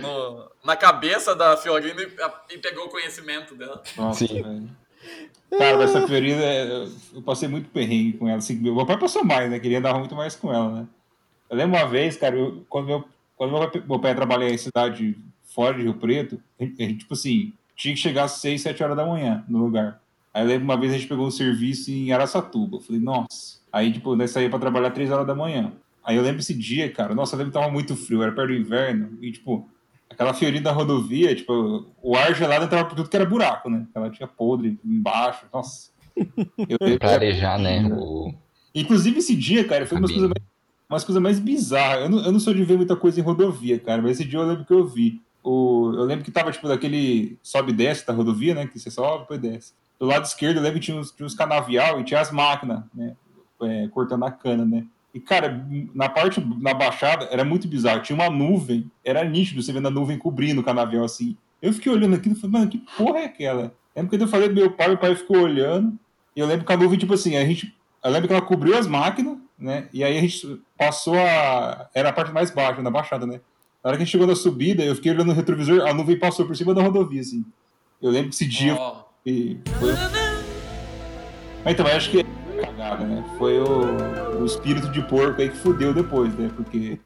no- 0.00 0.48
na 0.64 0.76
cabeça 0.76 1.34
da 1.34 1.56
Fiorina 1.56 2.00
e, 2.02 2.54
e 2.54 2.58
pegou 2.58 2.84
o 2.86 2.88
conhecimento 2.88 3.54
dela. 3.54 3.82
Nossa, 3.96 4.26
Sim. 4.26 4.42
velho. 4.42 4.68
Cara, 5.56 5.78
mas 5.78 5.90
essa 5.94 6.06
Fiorina, 6.06 6.42
eu 7.14 7.22
passei 7.24 7.48
muito 7.48 7.70
perrengue 7.70 8.18
com 8.18 8.28
ela. 8.28 8.38
Assim, 8.38 8.56
meu 8.56 8.84
pai 8.84 8.98
passou 8.98 9.24
mais, 9.24 9.50
né? 9.50 9.58
Queria 9.58 9.78
andar 9.78 9.94
muito 9.98 10.14
mais 10.14 10.36
com 10.36 10.52
ela, 10.52 10.68
né? 10.70 10.86
Eu 11.48 11.56
lembro 11.56 11.78
uma 11.78 11.88
vez, 11.88 12.16
cara, 12.16 12.36
eu- 12.36 12.66
quando, 12.68 12.86
meu, 12.86 13.04
quando 13.34 13.52
meu, 13.52 13.70
pai, 13.70 13.82
meu 13.88 13.98
pai 13.98 14.14
trabalhava 14.14 14.52
em 14.52 14.58
cidade 14.58 15.16
fora 15.54 15.74
de 15.74 15.82
Rio 15.84 15.94
Preto, 15.94 16.38
a 16.60 16.64
gente, 16.64 16.82
a 16.82 16.86
gente, 16.86 16.98
tipo 16.98 17.14
assim, 17.14 17.54
tinha 17.78 17.94
que 17.94 18.00
chegar 18.00 18.24
às 18.24 18.32
6, 18.32 18.60
7 18.60 18.82
horas 18.82 18.96
da 18.96 19.06
manhã 19.06 19.44
no 19.48 19.58
lugar. 19.58 20.02
Aí 20.34 20.42
eu 20.42 20.48
lembro 20.48 20.64
uma 20.64 20.76
vez 20.76 20.92
a 20.92 20.96
gente 20.96 21.08
pegou 21.08 21.26
um 21.26 21.30
serviço 21.30 21.90
em 21.92 22.12
Araçatuba. 22.12 22.76
Eu 22.76 22.80
falei, 22.80 23.00
nossa. 23.00 23.60
Aí, 23.72 23.92
tipo, 23.92 24.16
nós 24.16 24.32
saía 24.32 24.50
pra 24.50 24.58
trabalhar 24.58 24.90
3 24.90 25.10
horas 25.10 25.26
da 25.26 25.34
manhã. 25.34 25.72
Aí 26.04 26.16
eu 26.16 26.22
lembro 26.22 26.40
esse 26.40 26.54
dia, 26.54 26.90
cara, 26.90 27.14
nossa, 27.14 27.34
eu 27.34 27.38
lembro 27.38 27.52
que 27.52 27.58
tava 27.58 27.72
muito 27.72 27.94
frio, 27.94 28.22
era 28.22 28.32
perto 28.32 28.48
do 28.48 28.54
inverno, 28.54 29.18
e 29.20 29.30
tipo, 29.30 29.68
aquela 30.08 30.32
fiorinha 30.32 30.62
da 30.62 30.72
rodovia, 30.72 31.34
tipo, 31.34 31.86
o 32.02 32.16
ar 32.16 32.34
gelado 32.34 32.64
entrava 32.64 32.88
por 32.88 32.96
tudo 32.96 33.10
que 33.10 33.16
era 33.16 33.26
buraco, 33.26 33.68
né? 33.68 33.86
Ela 33.94 34.10
tinha 34.10 34.26
podre 34.26 34.78
embaixo, 34.82 35.44
nossa. 35.52 35.90
Eu, 36.16 36.78
pra 36.98 37.10
arejar, 37.10 37.58
né? 37.58 37.86
O... 37.92 38.32
Inclusive 38.74 39.18
esse 39.18 39.36
dia, 39.36 39.64
cara, 39.64 39.86
foi 39.86 39.98
umas 39.98 40.10
coisas 40.10 40.30
mais, 40.30 40.46
umas 40.88 41.04
coisas 41.04 41.22
mais 41.22 41.38
bizarras. 41.38 42.04
Eu 42.04 42.10
não, 42.10 42.24
eu 42.24 42.32
não 42.32 42.40
sou 42.40 42.54
de 42.54 42.64
ver 42.64 42.78
muita 42.78 42.96
coisa 42.96 43.20
em 43.20 43.22
rodovia, 43.22 43.78
cara, 43.78 44.00
mas 44.00 44.12
esse 44.12 44.24
dia 44.24 44.38
eu 44.38 44.46
lembro 44.46 44.64
que 44.64 44.72
eu 44.72 44.86
vi. 44.86 45.20
O, 45.48 45.94
eu 45.94 46.04
lembro 46.04 46.22
que 46.22 46.30
tava, 46.30 46.52
tipo, 46.52 46.68
daquele 46.68 47.38
sobe 47.42 47.72
e 47.72 47.74
desce 47.74 48.06
da 48.06 48.12
rodovia, 48.12 48.54
né? 48.54 48.66
Que 48.66 48.78
você 48.78 48.90
sobe 48.90 49.24
e 49.30 49.38
desce. 49.38 49.72
Do 49.98 50.04
lado 50.04 50.26
esquerdo, 50.26 50.58
eu 50.58 50.62
lembro 50.62 50.78
que 50.78 50.84
tinha 50.84 50.96
uns, 50.98 51.10
tinha 51.10 51.26
uns 51.26 51.34
canavial 51.34 51.98
e 51.98 52.04
tinha 52.04 52.20
as 52.20 52.30
máquinas, 52.30 52.82
né? 52.94 53.16
É, 53.62 53.88
cortando 53.88 54.26
a 54.26 54.30
cana, 54.30 54.66
né? 54.66 54.84
E, 55.14 55.18
cara, 55.18 55.66
na 55.94 56.06
parte, 56.06 56.38
na 56.60 56.74
baixada, 56.74 57.28
era 57.30 57.46
muito 57.46 57.66
bizarro. 57.66 58.02
Tinha 58.02 58.14
uma 58.14 58.28
nuvem, 58.28 58.90
era 59.02 59.24
nítido 59.24 59.62
você 59.62 59.72
vendo 59.72 59.88
a 59.88 59.90
nuvem 59.90 60.18
cobrindo 60.18 60.60
o 60.60 60.64
canavial 60.64 61.02
assim. 61.02 61.34
Eu 61.62 61.72
fiquei 61.72 61.90
olhando 61.90 62.16
aquilo 62.16 62.36
e 62.36 62.38
falei, 62.38 62.58
mano, 62.58 62.70
que 62.70 62.78
porra 62.78 63.20
é 63.20 63.24
aquela? 63.24 63.72
Lembro 63.96 64.10
que 64.10 64.22
eu 64.22 64.28
falei 64.28 64.48
pro 64.48 64.56
meu 64.56 64.70
pai, 64.72 64.88
meu 64.88 64.98
pai 64.98 65.14
ficou 65.14 65.38
olhando. 65.38 65.98
E 66.36 66.40
eu 66.40 66.46
lembro 66.46 66.66
que 66.66 66.72
a 66.74 66.76
nuvem, 66.76 66.98
tipo 66.98 67.14
assim, 67.14 67.38
a 67.38 67.44
gente. 67.46 67.74
Eu 68.04 68.10
lembro 68.10 68.28
que 68.28 68.34
ela 68.34 68.42
cobriu 68.42 68.76
as 68.76 68.86
máquinas, 68.86 69.38
né? 69.58 69.88
E 69.94 70.04
aí 70.04 70.18
a 70.18 70.20
gente 70.20 70.60
passou 70.76 71.14
a. 71.14 71.88
Era 71.94 72.10
a 72.10 72.12
parte 72.12 72.32
mais 72.32 72.50
baixa, 72.50 72.82
na 72.82 72.90
baixada, 72.90 73.26
né? 73.26 73.40
Na 73.88 73.92
hora 73.92 73.96
que 73.96 74.02
a 74.02 74.04
gente 74.04 74.12
chegou 74.12 74.26
na 74.26 74.36
subida, 74.36 74.84
eu 74.84 74.94
fiquei 74.94 75.10
olhando 75.10 75.28
no 75.28 75.32
retrovisor, 75.32 75.88
a 75.88 75.94
nuvem 75.94 76.18
passou 76.18 76.44
por 76.44 76.54
cima 76.54 76.74
da 76.74 76.82
rodovia, 76.82 77.22
assim. 77.22 77.42
Eu 78.02 78.10
lembro 78.10 78.28
que 78.28 78.34
esse 78.34 78.46
dia. 78.46 78.74
Oh. 78.74 78.96
Foi... 79.24 79.92
Mas 81.64 81.72
então, 81.72 81.88
eu 81.88 81.96
acho 81.96 82.10
que 82.10 82.22
cagada, 82.60 83.06
né? 83.06 83.24
Foi 83.38 83.58
o, 83.58 84.42
o 84.42 84.44
espírito 84.44 84.92
de 84.92 85.00
porco 85.00 85.40
aí 85.40 85.48
que 85.48 85.56
fudeu 85.56 85.94
depois, 85.94 86.34
né? 86.34 86.50
Porque 86.54 87.00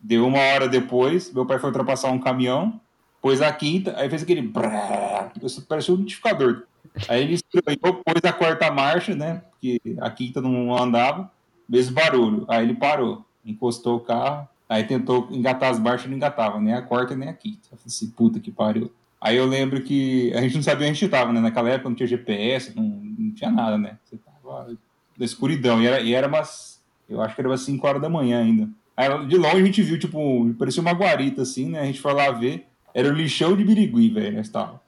deu 0.00 0.26
uma 0.26 0.40
hora 0.40 0.66
depois, 0.66 1.32
meu 1.32 1.46
pai 1.46 1.60
foi 1.60 1.68
ultrapassar 1.68 2.10
um 2.10 2.18
caminhão, 2.18 2.80
pôs 3.22 3.40
a 3.40 3.52
quinta, 3.52 3.94
aí 3.96 4.10
fez 4.10 4.24
aquele. 4.24 4.42
Brrr, 4.42 5.30
parecia 5.68 5.94
um 5.94 5.98
notificador. 5.98 6.64
Aí 7.08 7.22
ele 7.22 7.34
estranhou, 7.34 8.02
pôs 8.04 8.24
a 8.24 8.32
quarta 8.32 8.72
marcha, 8.72 9.14
né? 9.14 9.40
Porque 9.52 9.80
a 10.00 10.10
quinta 10.10 10.40
não 10.40 10.76
andava, 10.76 11.30
mesmo 11.68 11.94
barulho. 11.94 12.44
Aí 12.48 12.64
ele 12.64 12.74
parou, 12.74 13.24
encostou 13.46 13.98
o 13.98 14.00
carro, 14.00 14.48
aí 14.68 14.84
tentou 14.84 15.28
engatar 15.30 15.70
as 15.70 15.78
marchas, 15.78 16.08
não 16.08 16.16
engatava, 16.16 16.60
nem 16.60 16.74
a 16.74 16.82
quarta 16.82 17.16
nem 17.16 17.28
a 17.28 17.32
quinta. 17.32 17.68
Eu 17.72 17.78
falei 17.78 17.86
assim, 17.86 18.10
puta 18.10 18.40
que 18.40 18.50
pariu. 18.50 18.92
Aí 19.20 19.36
eu 19.36 19.46
lembro 19.46 19.80
que 19.82 20.32
a 20.34 20.40
gente 20.42 20.56
não 20.56 20.62
sabia 20.62 20.86
onde 20.86 20.90
a 20.90 20.92
gente 20.94 21.04
estava, 21.06 21.32
né? 21.32 21.40
Naquela 21.40 21.70
época 21.70 21.88
não 21.88 21.96
tinha 21.96 22.06
GPS, 22.06 22.74
não, 22.76 22.82
não 22.82 23.30
tinha 23.32 23.50
nada, 23.50 23.78
né? 23.78 23.96
Você 24.04 24.18
tava 24.18 24.76
da 25.16 25.24
escuridão. 25.24 25.80
E 25.82 25.86
era, 25.86 26.00
e 26.00 26.12
era 26.12 26.28
umas. 26.28 26.82
Eu 27.08 27.22
acho 27.22 27.34
que 27.34 27.40
era 27.40 27.48
umas 27.48 27.62
5 27.62 27.86
horas 27.86 28.02
da 28.02 28.08
manhã 28.08 28.40
ainda. 28.40 28.68
Aí 28.96 29.26
de 29.26 29.36
longe 29.36 29.56
a 29.56 29.64
gente 29.64 29.82
viu, 29.82 29.98
tipo, 29.98 30.54
parecia 30.58 30.80
uma 30.82 30.92
guarita 30.92 31.42
assim, 31.42 31.70
né? 31.70 31.80
A 31.80 31.84
gente 31.86 32.00
foi 32.00 32.12
lá 32.12 32.30
ver. 32.30 32.66
Era 32.92 33.08
o 33.08 33.12
lixão 33.12 33.56
de 33.56 33.64
Birigui, 33.64 34.10
velho, 34.10 34.36
nós 34.36 34.48
tava. 34.50 34.80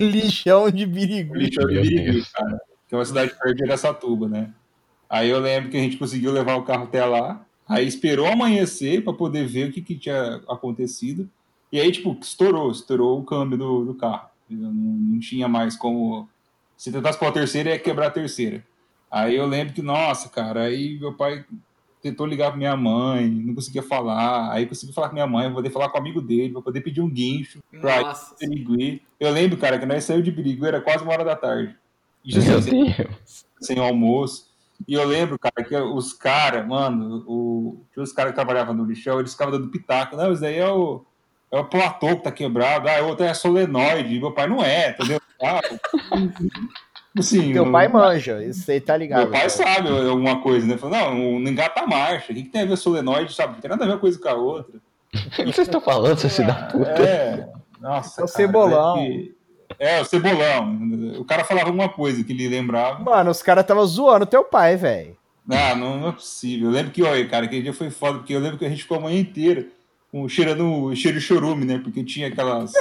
lixão 0.00 0.70
de 0.70 0.84
Birigui. 0.84 1.38
Lixão 1.38 1.66
de 1.66 1.80
Birigui, 1.80 2.24
cara. 2.32 2.60
Que 2.88 2.94
é 2.94 2.98
uma 2.98 3.04
cidade 3.04 3.32
perto 3.38 3.56
de 3.56 3.64
Aracatuba, 3.64 4.28
né? 4.28 4.50
Aí 5.08 5.30
eu 5.30 5.38
lembro 5.38 5.70
que 5.70 5.76
a 5.76 5.80
gente 5.80 5.96
conseguiu 5.96 6.32
levar 6.32 6.56
o 6.56 6.62
carro 6.62 6.84
até 6.84 7.04
lá. 7.04 7.44
Aí 7.68 7.86
esperou 7.86 8.26
amanhecer 8.26 9.04
para 9.04 9.12
poder 9.12 9.46
ver 9.46 9.68
o 9.68 9.72
que, 9.72 9.82
que 9.82 9.96
tinha 9.96 10.40
acontecido. 10.48 11.28
E 11.70 11.78
aí, 11.78 11.92
tipo, 11.92 12.16
estourou, 12.20 12.70
estourou 12.70 13.20
o 13.20 13.24
câmbio 13.24 13.58
do, 13.58 13.84
do 13.84 13.94
carro. 13.94 14.28
Não, 14.48 14.72
não 14.72 15.20
tinha 15.20 15.46
mais 15.46 15.76
como. 15.76 16.28
Se 16.76 16.90
tentasse 16.90 17.18
pôr 17.18 17.26
a 17.26 17.32
terceira, 17.32 17.70
ia 17.70 17.78
quebrar 17.78 18.06
a 18.06 18.10
terceira. 18.10 18.64
Aí 19.10 19.36
eu 19.36 19.46
lembro 19.46 19.74
que, 19.74 19.82
nossa, 19.82 20.28
cara, 20.28 20.62
aí 20.62 20.98
meu 20.98 21.12
pai 21.12 21.44
tentou 22.00 22.26
ligar 22.26 22.50
pra 22.50 22.56
minha 22.56 22.76
mãe, 22.76 23.28
não 23.28 23.54
conseguia 23.54 23.82
falar. 23.82 24.52
Aí 24.52 24.64
consegui 24.64 24.92
falar 24.92 25.08
com 25.08 25.14
minha 25.14 25.26
mãe, 25.26 25.46
vou 25.46 25.56
poder 25.56 25.70
falar 25.70 25.90
com 25.90 25.98
o 25.98 26.00
amigo 26.00 26.22
dele, 26.22 26.52
vou 26.52 26.62
poder 26.62 26.80
pedir 26.80 27.00
um 27.00 27.10
guincho 27.10 27.60
pra 27.70 28.00
nossa. 28.00 28.34
ir 28.40 28.48
Birigui. 28.48 29.02
Eu 29.18 29.30
lembro, 29.30 29.58
cara, 29.58 29.78
que 29.78 29.86
nós 29.86 30.04
saímos 30.04 30.24
de 30.24 30.30
Birigui, 30.30 30.66
era 30.66 30.80
quase 30.80 31.02
uma 31.02 31.12
hora 31.12 31.24
da 31.24 31.36
tarde. 31.36 31.76
E 32.24 32.38
meu 32.38 32.62
sem, 32.62 32.94
sem 33.60 33.78
almoço. 33.78 34.47
E 34.86 34.94
eu 34.94 35.04
lembro, 35.06 35.38
cara, 35.38 35.64
que 35.66 35.76
os 35.76 36.12
caras, 36.12 36.66
mano, 36.66 37.24
o, 37.26 37.84
os 37.96 38.12
caras 38.12 38.32
que 38.32 38.36
trabalhavam 38.36 38.74
no 38.74 38.84
lixão, 38.84 39.18
eles 39.18 39.32
ficavam 39.32 39.58
dando 39.58 39.70
pitaco. 39.70 40.16
Não, 40.16 40.32
isso 40.32 40.42
daí 40.42 40.58
é 40.58 40.68
o, 40.68 41.04
é 41.50 41.58
o 41.58 41.64
platô 41.64 42.16
que 42.16 42.24
tá 42.24 42.32
quebrado. 42.32 42.88
Ah, 42.88 43.00
outro 43.00 43.24
é 43.24 43.34
solenoide. 43.34 44.20
Meu 44.20 44.32
pai 44.32 44.46
não 44.46 44.62
é, 44.62 44.90
entendeu? 44.90 45.20
Ah, 45.42 45.60
Assim, 47.18 47.52
Teu 47.52 47.70
pai 47.70 47.88
manja, 47.88 48.44
isso 48.44 48.70
aí 48.70 48.80
tá 48.80 48.96
ligado. 48.96 49.22
Meu 49.22 49.30
pai 49.30 49.40
cara. 49.40 49.50
sabe 49.50 49.88
alguma 49.88 50.40
coisa, 50.40 50.66
né? 50.66 50.76
Falou, 50.76 50.96
não, 50.96 51.40
não 51.40 51.50
engata 51.50 51.80
a 51.80 51.86
marcha. 51.86 52.32
O 52.32 52.34
que, 52.34 52.44
que 52.44 52.50
tem 52.50 52.62
a 52.62 52.66
ver 52.66 52.76
solenoide, 52.76 53.34
sabe? 53.34 53.54
Não 53.54 53.60
tem 53.60 53.70
nada 53.70 53.84
a 53.84 53.86
ver 53.86 53.92
uma 53.94 53.98
coisa 53.98 54.18
com 54.18 54.28
a 54.28 54.34
outra. 54.34 54.78
O 55.14 55.30
que 55.30 55.44
vocês 55.44 55.66
estão 55.66 55.80
falando, 55.80 56.18
seu 56.18 56.30
filho 56.30 56.48
da 56.48 56.54
puta? 56.54 56.90
É, 56.90 57.48
nossa. 57.80 58.20
É 58.20 58.24
o 58.24 58.28
cebolão. 58.28 58.98
É, 58.98 59.06
que... 59.06 59.37
é, 59.78 60.00
o 60.00 60.04
cebolão. 60.04 60.78
O 61.18 61.24
cara 61.24 61.44
falava 61.44 61.66
alguma 61.68 61.88
coisa 61.88 62.22
que 62.22 62.32
ele 62.32 62.48
lembrava. 62.48 63.02
Mano, 63.02 63.30
os 63.30 63.42
caras 63.42 63.62
estavam 63.62 63.86
zoando 63.86 64.26
teu 64.26 64.44
pai, 64.44 64.76
velho. 64.76 65.16
Ah, 65.50 65.74
não, 65.74 65.98
não 65.98 66.08
é 66.10 66.12
possível. 66.12 66.68
Eu 66.68 66.72
lembro 66.72 66.92
que, 66.92 67.02
olha, 67.02 67.26
cara, 67.28 67.46
aquele 67.46 67.62
dia 67.62 67.72
foi 67.72 67.90
foda, 67.90 68.18
porque 68.18 68.34
eu 68.34 68.40
lembro 68.40 68.58
que 68.58 68.66
a 68.66 68.68
gente 68.68 68.82
ficou 68.82 68.98
a 68.98 69.00
manhã 69.00 69.18
inteira 69.18 69.66
com, 70.12 70.28
cheirando 70.28 70.94
cheiro 70.94 71.18
de 71.18 71.24
chorume, 71.24 71.64
né? 71.64 71.80
Porque 71.82 72.04
tinha 72.04 72.28
aquelas 72.28 72.72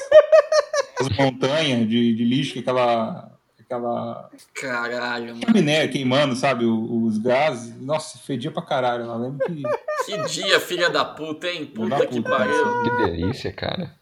montanhas 1.17 1.88
de, 1.88 2.13
de 2.13 2.23
lixo, 2.25 2.59
aquela 2.59 3.31
aquela. 3.67 4.29
Caralho, 4.53 5.27
mano. 5.27 5.41
Chaminé 5.45 5.88
queimando, 5.88 6.35
sabe? 6.35 6.65
Os 6.65 7.17
gases. 7.17 7.79
Nossa, 7.79 8.17
fedia 8.17 8.49
pra 8.49 8.61
caralho. 8.61 9.05
Eu 9.05 9.17
lembro 9.17 9.45
que. 9.45 9.63
Que 10.05 10.17
dia, 10.29 10.59
filha 10.59 10.89
da 10.89 11.03
puta, 11.03 11.47
hein? 11.47 11.65
Puta, 11.65 11.95
puta 11.97 12.07
que 12.07 12.21
pariu. 12.21 12.83
Que 12.83 12.89
delícia, 13.05 13.51
cara. 13.51 13.93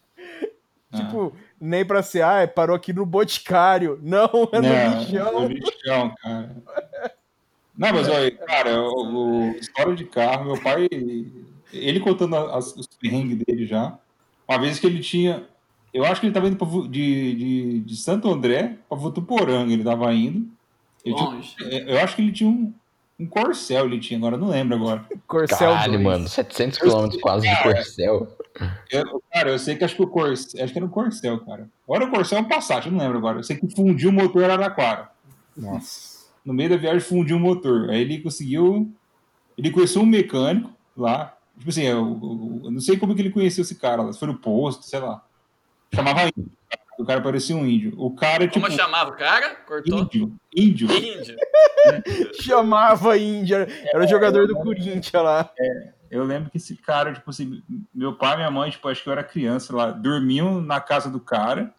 Tipo, 0.93 1.33
ah. 1.35 1.39
Nem 1.59 1.85
pra 1.85 2.03
ser, 2.03 2.23
ah, 2.23 2.47
parou 2.47 2.75
aqui 2.75 2.93
no 2.93 3.05
Boticário. 3.05 3.99
Não, 4.03 4.29
é 4.51 4.61
no 4.61 4.67
Não, 4.67 4.99
lixão. 4.99 5.27
É 5.27 5.31
no 5.31 5.47
lixão, 5.47 6.15
cara. 6.21 6.55
Não, 7.77 7.91
mas 7.91 8.07
olha, 8.07 8.31
cara, 8.31 8.81
o, 8.81 9.49
o, 9.49 9.51
história 9.57 9.95
de 9.95 10.05
carro, 10.05 10.45
meu 10.45 10.61
pai, 10.61 10.87
ele 11.73 11.99
contando 11.99 12.35
as, 12.35 12.73
os 12.75 12.87
perrengues 12.87 13.37
dele 13.45 13.65
já. 13.65 13.97
Uma 14.47 14.59
vez 14.59 14.79
que 14.79 14.87
ele 14.87 15.01
tinha 15.01 15.45
eu 15.95 16.03
acho 16.03 16.19
que 16.19 16.27
ele 16.27 16.31
estava 16.31 16.47
indo 16.49 16.57
pra, 16.57 16.67
de, 16.89 17.35
de, 17.35 17.79
de 17.79 17.95
Santo 17.95 18.29
André 18.29 18.77
para 18.89 18.97
Votuporanga, 18.97 19.71
ele 19.71 19.81
estava 19.81 20.13
indo. 20.13 20.45
Longe. 21.05 21.55
Tinha, 21.55 21.69
é, 21.69 21.93
eu 21.93 21.99
acho 22.01 22.17
que 22.17 22.21
ele 22.21 22.33
tinha 22.33 22.49
um, 22.49 22.73
um 23.17 23.25
Corcel, 23.25 23.85
ele 23.85 23.99
tinha, 23.99 24.17
agora 24.17 24.37
não 24.37 24.49
lembro 24.49 24.75
agora. 24.75 25.05
Corcel 25.25 25.57
Caralho, 25.57 26.03
mano, 26.03 26.27
700 26.27 26.79
km 26.79 27.19
quase 27.21 27.47
de 27.47 27.63
Corcel. 27.63 28.37
Eu, 28.91 29.23
cara, 29.31 29.49
eu 29.49 29.59
sei 29.59 29.75
que 29.75 29.83
acho 29.83 29.95
que 29.95 30.03
o 30.03 30.07
Corcel, 30.07 30.63
acho 30.63 30.73
que 30.73 30.79
era 30.79 30.85
o 30.85 30.89
Corcel, 30.89 31.39
cara. 31.45 31.69
Agora 31.87 32.05
o 32.05 32.11
Corcel 32.11 32.39
é 32.39 32.41
um 32.41 32.47
Passat, 32.47 32.85
eu 32.85 32.91
não 32.91 32.99
lembro 32.99 33.17
agora. 33.17 33.39
Eu 33.39 33.43
sei 33.43 33.55
que 33.55 33.73
fundiu 33.73 34.09
o 34.09 34.13
motor 34.13 34.43
Araraquara. 34.43 35.09
Nossa. 35.55 36.25
No 36.43 36.53
meio 36.53 36.69
da 36.69 36.77
viagem 36.77 36.99
fundiu 36.99 37.37
o 37.37 37.39
motor. 37.39 37.89
Aí 37.89 38.01
ele 38.01 38.21
conseguiu, 38.21 38.91
ele 39.57 39.71
conheceu 39.71 40.01
um 40.01 40.05
mecânico 40.05 40.71
lá. 40.95 41.35
Tipo 41.57 41.69
assim, 41.69 41.83
eu, 41.83 42.19
eu, 42.21 42.61
eu 42.65 42.71
não 42.71 42.81
sei 42.81 42.97
como 42.97 43.15
que 43.15 43.21
ele 43.21 43.31
conheceu 43.31 43.61
esse 43.61 43.75
cara 43.75 44.01
lá, 44.01 44.11
se 44.11 44.19
foi 44.19 44.27
no 44.27 44.37
posto, 44.37 44.83
sei 44.83 44.99
lá. 44.99 45.23
Chamava 45.93 46.23
índio. 46.23 46.51
O 46.97 47.05
cara 47.05 47.21
parecia 47.21 47.55
um 47.55 47.65
índio. 47.65 47.93
O 47.97 48.11
cara, 48.11 48.47
tipo. 48.47 48.65
Como 48.65 48.75
chamava 48.75 49.11
o 49.11 49.15
cara? 49.15 49.55
Cortou? 49.55 50.01
Índio. 50.01 50.33
Índio. 50.55 50.91
Índio. 50.91 51.35
chamava 52.41 53.17
índio. 53.17 53.57
Era 53.57 54.03
o 54.03 54.07
jogador 54.07 54.47
do 54.47 54.55
Corinthians 54.55 55.11
lá. 55.13 55.49
É. 55.57 55.93
Eu 56.09 56.23
lembro 56.23 56.49
que 56.49 56.57
esse 56.57 56.75
cara, 56.75 57.13
tipo 57.13 57.29
assim, 57.29 57.61
meu 57.93 58.13
pai 58.13 58.33
e 58.33 58.37
minha 58.37 58.51
mãe, 58.51 58.69
tipo, 58.69 58.87
acho 58.87 59.03
que 59.03 59.09
eu 59.09 59.13
era 59.13 59.23
criança 59.23 59.75
lá, 59.75 59.91
dormiam 59.91 60.61
na 60.61 60.79
casa 60.79 61.09
do 61.09 61.19
cara. 61.19 61.73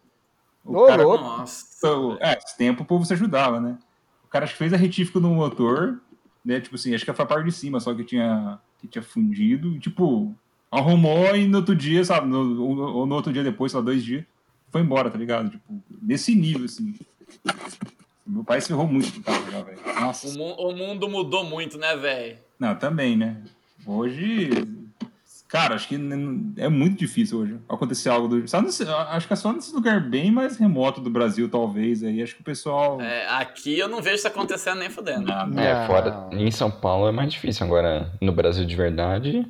O 0.64 0.76
Ô, 0.76 0.86
cara, 0.86 1.04
Nossa. 1.04 1.88
É, 2.20 2.36
esse 2.36 2.56
tempo 2.56 2.82
o 2.82 2.86
povo 2.86 3.04
se 3.04 3.12
ajudava, 3.12 3.60
né? 3.60 3.78
O 4.24 4.28
cara 4.28 4.44
acho 4.44 4.54
que 4.54 4.58
fez 4.58 4.72
a 4.72 4.76
retífica 4.76 5.20
no 5.20 5.30
motor, 5.30 6.00
né? 6.44 6.60
Tipo 6.60 6.74
assim, 6.74 6.94
acho 6.94 7.04
que 7.04 7.12
foi 7.12 7.24
a 7.24 7.28
parte 7.28 7.44
de 7.44 7.52
cima 7.52 7.78
só 7.78 7.94
que 7.94 8.04
tinha, 8.04 8.58
que 8.78 8.88
tinha 8.88 9.02
fundido. 9.02 9.78
tipo, 9.78 10.34
arrumou 10.70 11.34
e 11.34 11.46
no 11.46 11.58
outro 11.58 11.74
dia, 11.74 12.04
sabe? 12.04 12.26
No, 12.26 12.62
ou 12.62 13.06
no 13.06 13.14
outro 13.14 13.32
dia 13.32 13.44
depois, 13.44 13.72
só 13.72 13.80
dois 13.80 14.04
dias, 14.04 14.24
foi 14.70 14.80
embora, 14.80 15.10
tá 15.10 15.16
ligado? 15.16 15.50
Tipo, 15.50 15.82
nesse 16.02 16.34
nível, 16.34 16.64
assim. 16.64 16.94
Meu 18.26 18.42
pai 18.42 18.60
se 18.60 18.68
ferrou 18.68 18.86
muito 18.86 19.22
já, 19.50 19.62
velho. 19.62 19.78
Nossa. 20.00 20.28
O, 20.28 20.32
mu 20.32 20.54
o, 20.54 20.76
mundo 20.76 21.08
mudou 21.08 21.44
muito, 21.44 21.78
né, 21.78 21.96
velho? 21.96 22.38
Não, 22.58 22.74
também, 22.74 23.16
né? 23.16 23.36
Hoje. 23.86 24.50
Cara, 25.48 25.76
acho 25.76 25.86
que 25.86 25.94
é 26.56 26.68
muito 26.68 26.98
difícil 26.98 27.38
hoje 27.38 27.56
acontecer 27.68 28.08
algo 28.08 28.26
do. 28.26 28.48
Só 28.48 28.60
nesse, 28.60 28.82
acho 28.82 29.28
que 29.28 29.32
é 29.32 29.36
só 29.36 29.52
nesse 29.52 29.72
lugar 29.72 30.00
bem 30.00 30.32
mais 30.32 30.56
remoto 30.56 31.00
do 31.00 31.08
Brasil, 31.08 31.48
talvez. 31.48 32.02
Aí 32.02 32.20
acho 32.20 32.34
que 32.34 32.40
o 32.40 32.44
pessoal. 32.44 33.00
É, 33.00 33.28
aqui 33.28 33.78
eu 33.78 33.88
não 33.88 34.02
vejo 34.02 34.16
isso 34.16 34.26
acontecendo 34.26 34.80
nem 34.80 34.90
fudendo. 34.90 35.26
Não, 35.26 35.62
é, 35.62 35.86
fora. 35.86 36.28
Em 36.32 36.50
São 36.50 36.70
Paulo 36.70 37.08
é 37.08 37.12
mais 37.12 37.32
difícil. 37.32 37.64
Agora, 37.64 38.12
no 38.20 38.32
Brasil 38.32 38.64
de 38.64 38.74
verdade. 38.74 39.46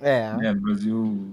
É. 0.00 0.34
É, 0.42 0.52
Brasil. 0.52 1.32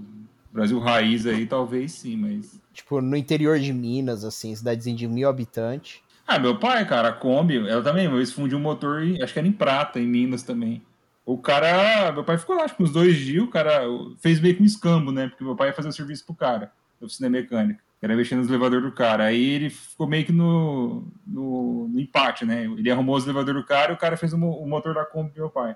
Brasil 0.52 0.78
raiz 0.78 1.26
aí, 1.26 1.44
talvez 1.46 1.90
sim, 1.90 2.16
mas. 2.16 2.60
Tipo, 2.72 3.00
no 3.00 3.16
interior 3.16 3.58
de 3.58 3.72
Minas, 3.72 4.24
assim, 4.24 4.54
cidadezinha 4.54 4.96
de 4.96 5.08
mil 5.08 5.28
habitantes. 5.28 6.03
Ah, 6.26 6.38
meu 6.38 6.58
pai, 6.58 6.86
cara, 6.86 7.08
a 7.08 7.12
Kombi, 7.12 7.68
ela 7.68 7.82
também, 7.82 8.08
vez 8.08 8.32
fundiu 8.32 8.58
um 8.58 8.60
motor, 8.60 9.02
acho 9.22 9.32
que 9.32 9.38
era 9.38 9.48
em 9.48 9.52
prata, 9.52 10.00
em 10.00 10.06
Minas 10.06 10.42
também. 10.42 10.82
O 11.26 11.38
cara, 11.38 12.12
meu 12.12 12.24
pai 12.24 12.38
ficou 12.38 12.56
lá, 12.56 12.64
acho 12.64 12.76
que 12.76 12.82
uns 12.82 12.92
dois 12.92 13.16
dias, 13.16 13.42
o 13.42 13.48
cara 13.48 13.82
fez 14.20 14.40
meio 14.40 14.56
que 14.56 14.62
um 14.62 14.66
escambo, 14.66 15.12
né? 15.12 15.28
Porque 15.28 15.44
meu 15.44 15.56
pai 15.56 15.68
ia 15.68 15.74
fazer 15.74 15.88
o 15.88 15.92
serviço 15.92 16.24
pro 16.24 16.34
cara, 16.34 16.72
da 17.00 17.06
oficina 17.06 17.28
mecânica. 17.28 17.82
Era 18.00 18.14
mexendo 18.14 18.40
nos 18.40 18.48
elevadores 18.48 18.84
do 18.84 18.92
cara. 18.92 19.24
Aí 19.24 19.42
ele 19.42 19.70
ficou 19.70 20.06
meio 20.06 20.26
que 20.26 20.32
no, 20.32 21.06
no, 21.26 21.88
no 21.88 21.98
empate, 21.98 22.44
né? 22.44 22.64
Ele 22.64 22.90
arrumou 22.90 23.16
os 23.16 23.24
elevadores 23.24 23.62
do 23.62 23.66
cara 23.66 23.92
e 23.92 23.94
o 23.94 23.98
cara 23.98 24.14
fez 24.14 24.34
o, 24.34 24.36
o 24.36 24.68
motor 24.68 24.92
da 24.92 25.06
Kombi 25.06 25.30
do 25.30 25.40
meu 25.40 25.48
pai. 25.48 25.74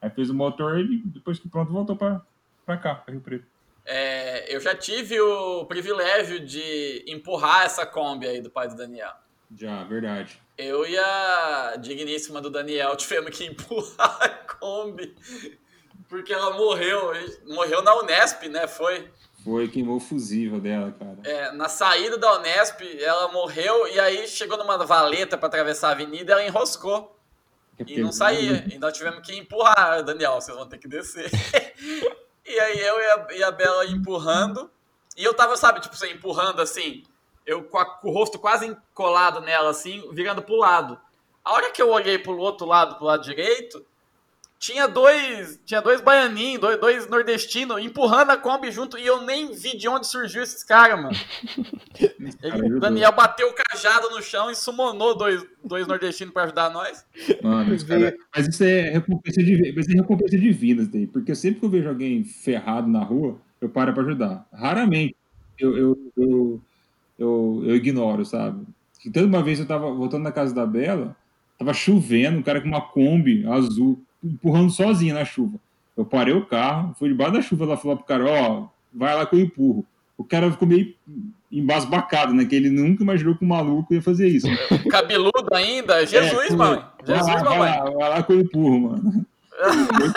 Aí 0.00 0.10
fez 0.10 0.28
o 0.28 0.34
motor 0.34 0.80
e 0.80 1.00
depois 1.04 1.38
que 1.38 1.48
pronto 1.48 1.72
voltou 1.72 1.94
pra, 1.94 2.20
pra 2.66 2.76
cá, 2.76 2.96
pra 2.96 3.12
Rio 3.12 3.20
Preto. 3.20 3.46
É, 3.86 4.52
eu 4.52 4.60
já 4.60 4.74
tive 4.74 5.20
o 5.20 5.64
privilégio 5.66 6.44
de 6.44 7.04
empurrar 7.06 7.64
essa 7.64 7.86
Kombi 7.86 8.26
aí 8.26 8.40
do 8.40 8.50
pai 8.50 8.66
do 8.66 8.74
Daniel. 8.74 9.12
Já, 9.56 9.84
verdade. 9.84 10.40
Eu 10.56 10.86
e 10.86 10.96
a 10.98 11.76
digníssima 11.80 12.40
do 12.40 12.50
Daniel 12.50 12.96
tivemos 12.96 13.36
que 13.36 13.44
empurrar 13.46 14.22
a 14.22 14.28
Kombi 14.28 15.14
porque 16.12 16.30
ela 16.30 16.50
morreu. 16.50 17.10
Morreu 17.46 17.82
na 17.82 17.94
Unesp, 17.96 18.42
né? 18.50 18.66
Foi. 18.68 19.10
Foi, 19.42 19.66
queimou 19.66 19.96
o 19.96 20.00
fusível 20.00 20.60
dela, 20.60 20.92
cara. 20.92 21.16
É, 21.24 21.50
na 21.52 21.70
saída 21.70 22.18
da 22.18 22.38
Unesp, 22.38 22.82
ela 23.00 23.32
morreu 23.32 23.88
e 23.88 23.98
aí 23.98 24.28
chegou 24.28 24.58
numa 24.58 24.76
valeta 24.84 25.38
para 25.38 25.48
atravessar 25.48 25.88
a 25.88 25.92
avenida 25.92 26.30
e 26.30 26.34
ela 26.34 26.46
enroscou. 26.46 27.18
e 27.84 27.98
não 27.98 28.12
saía. 28.12 28.66
E 28.70 28.78
nós 28.78 28.92
tivemos 28.92 29.26
que 29.26 29.34
empurrar, 29.34 30.04
Daniel, 30.04 30.34
vocês 30.34 30.56
vão 30.56 30.68
ter 30.68 30.76
que 30.76 30.86
descer. 30.86 31.30
e 32.46 32.60
aí 32.60 32.78
eu 32.78 33.00
e 33.00 33.04
a, 33.04 33.26
e 33.38 33.42
a 33.42 33.50
Bela 33.50 33.86
empurrando. 33.86 34.70
E 35.16 35.24
eu 35.24 35.32
tava, 35.32 35.56
sabe, 35.56 35.80
tipo, 35.80 35.96
você 35.96 36.12
empurrando 36.12 36.60
assim, 36.60 37.02
eu 37.46 37.64
com, 37.64 37.78
a, 37.78 37.84
com, 37.84 38.08
o 38.08 38.12
rosto 38.12 38.38
quase 38.38 38.76
colado 38.94 39.40
nela, 39.40 39.70
assim, 39.70 40.08
virando 40.12 40.42
pro 40.42 40.56
lado. 40.56 40.98
A 41.44 41.52
hora 41.52 41.70
que 41.70 41.82
eu 41.82 41.90
olhei 41.90 42.18
pro 42.18 42.38
outro 42.38 42.66
lado, 42.66 42.96
pro 42.96 43.06
lado 43.06 43.24
direito, 43.24 43.84
tinha 44.62 44.86
dois, 44.86 45.60
tinha 45.66 45.82
dois 45.82 46.00
baianinhos, 46.00 46.60
dois, 46.60 46.78
dois 46.78 47.08
nordestinos 47.08 47.84
empurrando 47.84 48.30
a 48.30 48.36
Kombi 48.36 48.70
junto 48.70 48.96
e 48.96 49.04
eu 49.04 49.22
nem 49.22 49.52
vi 49.52 49.76
de 49.76 49.88
onde 49.88 50.06
surgiu 50.06 50.40
esses 50.40 50.62
caras, 50.62 51.02
mano. 51.02 51.16
Ele, 52.40 52.76
o 52.76 52.78
Daniel 52.78 53.10
bateu 53.10 53.48
o 53.48 53.54
cajado 53.54 54.10
no 54.10 54.22
chão 54.22 54.52
e 54.52 54.54
sumonou 54.54 55.16
dois, 55.16 55.44
dois 55.64 55.84
nordestinos 55.88 56.32
para 56.32 56.44
ajudar 56.44 56.70
nós. 56.70 57.04
Mano, 57.42 57.76
cara, 57.84 58.16
mas 58.34 58.46
isso 58.46 58.62
é 58.62 58.90
recompensa 58.90 59.42
de, 59.42 59.72
mas 59.74 59.88
é 59.88 59.92
recompensa 59.94 60.38
de 60.38 60.52
vidas 60.52 60.86
daí, 60.86 61.08
porque 61.08 61.34
sempre 61.34 61.58
que 61.58 61.66
eu 61.66 61.70
vejo 61.70 61.88
alguém 61.88 62.22
ferrado 62.22 62.86
na 62.86 63.02
rua, 63.02 63.40
eu 63.60 63.68
paro 63.68 63.92
para 63.92 64.04
ajudar. 64.04 64.46
Raramente 64.52 65.16
eu, 65.58 65.76
eu, 65.76 66.12
eu, 66.16 66.60
eu, 67.22 67.62
eu 67.64 67.76
ignoro, 67.76 68.24
sabe? 68.24 68.66
Então, 69.06 69.24
uma 69.24 69.42
vez 69.42 69.58
eu 69.58 69.66
tava 69.66 69.90
voltando 69.92 70.22
na 70.22 70.32
casa 70.32 70.54
da 70.54 70.66
Bela, 70.66 71.16
tava 71.58 71.72
chovendo, 71.72 72.38
um 72.38 72.42
cara 72.42 72.60
com 72.60 72.68
uma 72.68 72.80
Kombi 72.80 73.46
azul 73.46 74.00
empurrando 74.22 74.70
sozinho 74.70 75.14
na 75.14 75.24
chuva. 75.24 75.58
Eu 75.96 76.04
parei 76.04 76.34
o 76.34 76.46
carro, 76.46 76.94
fui 76.98 77.08
debaixo 77.08 77.32
da 77.34 77.42
chuva, 77.42 77.64
ela 77.64 77.76
falou 77.76 77.96
pro 77.96 78.06
cara, 78.06 78.24
ó, 78.24 78.60
oh, 78.60 78.68
vai 78.92 79.14
lá 79.14 79.26
que 79.26 79.36
eu 79.36 79.40
empurro. 79.40 79.84
O 80.16 80.24
cara 80.24 80.50
ficou 80.50 80.68
meio 80.68 80.94
embasbacado, 81.50 82.32
né? 82.32 82.44
Que 82.44 82.54
ele 82.54 82.70
nunca 82.70 83.02
imaginou 83.02 83.36
que 83.36 83.44
o 83.44 83.48
maluco 83.48 83.92
ia 83.92 84.02
fazer 84.02 84.28
isso. 84.28 84.46
Cabeludo 84.90 85.52
ainda? 85.52 86.06
Jesus, 86.06 86.50
é, 86.50 86.56
mano. 86.56 86.84
Jesus, 87.04 87.26
vai, 87.26 87.42
mamãe. 87.42 87.58
Vai 87.58 87.78
lá, 87.78 87.90
vai 87.90 88.08
lá 88.08 88.22
que 88.22 88.32
eu 88.32 88.40
empurro, 88.40 88.80
mano. 88.80 89.26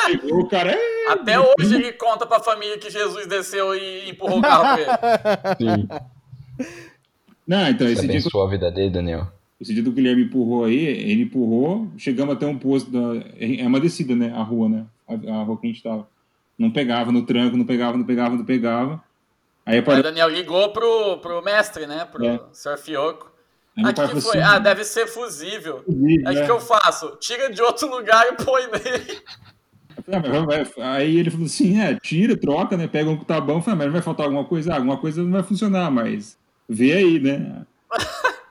Chegou, 0.06 0.40
o 0.42 0.48
cara 0.48 0.72
é... 0.72 1.08
Até 1.08 1.40
hoje 1.40 1.76
ele 1.76 1.92
conta 1.94 2.26
pra 2.26 2.40
família 2.40 2.78
que 2.78 2.90
Jesus 2.90 3.28
desceu 3.28 3.76
e 3.76 4.10
empurrou 4.10 4.40
o 4.40 4.42
carro 4.42 4.76
pra 4.76 5.58
ele. 5.60 5.88
Sim. 5.88 5.88
Não, 7.48 7.68
então, 7.70 7.88
esse 7.88 8.06
Você 8.06 8.30
dia. 8.30 8.44
a 8.44 8.50
vida 8.50 8.72
dele, 8.72 8.90
Daniel. 8.90 9.28
Esse 9.60 9.74
dia 9.74 9.84
do 9.84 9.92
Guilherme 9.92 10.24
empurrou 10.24 10.66
aí, 10.66 10.86
ele 10.86 11.24
empurrou, 11.24 11.88
chegamos 11.98 12.36
até 12.36 12.46
um 12.46 12.58
posto, 12.58 12.92
da, 12.92 13.24
é 13.40 13.66
uma 13.66 13.80
descida, 13.80 14.14
né, 14.16 14.34
a 14.36 14.44
rua, 14.44 14.68
né, 14.68 14.86
a, 15.08 15.14
a 15.14 15.44
rua 15.44 15.58
que 15.58 15.68
a 15.68 15.70
gente 15.70 15.82
tava. 15.82 16.08
Não 16.58 16.72
pegava 16.72 17.12
no 17.12 17.26
tranco, 17.26 17.56
não 17.56 17.66
pegava, 17.66 17.98
não 17.98 18.06
pegava, 18.06 18.36
não 18.36 18.46
pegava. 18.46 19.02
Aí, 19.66 19.80
o 19.80 20.04
Daniel 20.04 20.30
ligou 20.30 20.72
pro, 20.72 21.18
pro 21.20 21.42
mestre, 21.42 21.88
né, 21.88 22.06
pro 22.06 22.26
é. 22.26 22.40
Sr. 22.52 22.78
Fioco. 22.78 23.32
Aí, 23.78 23.94
que, 23.94 24.08
que 24.08 24.22
foi? 24.22 24.40
Assim, 24.40 24.56
ah, 24.56 24.60
deve 24.60 24.84
ser 24.84 25.08
fusível. 25.08 25.84
fusível 25.84 26.28
aí 26.28 26.38
o 26.38 26.40
é. 26.40 26.46
que 26.46 26.52
eu 26.52 26.62
faço? 26.62 27.18
Tira 27.20 27.52
de 27.52 27.62
outro 27.62 27.90
lugar 27.92 28.26
e 28.28 28.44
põe 28.44 28.64
nele. 28.68 29.22
Aí 30.82 31.18
ele 31.18 31.30
falou 31.30 31.46
assim: 31.46 31.80
é, 31.82 31.96
tira, 32.00 32.38
troca, 32.38 32.78
né? 32.78 32.88
Pega 32.88 33.10
um 33.10 33.18
que 33.18 33.26
tá 33.26 33.42
bom. 33.42 33.62
Falei, 33.62 33.80
mas 33.80 33.92
vai 33.92 34.02
faltar 34.02 34.26
alguma 34.26 34.46
coisa? 34.46 34.74
Ah, 34.74 34.76
alguma 34.76 34.98
coisa 34.98 35.24
não 35.24 35.32
vai 35.32 35.44
funcionar, 35.44 35.92
mas 35.92 36.38
vê 36.68 36.94
aí, 36.94 37.20
né? 37.20 37.66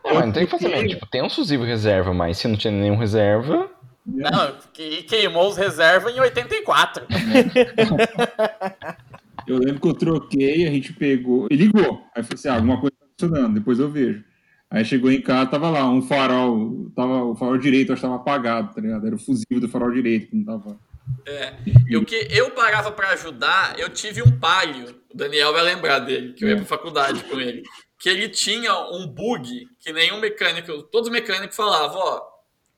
Não, 0.04 0.14
mas 0.14 0.26
não 0.26 0.32
tem 0.32 0.46
que 0.46 0.50
fazer 0.50 0.86
Tipo, 0.86 1.06
tem 1.06 1.22
um 1.22 1.30
fusível 1.30 1.64
reserva, 1.64 2.12
mas 2.12 2.38
se 2.38 2.46
não 2.46 2.56
tinha 2.56 2.72
nenhum 2.72 2.96
reserva. 2.96 3.70
Não, 4.06 4.54
que 4.72 5.02
queimou 5.04 5.48
os 5.48 5.56
reservas 5.56 6.14
em 6.14 6.20
84. 6.20 7.06
eu 9.48 9.56
lembro 9.56 9.80
que 9.80 9.88
eu 9.88 9.94
troquei, 9.94 10.66
a 10.66 10.70
gente 10.70 10.92
pegou 10.92 11.48
e 11.50 11.56
ligou. 11.56 12.04
Aí 12.14 12.22
falei 12.22 12.34
assim: 12.34 12.48
ah, 12.48 12.56
alguma 12.56 12.78
coisa 12.78 12.94
tá 13.00 13.06
funcionando, 13.18 13.54
depois 13.54 13.78
eu 13.78 13.88
vejo. 13.88 14.22
Aí 14.70 14.84
chegou 14.84 15.10
em 15.10 15.22
casa, 15.22 15.50
tava 15.50 15.70
lá, 15.70 15.88
um 15.88 16.02
farol, 16.02 16.90
tava, 16.94 17.24
o 17.24 17.34
farol 17.34 17.56
direito 17.56 17.92
acho 17.92 18.02
que 18.02 18.06
tava 18.06 18.20
apagado, 18.20 18.74
tá 18.74 18.80
ligado? 18.80 19.06
Era 19.06 19.14
o 19.14 19.18
fusível 19.18 19.60
do 19.60 19.68
farol 19.68 19.90
direito 19.90 20.28
que 20.28 20.36
não 20.36 20.44
tava. 20.44 20.78
É, 21.26 21.54
eu 21.88 22.04
que 22.04 22.28
eu 22.30 22.50
pagava 22.50 22.90
para 22.90 23.10
ajudar, 23.10 23.78
eu 23.78 23.88
tive 23.88 24.22
um 24.22 24.38
palio. 24.38 24.94
O 25.12 25.16
Daniel 25.16 25.52
vai 25.52 25.62
lembrar 25.62 26.00
dele, 26.00 26.32
que 26.32 26.44
eu 26.44 26.48
ia 26.48 26.56
pra 26.56 26.64
faculdade 26.64 27.22
com 27.24 27.40
ele 27.40 27.62
que 28.04 28.10
ele 28.10 28.28
tinha 28.28 28.78
um 28.90 29.06
bug 29.06 29.66
que 29.80 29.90
nenhum 29.90 30.20
mecânico, 30.20 30.82
todos 30.82 31.08
os 31.08 31.10
mecânicos 31.10 31.56
falavam, 31.56 31.98
ó, 31.98 32.22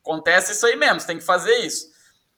acontece 0.00 0.52
isso 0.52 0.64
aí 0.64 0.76
mesmo, 0.76 1.00
você 1.00 1.08
tem 1.08 1.18
que 1.18 1.24
fazer 1.24 1.52
isso. 1.66 1.90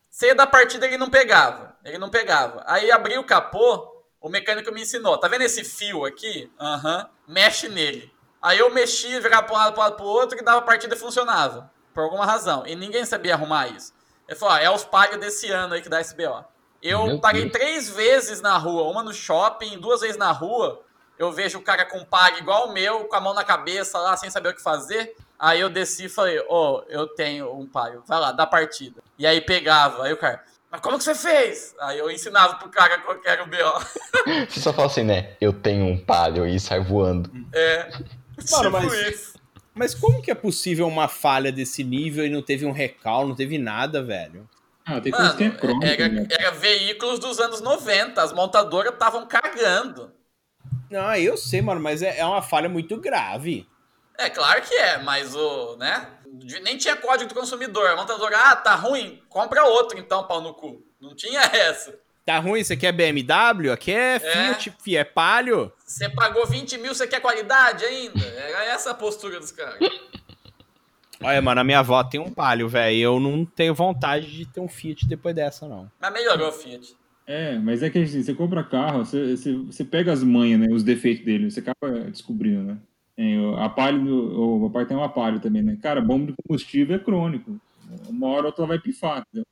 Ceia 0.09 0.35
da 0.35 0.47
partida 0.47 0.87
ele 0.87 0.97
não 0.97 1.11
pegava, 1.11 1.77
ele 1.85 1.99
não 1.99 2.09
pegava. 2.09 2.65
Aí 2.67 2.91
abriu 2.91 3.21
o 3.21 3.25
capô, 3.25 4.07
o 4.19 4.31
mecânico 4.31 4.73
me 4.73 4.81
ensinou, 4.81 5.19
tá 5.19 5.29
vendo 5.29 5.43
esse 5.43 5.65
fio 5.65 6.07
aqui? 6.07 6.51
Aham, 6.59 7.01
uhum. 7.01 7.35
mexe 7.35 7.69
nele. 7.69 8.11
Aí 8.41 8.59
eu 8.59 8.73
mexia, 8.73 9.21
virava 9.21 9.43
para 9.43 9.55
um 9.55 9.59
lado, 9.59 9.75
para 9.75 9.83
lado, 9.83 9.97
pro 9.97 10.07
outro, 10.07 10.39
e 10.39 10.43
dava 10.43 10.63
partida 10.63 10.95
e 10.95 10.99
funcionava, 10.99 11.71
por 11.93 12.05
alguma 12.05 12.25
razão. 12.25 12.67
E 12.67 12.75
ninguém 12.75 13.05
sabia 13.05 13.35
arrumar 13.35 13.69
isso. 13.69 13.93
Ele 14.27 14.39
falou, 14.39 14.55
ó, 14.55 14.59
é 14.59 14.71
os 14.71 14.85
pagos 14.85 15.19
desse 15.19 15.51
ano 15.51 15.75
aí 15.75 15.83
que 15.83 15.91
dá 15.91 16.01
SBO. 16.01 16.43
Eu 16.81 17.05
Meu 17.05 17.21
paguei 17.21 17.43
Deus. 17.43 17.53
três 17.53 17.91
vezes 17.91 18.41
na 18.41 18.57
rua, 18.57 18.85
uma 18.85 19.03
no 19.03 19.13
shopping, 19.13 19.79
duas 19.79 20.01
vezes 20.01 20.17
na 20.17 20.33
rua, 20.33 20.83
eu 21.19 21.33
vejo 21.33 21.59
o 21.59 21.63
cara 21.63 21.85
com 21.85 22.05
pag 22.05 22.39
igual 22.39 22.69
o 22.69 22.73
meu, 22.73 23.05
com 23.05 23.17
a 23.17 23.21
mão 23.21 23.35
na 23.35 23.45
cabeça 23.45 23.99
lá, 23.99 24.17
sem 24.17 24.31
saber 24.31 24.51
o 24.51 24.55
que 24.55 24.63
fazer. 24.63 25.15
Aí 25.39 25.61
eu 25.61 25.71
desci 25.71 26.07
e 26.07 26.09
falei, 26.09 26.43
ó, 26.49 26.79
oh, 26.79 26.85
eu 26.89 27.07
tenho 27.07 27.53
um 27.53 27.67
pag, 27.67 27.99
vai 28.07 28.21
lá, 28.21 28.33
dá 28.33 28.47
partida. 28.47 29.03
E 29.19 29.27
aí 29.27 29.41
pegava, 29.41 30.05
aí 30.05 30.13
o 30.13 30.17
cara, 30.17 30.43
mas 30.71 30.81
como 30.81 30.99
que 30.99 31.05
você 31.05 31.15
fez? 31.15 31.75
Aí 31.81 31.99
eu 31.99 32.11
ensinava 32.11 32.57
pro 32.57 32.69
cara 32.69 32.99
qual 32.99 33.19
era 33.25 33.43
o 33.43 33.47
BO. 33.47 33.57
Você 34.49 34.61
só 34.61 34.73
fala 34.73 34.87
assim, 34.87 35.03
né? 35.03 35.31
Eu 35.41 35.51
tenho 35.53 35.87
um 35.87 35.97
palio 35.97 36.47
e 36.47 36.61
sai 36.61 36.81
voando. 36.81 37.31
É. 37.55 37.91
Mano, 38.51 38.65
tipo 38.65 38.71
mas, 38.71 38.93
isso. 38.93 39.35
mas 39.75 39.95
como 39.95 40.23
que 40.23 40.31
é 40.31 40.35
possível 40.35 40.87
uma 40.87 41.09
falha 41.09 41.51
desse 41.51 41.83
nível 41.83 42.25
e 42.25 42.29
não 42.29 42.43
teve 42.43 42.65
um 42.67 42.71
recal, 42.71 43.27
não 43.27 43.35
teve 43.35 43.59
nada, 43.59 44.03
velho? 44.03 44.49
Ah, 44.85 45.01
tem 45.01 45.11
Mano, 45.11 45.25
coisa 45.37 45.79
que 45.81 45.87
é 45.87 45.93
era, 45.93 46.09
né? 46.09 46.27
era 46.31 46.51
veículos 46.53 47.19
dos 47.19 47.41
anos 47.41 47.61
90, 47.61 48.23
as 48.23 48.33
montadoras 48.33 48.93
estavam 48.93 49.27
cagando. 49.27 50.13
Não, 50.91 51.15
eu 51.15 51.37
sei, 51.37 51.61
mano, 51.61 51.81
mas 51.81 52.03
é, 52.03 52.19
é 52.19 52.25
uma 52.25 52.43
falha 52.43 52.69
muito 52.69 52.97
grave. 52.97 53.69
É, 54.19 54.29
claro 54.29 54.61
que 54.63 54.75
é, 54.75 54.99
mas 54.99 55.35
o, 55.35 55.77
né? 55.77 56.09
Nem 56.63 56.77
tinha 56.77 56.97
código 56.97 57.29
do 57.29 57.35
consumidor. 57.35 57.89
A 57.89 57.97
montadora, 57.97 58.37
ah, 58.51 58.57
tá 58.57 58.75
ruim, 58.75 59.23
compra 59.29 59.65
outro 59.65 59.99
então, 59.99 60.27
pau 60.27 60.41
no 60.41 60.55
cu. 60.55 60.83
Não 61.01 61.15
tinha 61.15 61.41
essa. 61.55 61.99
Tá 62.27 62.39
ruim, 62.39 62.63
você 62.63 62.77
quer 62.77 62.93
BMW? 62.93 63.73
Aqui 63.73 63.93
é, 63.93 64.17
é 64.17 64.19
Fiat, 64.19 64.75
é, 64.89 64.95
é 64.97 65.05
Palio. 65.05 65.73
Você 65.79 66.11
pagou 66.11 66.47
20 66.47 66.77
mil, 66.77 66.95
você 66.95 67.07
quer 67.07 67.21
qualidade 67.21 67.85
ainda? 67.85 68.23
Era 68.23 68.65
essa 68.67 68.91
a 68.91 68.95
postura 68.95 69.39
dos 69.39 69.53
caras. 69.53 69.79
Olha, 71.23 71.41
mano, 71.41 71.61
a 71.61 71.65
minha 71.65 71.79
avó 71.79 72.03
tem 72.05 72.21
um 72.21 72.31
Palio, 72.31 72.69
velho. 72.69 72.97
Eu 72.97 73.21
não 73.21 73.45
tenho 73.45 73.75
vontade 73.75 74.31
de 74.31 74.45
ter 74.47 74.61
um 74.61 74.69
Fiat 74.69 75.07
depois 75.07 75.35
dessa, 75.35 75.67
não. 75.67 75.91
Mas 75.99 76.13
melhorou 76.13 76.49
o 76.49 76.53
Fiat. 76.53 76.98
É, 77.29 77.59
mas 77.59 77.83
é 77.83 77.91
que 77.91 77.99
assim, 77.99 78.23
você 78.23 78.33
compra 78.33 78.65
carro, 78.65 79.05
você, 79.05 79.37
você, 79.37 79.55
você 79.55 79.85
pega 79.85 80.11
as 80.11 80.25
manhas, 80.25 80.59
né, 80.59 80.67
os 80.71 80.83
defeitos 80.83 81.27
dele, 81.27 81.51
você 81.51 81.61
acaba 81.61 82.11
descobrindo, 82.11 82.63
né? 82.63 82.79
A 83.59 83.69
Palio, 83.69 84.41
o 84.41 84.71
papai 84.71 84.87
tem 84.87 84.97
uma 84.97 85.11
Palio 85.11 85.39
também, 85.39 85.61
né? 85.61 85.77
Cara, 85.83 86.01
bomba 86.01 86.29
de 86.29 86.35
combustível 86.43 86.97
é 86.97 86.99
crônico. 86.99 87.61
Uma 88.09 88.29
hora 88.29 88.43
ou 88.43 88.47
outra 88.47 88.65
vai 88.65 88.79
pifar, 88.79 89.23
entendeu? 89.27 89.45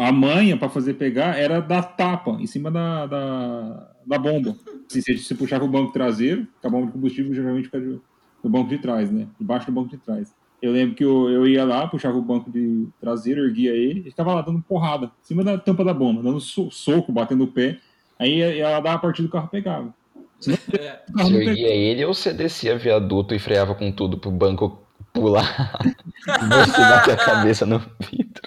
A 0.00 0.10
manha 0.12 0.56
para 0.56 0.70
fazer 0.70 0.94
pegar 0.94 1.36
era 1.36 1.60
da 1.60 1.82
tapa 1.82 2.38
em 2.40 2.46
cima 2.46 2.70
da, 2.70 3.06
da, 3.06 3.92
da 4.06 4.18
bomba. 4.18 4.56
Assim, 4.88 5.02
se 5.02 5.18
você 5.18 5.34
puxava 5.34 5.64
o 5.64 5.68
banco 5.68 5.92
traseiro, 5.92 6.46
a 6.62 6.70
bomba 6.70 6.86
de 6.86 6.92
combustível 6.92 7.34
geralmente 7.34 7.64
fica 7.64 7.80
no 7.80 8.50
banco 8.50 8.70
de 8.70 8.78
trás, 8.78 9.10
né? 9.10 9.26
Debaixo 9.38 9.66
do 9.66 9.72
banco 9.72 9.90
de 9.90 9.98
trás. 9.98 10.34
Eu 10.62 10.72
lembro 10.72 10.94
que 10.94 11.04
eu, 11.04 11.30
eu 11.30 11.46
ia 11.46 11.64
lá, 11.64 11.86
puxava 11.86 12.18
o 12.18 12.22
banco 12.22 12.50
de 12.50 12.86
traseiro, 13.00 13.46
erguia 13.46 13.70
ele, 13.70 14.00
ele 14.00 14.10
ficava 14.10 14.34
lá 14.34 14.42
dando 14.42 14.60
porrada, 14.60 15.06
em 15.06 15.24
cima 15.24 15.42
da 15.42 15.56
tampa 15.56 15.82
da 15.82 15.94
bomba, 15.94 16.22
dando 16.22 16.38
so, 16.38 16.70
soco, 16.70 17.10
batendo 17.10 17.44
o 17.44 17.48
pé. 17.48 17.78
Aí 18.18 18.40
ela 18.60 18.80
dava 18.80 18.96
a 18.96 18.98
partida 18.98 19.26
do 19.26 19.32
carro 19.32 19.48
pegava. 19.48 19.94
Senão, 20.38 20.58
é, 20.78 21.02
Se 21.24 21.34
erguia 21.34 21.54
pegava. 21.54 21.68
ele 21.68 22.04
ou 22.04 22.12
você 22.12 22.32
descia 22.34 22.78
viaduto 22.78 23.34
e 23.34 23.38
freava 23.38 23.74
com 23.74 23.90
tudo 23.90 24.18
pro 24.18 24.30
banco 24.30 24.86
pular, 25.14 25.72
você 26.26 26.78
bate 26.78 27.10
a 27.10 27.16
cabeça 27.16 27.64
no 27.64 27.78
vidro. 27.78 28.42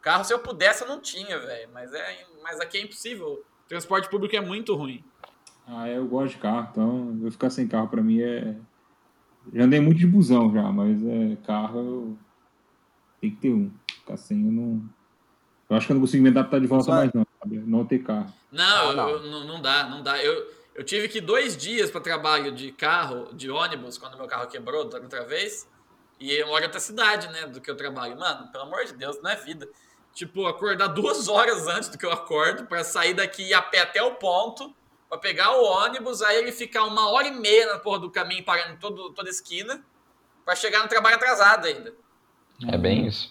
Carro, 0.00 0.24
se 0.24 0.34
eu 0.34 0.38
pudesse, 0.40 0.82
eu 0.82 0.88
não 0.88 1.00
tinha, 1.00 1.38
velho. 1.38 1.70
Mas, 1.72 1.92
é, 1.94 2.26
mas 2.42 2.58
aqui 2.60 2.78
é 2.78 2.82
impossível 2.82 3.44
Transporte 3.72 4.10
público 4.10 4.36
é 4.36 4.40
muito 4.42 4.74
ruim. 4.74 5.02
Ah, 5.66 5.88
eu 5.88 6.06
gosto 6.06 6.34
de 6.34 6.42
carro, 6.42 6.68
então 6.70 7.18
eu 7.22 7.32
ficar 7.32 7.48
sem 7.48 7.66
carro 7.66 7.88
pra 7.88 8.02
mim 8.02 8.20
é. 8.20 8.54
Já 9.50 9.64
andei 9.64 9.80
muito 9.80 9.96
de 9.96 10.06
busão 10.06 10.52
já, 10.52 10.70
mas 10.70 11.02
é 11.02 11.36
carro 11.36 11.78
eu... 11.78 12.18
tem 13.18 13.30
que 13.30 13.36
ter 13.38 13.50
um. 13.50 13.72
Ficar 13.90 14.18
sem 14.18 14.44
eu 14.44 14.52
não. 14.52 14.82
Eu 15.70 15.76
acho 15.78 15.86
que 15.86 15.92
eu 15.92 15.94
não 15.94 16.02
consigo 16.02 16.22
me 16.22 16.28
adaptar 16.28 16.60
de 16.60 16.66
volta 16.66 16.90
mais, 16.90 17.10
não, 17.14 17.24
sabe? 17.42 17.60
Não 17.60 17.86
ter 17.86 18.00
carro. 18.00 18.30
Não, 18.52 18.90
Ah, 18.90 18.94
não. 18.94 19.08
eu- 19.08 19.22
não, 19.22 19.46
não 19.46 19.62
dá, 19.62 19.88
não 19.88 20.02
dá. 20.02 20.22
Eu, 20.22 20.34
eu 20.74 20.84
tive 20.84 21.08
que 21.08 21.16
ir 21.16 21.22
dois 21.22 21.56
dias 21.56 21.90
para 21.90 22.02
trabalho 22.02 22.52
de 22.54 22.72
carro, 22.72 23.32
de 23.34 23.50
ônibus, 23.50 23.96
quando 23.96 24.18
meu 24.18 24.26
carro 24.26 24.48
quebrou 24.48 24.86
da 24.86 24.98
outra 24.98 25.24
vez. 25.24 25.66
E 26.20 26.30
eu 26.30 26.46
moro 26.46 26.60
em 26.62 26.66
outra 26.66 26.78
cidade, 26.78 27.26
né, 27.28 27.46
do 27.46 27.58
que 27.58 27.70
eu 27.70 27.76
trabalho. 27.76 28.18
Mano, 28.18 28.52
pelo 28.52 28.64
amor 28.64 28.84
de 28.84 28.92
Deus, 28.92 29.16
não 29.22 29.30
é 29.30 29.36
vida. 29.36 29.66
Tipo, 30.14 30.46
acordar 30.46 30.88
duas 30.88 31.28
horas 31.28 31.66
antes 31.66 31.88
do 31.88 31.98
que 31.98 32.06
eu 32.06 32.12
acordo 32.12 32.66
para 32.66 32.84
sair 32.84 33.14
daqui 33.14 33.42
e 33.42 33.48
ir 33.50 33.54
a 33.54 33.62
pé 33.62 33.80
até 33.80 34.02
o 34.02 34.14
ponto, 34.16 34.74
para 35.08 35.18
pegar 35.18 35.56
o 35.56 35.64
ônibus, 35.64 36.22
aí 36.22 36.38
ele 36.38 36.52
ficar 36.52 36.84
uma 36.84 37.10
hora 37.10 37.28
e 37.28 37.32
meia 37.32 37.66
na 37.72 37.78
porra 37.78 37.98
do 38.00 38.10
caminho, 38.10 38.44
parando 38.44 38.74
em 38.74 38.76
todo, 38.78 39.10
toda 39.10 39.28
esquina, 39.28 39.82
para 40.44 40.56
chegar 40.56 40.82
no 40.82 40.88
trabalho 40.88 41.16
atrasado 41.16 41.66
ainda. 41.66 41.94
É 42.68 42.78
bem 42.78 43.06
isso. 43.06 43.30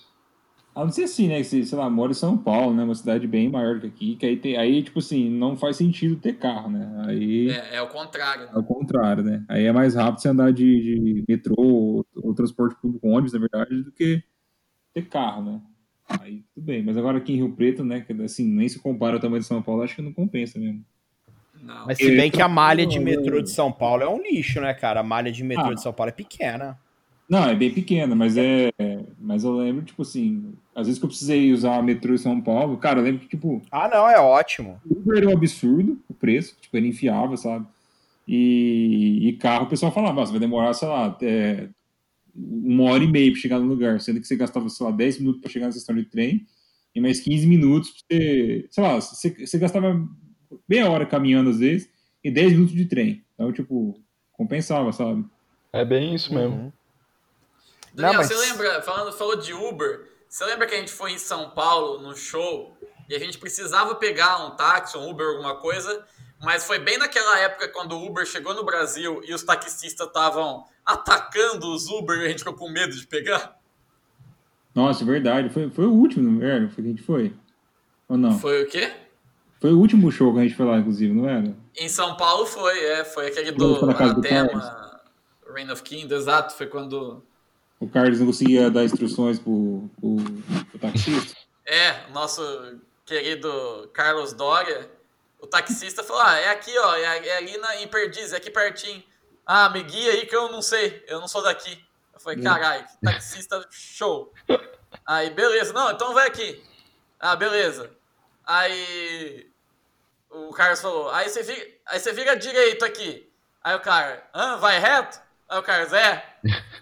A 0.73 0.85
não 0.85 0.91
ser 0.91 1.03
assim, 1.03 1.27
né? 1.27 1.37
Que 1.37 1.43
você, 1.43 1.65
sei 1.65 1.77
lá, 1.77 1.89
mora 1.89 2.11
em 2.11 2.15
São 2.15 2.37
Paulo, 2.37 2.73
né? 2.73 2.83
Uma 2.83 2.95
cidade 2.95 3.27
bem 3.27 3.49
maior 3.49 3.79
que 3.81 3.87
aqui, 3.87 4.15
que 4.15 4.25
aí, 4.25 4.37
tem, 4.37 4.55
aí 4.57 4.81
tipo 4.81 4.99
assim, 4.99 5.29
não 5.29 5.57
faz 5.57 5.75
sentido 5.75 6.15
ter 6.15 6.37
carro, 6.37 6.69
né? 6.69 7.03
Aí 7.07 7.49
É, 7.49 7.75
é 7.75 7.81
o 7.81 7.87
contrário. 7.89 8.43
é 8.43 8.45
Né? 8.45 8.51
o 8.55 8.63
contrário, 8.63 9.23
né? 9.23 9.43
Aí 9.49 9.65
é 9.65 9.71
mais 9.73 9.95
rápido 9.95 10.21
você 10.21 10.29
andar 10.29 10.53
de, 10.53 10.63
de 10.63 11.25
metrô 11.27 11.55
ou, 11.57 12.05
ou 12.15 12.33
transporte 12.33 12.79
público, 12.81 13.05
ônibus, 13.07 13.33
na 13.33 13.39
verdade, 13.39 13.83
do 13.83 13.91
que 13.91 14.23
ter 14.93 15.09
carro, 15.09 15.43
né? 15.43 15.61
Aí 16.19 16.43
tudo 16.53 16.65
bem, 16.65 16.83
mas 16.83 16.97
agora 16.97 17.17
aqui 17.17 17.33
em 17.33 17.37
Rio 17.37 17.51
Preto, 17.51 17.83
né? 17.83 18.01
Que 18.01 18.13
assim, 18.23 18.45
nem 18.47 18.67
se 18.67 18.79
compara 18.79 19.15
ao 19.15 19.19
tamanho 19.19 19.41
de 19.41 19.47
São 19.47 19.61
Paulo, 19.61 19.83
acho 19.83 19.95
que 19.95 20.01
não 20.01 20.11
compensa 20.13 20.59
mesmo. 20.59 20.83
Não. 21.61 21.85
Mas 21.85 21.97
se 21.97 22.15
bem 22.15 22.31
que 22.31 22.41
a 22.41 22.47
malha 22.47 22.85
de 22.85 22.99
metrô 22.99 23.41
de 23.41 23.51
São 23.51 23.71
Paulo 23.71 24.01
é 24.03 24.09
um 24.09 24.21
lixo, 24.21 24.59
né, 24.59 24.73
cara? 24.73 24.99
A 25.01 25.03
malha 25.03 25.31
de 25.31 25.43
metrô 25.43 25.69
Ah. 25.69 25.73
de 25.73 25.81
São 25.81 25.93
Paulo 25.93 26.09
é 26.09 26.13
pequena. 26.13 26.77
Não, 27.29 27.47
é 27.47 27.55
bem 27.55 27.71
pequena, 27.71 28.13
mas 28.15 28.35
é. 28.35 28.71
Mas 29.19 29.43
eu 29.43 29.53
lembro, 29.53 29.83
tipo 29.85 30.01
assim, 30.01 30.53
às 30.75 30.87
vezes 30.87 30.99
que 30.99 31.05
eu 31.05 31.09
precisei 31.09 31.53
usar 31.53 31.77
a 31.77 31.81
metrô 31.83 32.13
em 32.13 32.17
São 32.17 32.41
Paulo, 32.41 32.77
cara, 32.77 32.99
eu 32.99 33.03
lembro 33.03 33.21
que, 33.21 33.27
tipo, 33.27 33.61
Ah, 33.71 33.87
não, 33.87 34.09
é 34.09 34.19
ótimo. 34.19 34.81
Uber 34.85 35.17
era 35.19 35.29
um 35.29 35.33
absurdo 35.33 35.97
o 36.09 36.13
preço, 36.13 36.57
tipo, 36.59 36.75
era 36.75 36.85
infiável, 36.85 37.37
sabe? 37.37 37.65
E, 38.27 39.29
e 39.29 39.33
carro, 39.33 39.65
o 39.65 39.69
pessoal 39.69 39.91
falava, 39.91 40.13
"Nossa, 40.13 40.31
vai 40.31 40.39
demorar, 40.39 40.73
sei 40.73 40.87
lá, 40.87 41.05
até 41.05 41.69
uma 42.35 42.91
hora 42.91 43.03
e 43.03 43.07
meia 43.07 43.31
pra 43.31 43.39
chegar 43.41 43.59
no 43.59 43.67
lugar, 43.67 43.99
sendo 44.01 44.19
que 44.21 44.27
você 44.27 44.35
gastava, 44.35 44.69
sei 44.69 44.85
lá, 44.85 44.91
10 44.91 45.19
minutos 45.19 45.41
pra 45.41 45.49
chegar 45.51 45.65
na 45.65 45.69
estação 45.69 45.95
de 45.95 46.05
trem 46.05 46.45
e 46.95 46.99
mais 47.01 47.19
15 47.19 47.45
minutos 47.47 47.91
pra 47.91 48.17
você, 48.17 48.67
sei 48.69 48.83
lá, 48.83 48.95
você, 48.99 49.29
você 49.45 49.57
gastava 49.57 50.07
meia 50.67 50.89
hora 50.89 51.05
caminhando 51.05 51.49
às 51.49 51.59
vezes 51.59 51.89
e 52.23 52.29
10 52.31 52.53
minutos 52.53 52.73
de 52.75 52.85
trem. 52.85 53.23
Então, 53.33 53.51
tipo, 53.51 53.99
compensava, 54.33 54.91
sabe? 54.91 55.25
É 55.73 55.83
bem 55.85 56.13
isso 56.15 56.33
mesmo. 56.33 56.55
Uhum. 56.55 56.71
Daniel, 57.93 58.13
Não, 58.13 58.19
mas- 58.19 58.27
você 58.27 58.35
lembra, 58.35 58.81
falando, 58.81 59.11
falou 59.13 59.35
de 59.35 59.53
Uber, 59.53 60.07
você 60.29 60.45
lembra 60.45 60.65
que 60.67 60.73
a 60.75 60.77
gente 60.77 60.91
foi 60.91 61.11
em 61.11 61.17
São 61.17 61.49
Paulo 61.51 62.01
no 62.01 62.15
show 62.15 62.77
e 63.09 63.15
a 63.15 63.19
gente 63.19 63.37
precisava 63.37 63.95
pegar 63.95 64.45
um 64.45 64.55
táxi, 64.55 64.97
um 64.97 65.09
Uber, 65.09 65.27
alguma 65.27 65.55
coisa, 65.55 66.05
mas 66.41 66.65
foi 66.65 66.79
bem 66.79 66.97
naquela 66.97 67.39
época 67.39 67.67
quando 67.69 67.93
o 67.93 68.05
Uber 68.05 68.25
chegou 68.25 68.53
no 68.53 68.65
Brasil 68.65 69.21
e 69.23 69.33
os 69.33 69.43
taxistas 69.43 70.07
estavam 70.07 70.65
atacando 70.85 71.73
os 71.73 71.87
Uber 71.87 72.17
e 72.19 72.25
a 72.25 72.29
gente 72.29 72.39
ficou 72.39 72.55
com 72.55 72.69
medo 72.69 72.95
de 72.95 73.05
pegar? 73.05 73.59
Nossa, 74.73 75.05
verdade. 75.05 75.49
Foi, 75.49 75.69
foi 75.69 75.85
o 75.85 75.91
último, 75.91 76.31
não 76.31 76.45
era? 76.45 76.67
Foi 76.69 76.83
que 76.83 76.89
a 76.89 76.91
gente 76.91 77.03
foi? 77.03 77.33
Ou 78.07 78.17
não? 78.17 78.37
Foi. 78.39 78.51
Foi 78.51 78.63
o 78.63 78.67
quê? 78.67 78.91
o 79.63 79.77
último 79.77 80.11
show 80.11 80.33
que 80.33 80.39
a 80.39 80.43
gente 80.43 80.55
foi 80.55 80.65
lá, 80.65 80.77
inclusive, 80.77 81.13
não 81.13 81.29
era? 81.29 81.55
Em 81.77 81.87
São 81.87 82.17
Paulo 82.17 82.45
foi, 82.45 82.79
é, 82.79 83.05
foi 83.05 83.27
aquele 83.27 83.51
do 83.51 83.85
Anatema, 83.85 85.01
Reign 85.53 85.71
of 85.71 85.83
Kingdom, 85.83 86.15
exato, 86.15 86.55
foi 86.55 86.65
quando... 86.65 87.23
O 87.79 87.87
Carlos 87.87 88.19
não 88.19 88.27
conseguia 88.27 88.69
dar 88.69 88.83
instruções 88.83 89.39
pro, 89.39 89.89
pro, 89.99 90.15
pro 90.69 90.79
taxista. 90.79 91.35
É, 91.65 92.07
o 92.09 92.13
nosso 92.13 92.41
querido 93.05 93.89
Carlos 93.93 94.33
Doria, 94.33 94.89
o 95.41 95.47
taxista 95.47 96.03
falou: 96.03 96.21
Ah, 96.21 96.37
é 96.37 96.49
aqui, 96.49 96.77
ó, 96.77 96.95
é, 96.95 97.27
é 97.27 97.37
ali 97.37 97.57
na, 97.57 97.75
em 97.77 97.87
Perdiz, 97.87 98.31
é 98.31 98.37
aqui 98.37 98.49
pertinho. 98.51 99.03
Ah, 99.45 99.69
me 99.69 99.83
guia 99.83 100.11
aí 100.13 100.25
que 100.25 100.35
eu 100.35 100.49
não 100.49 100.61
sei, 100.61 101.03
eu 101.07 101.19
não 101.19 101.27
sou 101.27 101.41
daqui. 101.41 101.83
Eu 102.13 102.19
falei: 102.19 102.41
Caralho, 102.41 102.85
que 102.87 102.97
taxista 103.01 103.67
show. 103.71 104.31
Aí, 105.05 105.29
beleza, 105.31 105.73
não, 105.73 105.91
então 105.91 106.13
vai 106.13 106.27
aqui. 106.27 106.63
Ah, 107.19 107.35
beleza. 107.35 107.91
Aí 108.45 109.51
o 110.29 110.51
Carlos 110.53 110.79
falou: 110.79 111.09
Aí 111.09 111.27
você 111.27 111.43
vira, 111.43 111.67
aí 111.87 111.99
você 111.99 112.13
vira 112.13 112.35
direito 112.35 112.85
aqui. 112.85 113.29
Aí 113.63 113.75
o 113.75 113.81
cara: 113.81 114.29
Hã, 114.33 114.57
vai 114.57 114.79
reto? 114.79 115.19
Aí 115.49 115.59
o 115.59 115.63
Carlos: 115.63 115.91
É. 115.93 116.35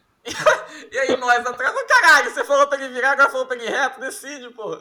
E 0.91 0.97
aí 0.97 1.18
nós 1.18 1.43
atrás, 1.45 1.76
"Ô, 1.76 1.86
caralho, 1.88 2.30
você 2.30 2.43
falou 2.43 2.68
pra 2.68 2.78
ele 2.80 2.93
virar, 2.93 3.12
agora 3.14 3.32
falou 3.32 3.47
pra 3.47 3.55
ele 3.55 3.66
ir 3.66 3.70
reto, 3.72 3.99
decide, 3.99 4.49
porra. 4.51 4.80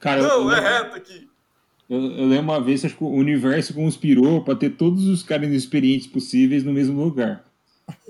Cara, 0.00 0.20
eu, 0.20 0.26
Não, 0.44 0.52
é 0.52 0.58
eu, 0.58 0.62
reto 0.62 0.96
aqui. 0.96 1.30
Eu, 1.90 2.00
eu 2.12 2.26
lembro 2.26 2.44
uma 2.52 2.60
vez, 2.60 2.84
acho 2.84 2.96
que 2.96 3.04
o 3.04 3.08
universo 3.08 3.74
conspirou 3.74 4.42
pra 4.42 4.54
ter 4.54 4.70
todos 4.70 5.06
os 5.06 5.22
caras 5.22 5.48
inexperientes 5.48 6.06
possíveis 6.06 6.64
no 6.64 6.72
mesmo 6.72 7.02
lugar. 7.02 7.44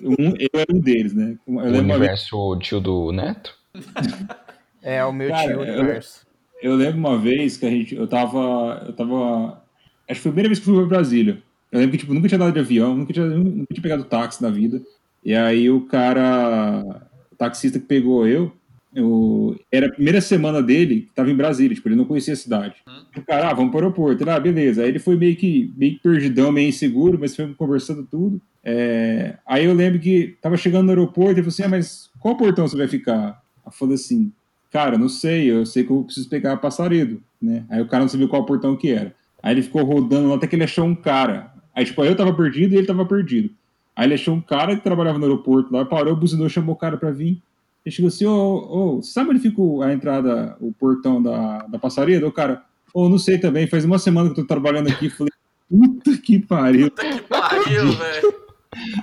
Um, 0.03 0.35
eu 0.39 0.51
era 0.61 0.73
um 0.73 0.79
deles, 0.79 1.15
né? 1.15 1.37
Eu 1.49 1.55
O 1.55 1.61
vez, 1.63 1.79
universo 1.79 2.37
o 2.37 2.57
tio 2.59 2.81
do 2.81 3.11
Neto? 3.13 3.55
É 4.83 5.05
o 5.05 5.13
meu 5.13 5.29
Cara, 5.29 5.49
tio 5.53 5.63
eu- 5.63 5.79
universo. 5.79 6.27
eu 6.63 6.75
lembro 6.75 6.99
uma 6.99 7.19
vez 7.19 7.57
que 7.59 7.67
a 7.67 7.71
gente, 7.71 7.95
eu 7.95 8.07
tava, 8.07 8.83
eu 8.87 8.93
tava, 8.95 9.63
acho 10.09 10.21
que 10.21 10.23
foi 10.23 10.31
a 10.31 10.33
primeira 10.33 10.49
vez 10.49 10.59
que 10.59 10.69
eu 10.69 10.75
fui 10.75 10.83
pra 10.87 10.97
Brasília. 10.97 11.43
Eu 11.71 11.79
lembro 11.81 11.93
que, 11.93 11.99
tipo, 11.99 12.15
nunca 12.15 12.29
tinha 12.29 12.39
dado 12.39 12.53
de 12.53 12.59
avião, 12.61 12.97
nunca 12.97 13.13
tinha, 13.13 13.27
nunca 13.27 13.67
tinha 13.75 13.83
pegado 13.83 14.05
táxi 14.05 14.43
na 14.43 14.49
vida. 14.51 14.81
E 15.23 15.35
aí 15.35 15.69
o 15.71 15.83
cara, 15.83 16.83
o 17.31 17.37
taxista 17.37 17.79
que 17.79 17.85
pegou 17.87 18.27
eu, 18.27 18.51
eu 18.95 19.59
era 19.71 19.87
a 19.87 19.93
primeira 19.93 20.21
semana 20.21 20.63
dele 20.63 21.03
que 21.03 21.15
tava 21.15 21.31
em 21.31 21.37
Brasília, 21.37 21.75
tipo, 21.75 21.89
ele 21.89 21.97
não 21.97 22.05
conhecia 22.05 22.35
a 22.35 22.37
cidade. 22.37 22.75
O 23.17 23.23
cara, 23.23 23.51
ah, 23.51 23.55
vamos 23.55 23.71
pro 23.71 23.81
aeroporto. 23.81 24.23
Ele, 24.23 24.31
ah, 24.31 24.41
beleza. 24.41 24.83
Aí 24.83 24.89
ele 24.89 24.99
foi 24.99 25.17
meio 25.17 25.37
que, 25.37 25.73
meio 25.77 25.95
que 25.95 26.01
perdidão, 26.01 26.51
meio 26.51 26.69
inseguro, 26.69 27.19
mas 27.19 27.37
foi 27.37 27.53
conversando 27.55 28.05
tudo. 28.05 28.41
É, 28.65 29.37
Aí 29.47 29.65
eu 29.65 29.75
lembro 29.75 29.99
que 30.01 30.37
tava 30.43 30.57
chegando 30.57 30.85
no 30.85 30.91
aeroporto 30.91 31.33
e 31.33 31.35
ele 31.35 31.43
falou 31.43 31.49
assim, 31.49 31.63
ah, 31.63 31.69
mas 31.69 32.11
qual 32.19 32.37
portão 32.37 32.67
você 32.67 32.77
vai 32.77 32.89
ficar? 32.89 33.41
Eu 33.65 33.73
falei 33.73 33.95
assim, 33.95 34.33
cara, 34.71 34.99
não 34.99 35.09
sei, 35.09 35.51
eu 35.51 35.65
sei 35.65 35.85
que 35.85 35.91
eu 35.91 36.03
preciso 36.03 36.29
pegar 36.29 36.57
passaredo, 36.57 37.23
né? 37.41 37.65
Aí 37.71 37.81
o 37.81 37.87
cara 37.87 38.03
não 38.03 38.09
sabia 38.09 38.29
qual 38.29 38.45
portão 38.45 38.77
que 38.77 38.91
era. 38.91 39.15
Aí 39.43 39.55
ele 39.55 39.63
ficou 39.63 39.85
rodando 39.85 40.29
lá 40.29 40.35
até 40.35 40.47
que 40.47 40.57
ele 40.57 40.65
achou 40.65 40.85
um 40.85 40.95
cara. 40.95 41.53
Aí, 41.75 41.85
tipo, 41.85 42.05
eu 42.05 42.17
tava 42.17 42.33
perdido 42.35 42.75
e 42.75 42.79
ele 42.79 42.87
tava 42.87 43.07
perdido. 43.07 43.51
Aí 43.97 44.07
ele 44.07 44.15
achou 44.15 44.35
um 44.35 44.41
cara 44.41 44.77
que 44.77 44.83
trabalhava 44.83 45.19
no 45.19 45.25
aeroporto 45.25 45.73
lá, 45.73 45.85
parou, 45.85 46.17
buzinou, 46.17 46.49
chamou 46.49 46.75
o 46.75 46.79
cara 46.79 46.97
pra 46.97 47.11
vir. 47.11 47.41
Ele 47.85 47.95
chegou 47.95 48.09
assim, 48.09 48.27
ô, 48.27 48.99
ô, 48.99 49.03
sabe 49.03 49.31
onde 49.31 49.41
fica 49.41 49.63
a 49.85 49.93
entrada, 49.93 50.57
o 50.61 50.73
portão 50.73 51.23
da, 51.23 51.59
da 51.67 51.79
passareda? 51.79 52.27
O 52.27 52.33
cara, 52.33 52.63
ô, 52.93 53.09
não 53.09 53.19
sei 53.19 53.39
também, 53.39 53.67
faz 53.67 53.85
uma 53.85 53.99
semana 53.99 54.29
que 54.29 54.39
eu 54.39 54.45
tô 54.45 54.49
trabalhando 54.49 54.89
aqui. 54.89 55.09
Falei, 55.09 55.33
puta 55.69 56.17
que 56.19 56.39
pariu. 56.39 56.91
Puta 56.91 57.09
que 57.09 57.23
pariu, 57.23 57.93
velho. 57.97 58.41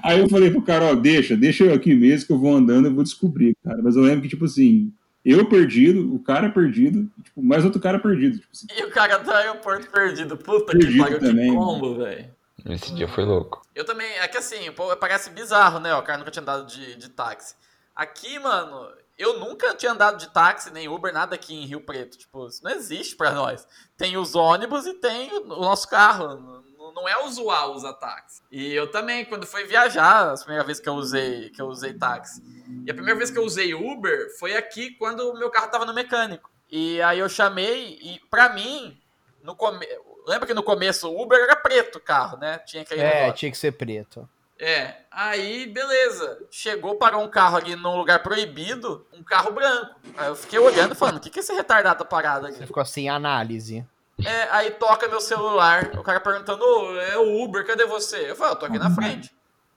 Aí 0.04 0.20
eu 0.20 0.30
falei 0.30 0.50
pro 0.50 0.62
cara, 0.62 0.86
ó, 0.86 0.96
deixa, 0.96 1.36
deixa 1.36 1.66
eu 1.66 1.74
aqui 1.74 1.94
mesmo 1.94 2.28
que 2.28 2.34
eu 2.34 2.40
vou 2.40 2.56
andando, 2.56 2.86
eu 2.86 2.94
vou 2.94 3.04
descobrir, 3.04 3.56
cara. 3.64 3.82
Mas 3.84 3.96
eu 3.96 4.04
lembro 4.04 4.22
que, 4.22 4.30
tipo 4.30 4.46
assim, 4.46 4.94
eu 5.26 5.46
perdido, 5.50 6.16
o 6.16 6.20
cara 6.20 6.50
perdido, 6.50 7.10
tipo, 7.24 7.44
mais 7.44 7.66
outro 7.66 7.82
cara 7.82 8.00
perdido. 8.00 8.40
Tipo 8.40 8.50
assim, 8.54 8.68
E 8.78 8.84
o 8.86 8.92
cara 8.92 9.18
do 9.18 9.30
aeroporto 9.32 9.90
perdido. 9.92 10.38
Puta 10.38 10.72
que 10.72 10.78
Perdido 10.78 11.04
pariu, 11.04 11.20
também, 11.20 11.50
que 11.50 11.56
combo, 11.56 11.96
velho. 11.96 12.38
Esse 12.70 12.94
dia 12.96 13.08
foi 13.08 13.26
louco. 13.26 13.62
Eu 13.76 13.86
também, 13.86 14.08
é 14.20 14.28
que 14.28 14.38
assim, 14.38 14.72
parece 15.00 15.30
bizarro, 15.30 15.80
né? 15.80 15.94
O 15.96 16.02
cara 16.02 16.18
nunca 16.18 16.32
tinha 16.32 16.42
andado 16.42 16.66
de, 16.66 16.96
de 16.96 17.10
táxi. 17.10 17.56
Aqui, 17.98 18.38
mano, 18.38 18.92
eu 19.18 19.40
nunca 19.40 19.74
tinha 19.74 19.92
andado 19.92 20.18
de 20.20 20.30
táxi, 20.32 20.70
nem 20.72 20.88
Uber, 20.88 21.12
nada 21.12 21.34
aqui 21.34 21.56
em 21.56 21.66
Rio 21.66 21.82
Preto. 21.82 22.16
Tipo, 22.18 22.48
isso 22.48 22.64
não 22.64 22.70
existe 22.70 23.16
pra 23.16 23.32
nós. 23.32 23.68
Tem 23.98 24.16
os 24.18 24.36
ônibus 24.36 24.86
e 24.86 24.94
tem 24.94 25.34
o 25.34 25.46
nosso 25.48 25.90
carro. 25.90 26.64
Não 26.94 27.08
é 27.10 27.24
usual 27.26 27.74
usar 27.74 27.94
táxi. 27.94 28.44
E 28.52 28.72
eu 28.74 28.90
também, 28.92 29.26
quando 29.26 29.48
fui 29.48 29.64
viajar, 29.66 30.32
a 30.34 30.38
primeira 30.38 30.64
vez 30.64 30.80
que 30.80 30.88
eu 30.88 30.94
usei, 30.94 31.50
que 31.50 31.60
eu 31.62 31.66
usei 31.68 31.94
táxi. 31.94 32.42
E 32.86 32.92
a 32.92 32.94
primeira 32.94 33.18
vez 33.18 33.32
que 33.32 33.40
eu 33.40 33.44
usei 33.44 33.74
Uber 33.74 34.36
foi 34.38 34.56
aqui 34.56 34.92
quando 34.92 35.30
o 35.32 35.38
meu 35.38 35.50
carro 35.50 35.70
tava 35.72 35.86
no 35.86 35.94
mecânico. 35.94 36.50
E 36.72 37.02
aí 37.02 37.18
eu 37.20 37.30
chamei, 37.30 37.98
e 38.02 38.20
pra 38.30 38.50
mim, 38.50 39.00
no 39.42 39.56
come... 39.56 39.88
lembra 40.28 40.46
que 40.46 40.54
no 40.54 40.62
começo 40.64 41.10
o 41.10 41.22
Uber 41.22 41.40
era 41.40 41.56
preto 41.56 41.98
o 41.98 42.02
carro, 42.02 42.38
né? 42.38 42.60
Tinha 42.60 42.84
aquele 42.84 43.02
É, 43.02 43.14
negócio. 43.22 43.34
tinha 43.38 43.52
que 43.52 43.58
ser 43.58 43.72
preto. 43.74 44.28
É, 44.60 44.96
aí 45.12 45.68
beleza. 45.68 46.40
Chegou 46.50 46.96
para 46.96 47.18
um 47.18 47.30
carro 47.30 47.58
ali 47.58 47.76
num 47.76 47.96
lugar 47.96 48.24
proibido, 48.24 49.06
um 49.14 49.24
carro 49.24 49.52
branco. 49.52 49.96
Aí 50.18 50.28
eu 50.28 50.36
fiquei 50.36 50.58
olhando 50.58 50.94
e 50.94 50.98
falando, 50.98 51.18
o 51.18 51.20
que, 51.20 51.30
que 51.30 51.40
esse 51.40 51.54
retardado 51.54 52.00
tá 52.00 52.06
parado 52.06 52.48
aqui? 52.48 52.58
Você 52.58 52.68
ficou 52.68 52.82
assim, 52.82 53.08
análise. 53.08 53.86
É, 54.26 54.48
aí 54.50 54.72
toca 54.72 55.08
meu 55.08 55.22
celular, 55.22 55.92
o 55.96 56.02
cara 56.02 56.20
perguntando, 56.20 56.64
ô, 56.66 57.00
é 57.00 57.18
o 57.18 57.44
Uber, 57.44 57.66
cadê 57.66 57.86
você? 57.86 58.32
Eu 58.32 58.36
falo, 58.36 58.54
eu 58.54 58.56
tô 58.56 58.66
aqui 58.66 58.80
na 58.80 58.90
frente. 58.90 59.32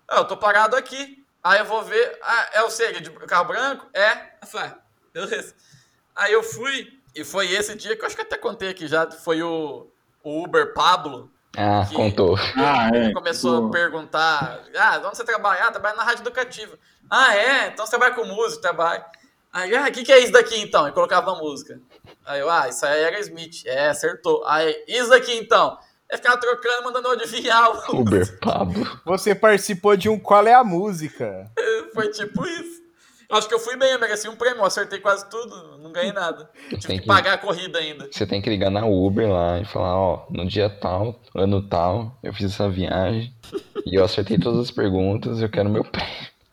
Ah, 0.08 0.18
eu 0.18 0.24
tô 0.24 0.36
parado 0.36 0.76
aqui. 0.76 1.22
Aí 1.44 1.58
eu 1.58 1.64
vou 1.66 1.82
ver, 1.82 2.18
ah, 2.22 2.48
é 2.54 2.62
o 2.62 2.70
Sega 2.70 3.00
de 3.00 3.10
carro 3.10 3.46
branco? 3.46 3.86
É. 3.92 4.12
Eu 4.42 4.46
falei, 4.46 4.70
ah, 4.70 4.78
beleza. 5.12 5.54
Aí 6.16 6.32
eu 6.32 6.42
fui, 6.42 6.98
E 7.14 7.24
foi 7.24 7.50
esse 7.52 7.74
dia 7.74 7.96
que 7.96 8.02
eu 8.02 8.06
acho 8.06 8.16
que 8.16 8.22
até 8.22 8.36
contei 8.36 8.68
aqui 8.70 8.86
já, 8.86 9.10
foi 9.10 9.42
o, 9.42 9.88
o 10.22 10.42
Uber 10.44 10.72
Pablo. 10.72 11.30
Ah, 11.56 11.84
Que- 11.88 11.94
contou. 11.94 12.36
Ah, 12.56 12.90
é. 12.94 13.12
começou 13.12 13.66
a 13.66 13.70
perguntar: 13.70 14.60
Ah, 14.78 15.00
onde 15.04 15.16
você 15.16 15.24
trabalha? 15.24 15.64
Ah, 15.64 15.70
trabalho 15.72 15.96
na 15.96 16.04
rádio 16.04 16.22
educativa. 16.22 16.78
Ah, 17.10 17.34
é? 17.36 17.66
Então 17.68 17.84
você 17.84 17.90
trabalha 17.90 18.14
com 18.14 18.24
música, 18.24 18.62
trabalha. 18.62 19.04
Aí, 19.52 19.74
ah, 19.74 19.88
o 19.88 19.92
que, 19.92 20.04
que 20.04 20.12
é 20.12 20.20
isso 20.20 20.32
daqui 20.32 20.60
então? 20.60 20.86
E 20.86 20.92
colocava 20.92 21.32
a 21.32 21.36
música. 21.36 21.80
Aí 22.24 22.38
eu, 22.40 22.48
ah, 22.48 22.68
isso 22.68 22.86
aí 22.86 23.00
era 23.02 23.18
Smith. 23.18 23.66
É, 23.66 23.88
acertou. 23.88 24.44
Aí, 24.46 24.84
isso 24.86 25.10
daqui 25.10 25.34
então? 25.36 25.76
É 26.08 26.16
ficar 26.16 26.36
trocando, 26.36 26.84
mandando 26.84 27.08
eu 27.08 27.12
adivinhar. 27.12 27.68
Uber 27.94 28.38
Pablo. 28.40 29.00
Você 29.04 29.34
participou 29.34 29.96
de 29.96 30.08
um 30.08 30.18
Qual 30.18 30.46
é 30.46 30.54
a 30.54 30.62
Música? 30.62 31.50
Foi 31.94 32.08
tipo 32.10 32.46
isso. 32.46 32.79
Eu 33.30 33.36
Acho 33.36 33.46
que 33.48 33.54
eu 33.54 33.60
fui 33.60 33.76
bem, 33.76 33.92
eu 33.92 34.00
mereci 34.00 34.28
um 34.28 34.34
prêmio, 34.36 34.58
eu 34.58 34.64
acertei 34.64 34.98
quase 34.98 35.28
tudo, 35.30 35.78
não 35.78 35.92
ganhei 35.92 36.12
nada. 36.12 36.50
Tive 36.70 36.80
Tem 36.86 36.96
que 36.96 37.02
que- 37.02 37.06
pagar 37.08 37.34
a 37.34 37.38
corrida 37.38 37.78
ainda. 37.78 38.08
Você 38.10 38.26
tem 38.26 38.42
que 38.42 38.50
ligar 38.50 38.70
na 38.70 38.84
Uber 38.84 39.28
lá 39.30 39.60
e 39.60 39.64
falar, 39.64 39.96
ó, 39.96 40.26
no 40.30 40.44
dia 40.46 40.68
tal, 40.68 41.14
ano 41.34 41.62
tal, 41.62 42.16
eu 42.22 42.32
fiz 42.34 42.52
essa 42.52 42.68
viagem 42.68 43.32
e 43.86 43.94
eu 43.94 44.04
acertei 44.04 44.36
todas 44.38 44.60
as 44.60 44.70
perguntas, 44.70 45.40
eu 45.40 45.48
quero 45.48 45.68
meu 45.70 45.84
prêmio. 45.84 46.10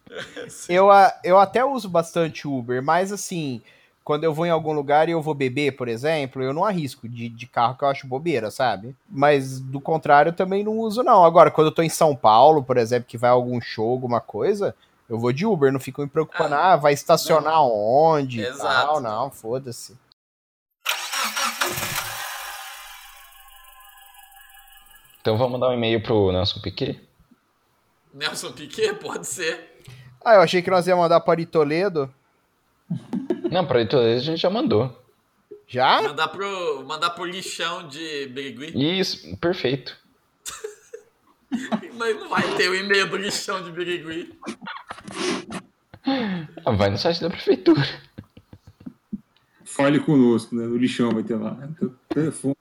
Eu, 0.68 0.88
eu 1.24 1.38
até 1.38 1.64
uso 1.64 1.88
bastante 1.88 2.48
Uber, 2.48 2.82
mas 2.82 3.12
assim, 3.12 3.62
quando 4.04 4.24
eu 4.24 4.34
vou 4.34 4.46
em 4.48 4.50
algum 4.50 4.72
lugar 4.72 5.08
e 5.08 5.12
eu 5.12 5.22
vou 5.22 5.36
beber, 5.36 5.74
por 5.74 5.88
exemplo, 5.88 6.42
eu 6.42 6.54
não 6.54 6.66
arrisco 6.66 7.08
de, 7.08 7.30
de 7.30 7.46
carro 7.46 7.76
que 7.78 7.84
eu 7.84 7.88
acho 7.88 8.08
bobeira, 8.08 8.50
sabe? 8.50 8.96
Mas 9.08 9.60
do 9.60 9.80
contrário, 9.80 10.30
eu 10.30 10.34
também 10.34 10.64
não 10.64 10.80
uso, 10.80 11.04
não. 11.04 11.24
Agora, 11.24 11.52
quando 11.52 11.68
eu 11.68 11.72
tô 11.74 11.84
em 11.84 11.90
São 11.90 12.16
Paulo, 12.16 12.64
por 12.64 12.78
exemplo, 12.78 13.08
que 13.08 13.18
vai 13.18 13.30
a 13.30 13.34
algum 13.34 13.62
show, 13.62 13.92
alguma 13.92 14.20
coisa, 14.20 14.74
eu 15.10 15.18
vou 15.18 15.32
de 15.32 15.46
Uber, 15.46 15.72
não 15.72 15.80
fico 15.80 16.02
me 16.02 16.08
preocupando, 16.08 16.56
ah, 16.56 16.76
vai 16.76 16.94
estacionar 16.94 17.62
onde? 17.62 18.42
e 18.42 18.46
Exato. 18.46 18.64
Tal, 18.88 19.02
não, 19.02 19.32
foda-se. 19.32 19.98
Então 25.22 25.38
vamos 25.38 25.54
mandar 25.54 25.70
um 25.70 25.74
e-mail 25.74 26.02
pro 26.02 26.32
Nelson 26.32 26.60
Piquet? 26.62 27.02
Nelson 28.14 28.52
Piquet, 28.52 28.94
pode 28.96 29.28
ser. 29.28 29.82
Ah, 30.24 30.36
eu 30.36 30.42
achei 30.42 30.62
que 30.62 30.70
nós 30.70 30.88
ia 30.88 30.96
mandar 30.96 31.20
para 31.22 31.46
Toledo. 31.46 32.14
Não, 33.52 33.66
pra 33.66 33.86
Toledo 33.86 34.18
a 34.18 34.24
gente 34.24 34.42
já 34.42 34.50
mandou. 34.50 34.98
Já? 35.68 36.02
Mandar 36.02 36.30
pro, 36.30 36.86
mandar 36.86 37.10
pro 37.10 37.26
lixão 37.26 37.88
de 37.88 38.28
Birigui. 38.28 39.00
Isso, 39.00 39.36
perfeito. 39.38 39.98
Mas 41.96 42.16
não 42.16 42.30
vai 42.30 42.56
ter 42.56 42.70
o 42.70 42.76
e-mail 42.76 43.10
do 43.10 43.18
lixão 43.18 43.62
de 43.62 43.72
Birigui. 43.72 44.34
Ah, 46.66 46.72
vai 46.72 46.90
no 46.90 46.98
site 46.98 47.22
da 47.22 47.30
prefeitura. 47.30 47.88
Fale 49.64 50.00
conosco, 50.00 50.56
né? 50.56 50.66
No 50.66 50.78
lixão 50.78 51.12
vai 51.12 51.24
ter 51.24 51.36
lá. 51.36 51.58
Telefone. 52.10 52.56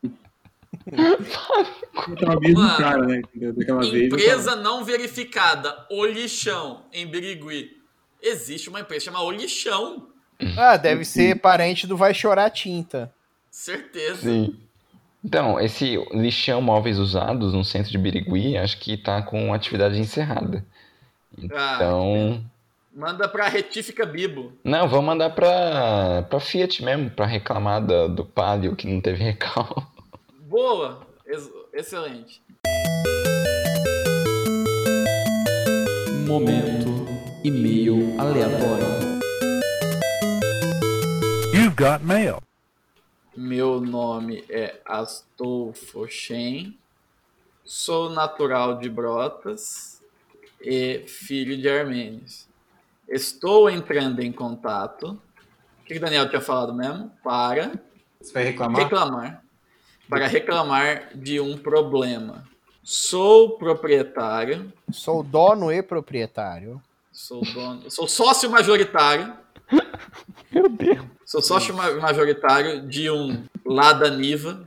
Mesmo 2.40 2.61
Mano, 2.61 2.76
cara, 2.76 3.07
né? 3.07 3.22
Daquela 3.34 3.80
vez. 3.80 4.07
Empresa 4.07 4.57
não 4.57 4.84
verificada, 4.84 5.86
O 5.90 6.04
Lixão, 6.04 6.84
em 6.92 7.07
Birigui. 7.07 7.76
Existe 8.22 8.68
uma 8.68 8.80
empresa 8.80 9.07
chamada 9.07 9.24
O 9.24 9.30
Lixão. 9.30 10.09
Ah, 10.57 10.76
deve 10.76 11.04
ser 11.04 11.40
parente 11.40 11.86
do 11.86 11.96
Vai 11.96 12.12
Chorar 12.12 12.50
Tinta. 12.50 13.12
Certeza. 13.50 14.20
Sim. 14.20 14.57
Então, 15.24 15.59
esse 15.59 15.96
lixão 16.12 16.61
móveis 16.61 16.98
usados 16.98 17.52
no 17.52 17.64
centro 17.64 17.90
de 17.90 17.98
Birigui, 17.98 18.57
acho 18.57 18.78
que 18.78 18.96
tá 18.96 19.22
com 19.22 19.52
atividade 19.52 19.98
encerrada. 19.98 20.64
Ah, 21.53 21.74
Então, 21.76 22.45
Manda 22.95 23.28
pra 23.28 23.47
Retífica 23.49 24.07
Bibo. 24.07 24.53
não, 24.64 24.89
vamos 24.89 25.05
mandar 25.05 25.30
pra, 25.30 26.22
pra 26.30 26.41
Fiat 26.41 26.82
mesmo, 26.82 27.11
pra 27.11 27.26
reclamar 27.26 27.84
da- 27.84 28.07
do 28.07 28.24
Palio 28.24 28.74
que 28.74 28.87
não 28.87 29.01
teve 29.03 29.22
recall. 29.22 29.87
Boa. 30.49 31.01
Ex- 31.26 31.51
excelente. 31.74 32.41
Momento 36.26 37.07
e-mail 37.45 38.18
aleatório. 38.18 38.87
You've 41.53 41.76
got 41.76 42.03
mail. 42.03 42.39
Meu 43.37 43.80
nome 43.80 44.43
é 44.49 44.80
Astolfo 44.84 46.09
Shen. 46.09 46.76
Sou 47.64 48.09
natural 48.11 48.78
de 48.78 48.89
Brotas 48.89 49.95
e 50.68 51.04
filho 51.06 51.56
de 51.56 51.68
armênios. 51.68 52.48
Estou 53.08 53.70
entrando 53.70 54.20
em 54.20 54.32
contato. 54.32 55.12
O 55.80 55.84
que 55.84 55.94
o 55.94 56.00
Daniel 56.00 56.28
tinha 56.28 56.40
falado 56.40 56.74
mesmo? 56.74 57.08
Para 57.22 57.70
Você 58.20 58.32
vai 58.32 58.42
reclamar? 58.44 58.82
reclamar. 58.82 59.42
Para 60.08 60.26
reclamar 60.26 61.10
de 61.16 61.38
um 61.38 61.56
problema. 61.56 62.44
Sou 62.82 63.56
proprietário. 63.58 64.72
Sou 64.90 65.22
dono 65.22 65.70
e 65.72 65.82
proprietário. 65.82 66.82
Sou 67.12 67.40
dono. 67.42 67.88
Sou 67.90 68.08
sócio 68.08 68.50
majoritário. 68.50 69.36
Meu 70.50 70.68
Deus. 70.68 71.06
Sou 71.24 71.40
sócio 71.42 71.74
ma- 71.74 71.92
majoritário 71.92 72.86
de 72.88 73.08
um 73.10 73.44
Lada 73.64 74.10
Niva. 74.10 74.64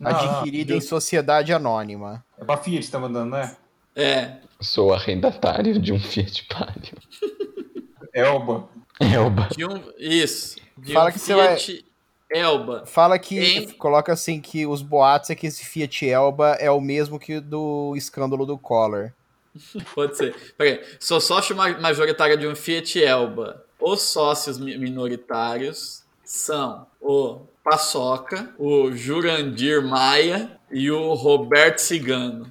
adquirido 0.00 0.72
em 0.74 0.80
sociedade 0.80 1.52
anônima. 1.52 2.24
É 2.36 2.56
Fiat 2.56 2.86
que 2.86 2.90
tá 2.92 2.98
mandando, 2.98 3.30
né? 3.36 3.56
É. 3.94 4.36
Sou 4.60 4.92
arrendatário 4.92 5.78
de 5.78 5.92
um 5.92 6.00
Fiat 6.00 6.44
Palio. 6.44 6.98
Elba. 8.12 8.68
Elba. 9.00 9.48
De 9.56 9.64
um. 9.64 9.82
Isso. 9.98 10.56
De 10.76 10.92
Fala 10.92 11.10
um 11.10 11.12
que 11.12 11.18
você 11.18 11.34
vai- 11.34 11.56
Fiat 11.56 11.84
Elba. 12.30 12.84
Fala 12.86 13.18
que. 13.18 13.38
Em- 13.38 13.68
Coloca 13.72 14.12
assim 14.12 14.40
que 14.40 14.66
os 14.66 14.82
boatos 14.82 15.30
é 15.30 15.34
que 15.34 15.46
esse 15.46 15.64
Fiat 15.64 16.08
Elba 16.08 16.56
é 16.58 16.70
o 16.70 16.80
mesmo 16.80 17.18
que 17.18 17.36
o 17.36 17.40
do 17.40 17.94
escândalo 17.96 18.44
do 18.44 18.58
Collor. 18.58 19.12
Pode 19.94 20.16
ser. 20.16 20.34
Peraí. 20.56 20.80
Sou 20.98 21.20
sócio 21.20 21.54
ma- 21.56 21.78
majoritário 21.78 22.36
de 22.36 22.46
um 22.46 22.54
Fiat 22.56 23.02
Elba. 23.02 23.64
Os 23.80 24.02
sócios 24.02 24.58
mi- 24.58 24.76
minoritários 24.76 26.02
são 26.24 26.86
o 27.00 27.42
Paçoca, 27.62 28.52
o 28.58 28.90
Jurandir 28.92 29.82
Maia 29.86 30.58
e 30.70 30.90
o 30.90 31.14
Roberto 31.14 31.78
Cigano. 31.78 32.50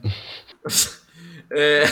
É, 1.51 1.83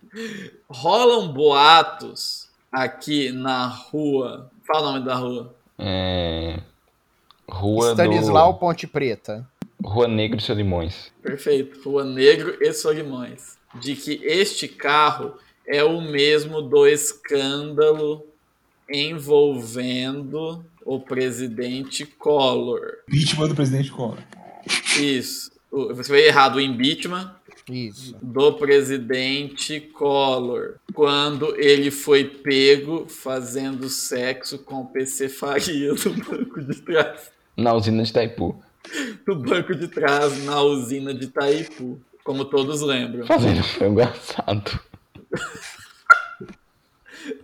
rolam 0.68 1.32
boatos 1.32 2.48
aqui 2.70 3.30
na 3.30 3.66
rua. 3.66 4.50
Fala 4.66 4.88
o 4.88 4.92
nome 4.92 5.04
da 5.04 5.14
rua. 5.14 5.54
É... 5.78 6.58
Rua 7.48 7.92
Stanislau 7.92 8.54
Ponte 8.58 8.86
Preta. 8.86 9.48
do... 9.80 9.88
Rua 9.88 10.08
Negro 10.08 10.36
de 10.36 10.42
Solimões. 10.42 11.12
Perfeito. 11.22 11.80
Rua 11.88 12.04
Negro 12.04 12.56
e 12.60 12.72
Solimões. 12.72 13.56
De 13.74 13.94
que 13.94 14.20
este 14.24 14.66
carro 14.66 15.34
é 15.66 15.84
o 15.84 16.00
mesmo 16.00 16.62
do 16.62 16.86
escândalo 16.86 18.26
envolvendo 18.90 20.64
o 20.84 21.00
presidente 21.00 22.06
Collor. 22.06 22.98
Vítima 23.08 23.46
do 23.48 23.54
presidente 23.54 23.90
Collor. 23.90 24.18
Isso. 24.98 25.52
Você 25.70 26.04
foi 26.04 26.26
errado. 26.26 26.56
O 26.56 26.60
impeachment 26.60 27.35
Isso. 27.68 28.16
do 28.22 28.52
presidente 28.52 29.80
Collor. 29.80 30.74
Quando 30.94 31.54
ele 31.60 31.90
foi 31.90 32.24
pego 32.24 33.06
fazendo 33.08 33.88
sexo 33.88 34.58
com 34.58 34.82
o 34.82 34.86
PC 34.86 35.28
Faria 35.28 35.92
no 35.92 36.14
banco 36.24 36.62
de 36.62 36.80
trás. 36.80 37.30
Na 37.56 37.72
usina 37.74 38.02
de 38.02 38.10
Itaipu. 38.10 38.62
No 39.26 39.34
banco 39.36 39.74
de 39.74 39.88
trás, 39.88 40.44
na 40.44 40.60
usina 40.62 41.12
de 41.12 41.24
Itaipu. 41.24 42.00
Como 42.22 42.44
todos 42.44 42.80
lembram. 42.82 43.26
Fazendo 43.26 43.62
frango 43.62 44.00
assado. 44.00 44.80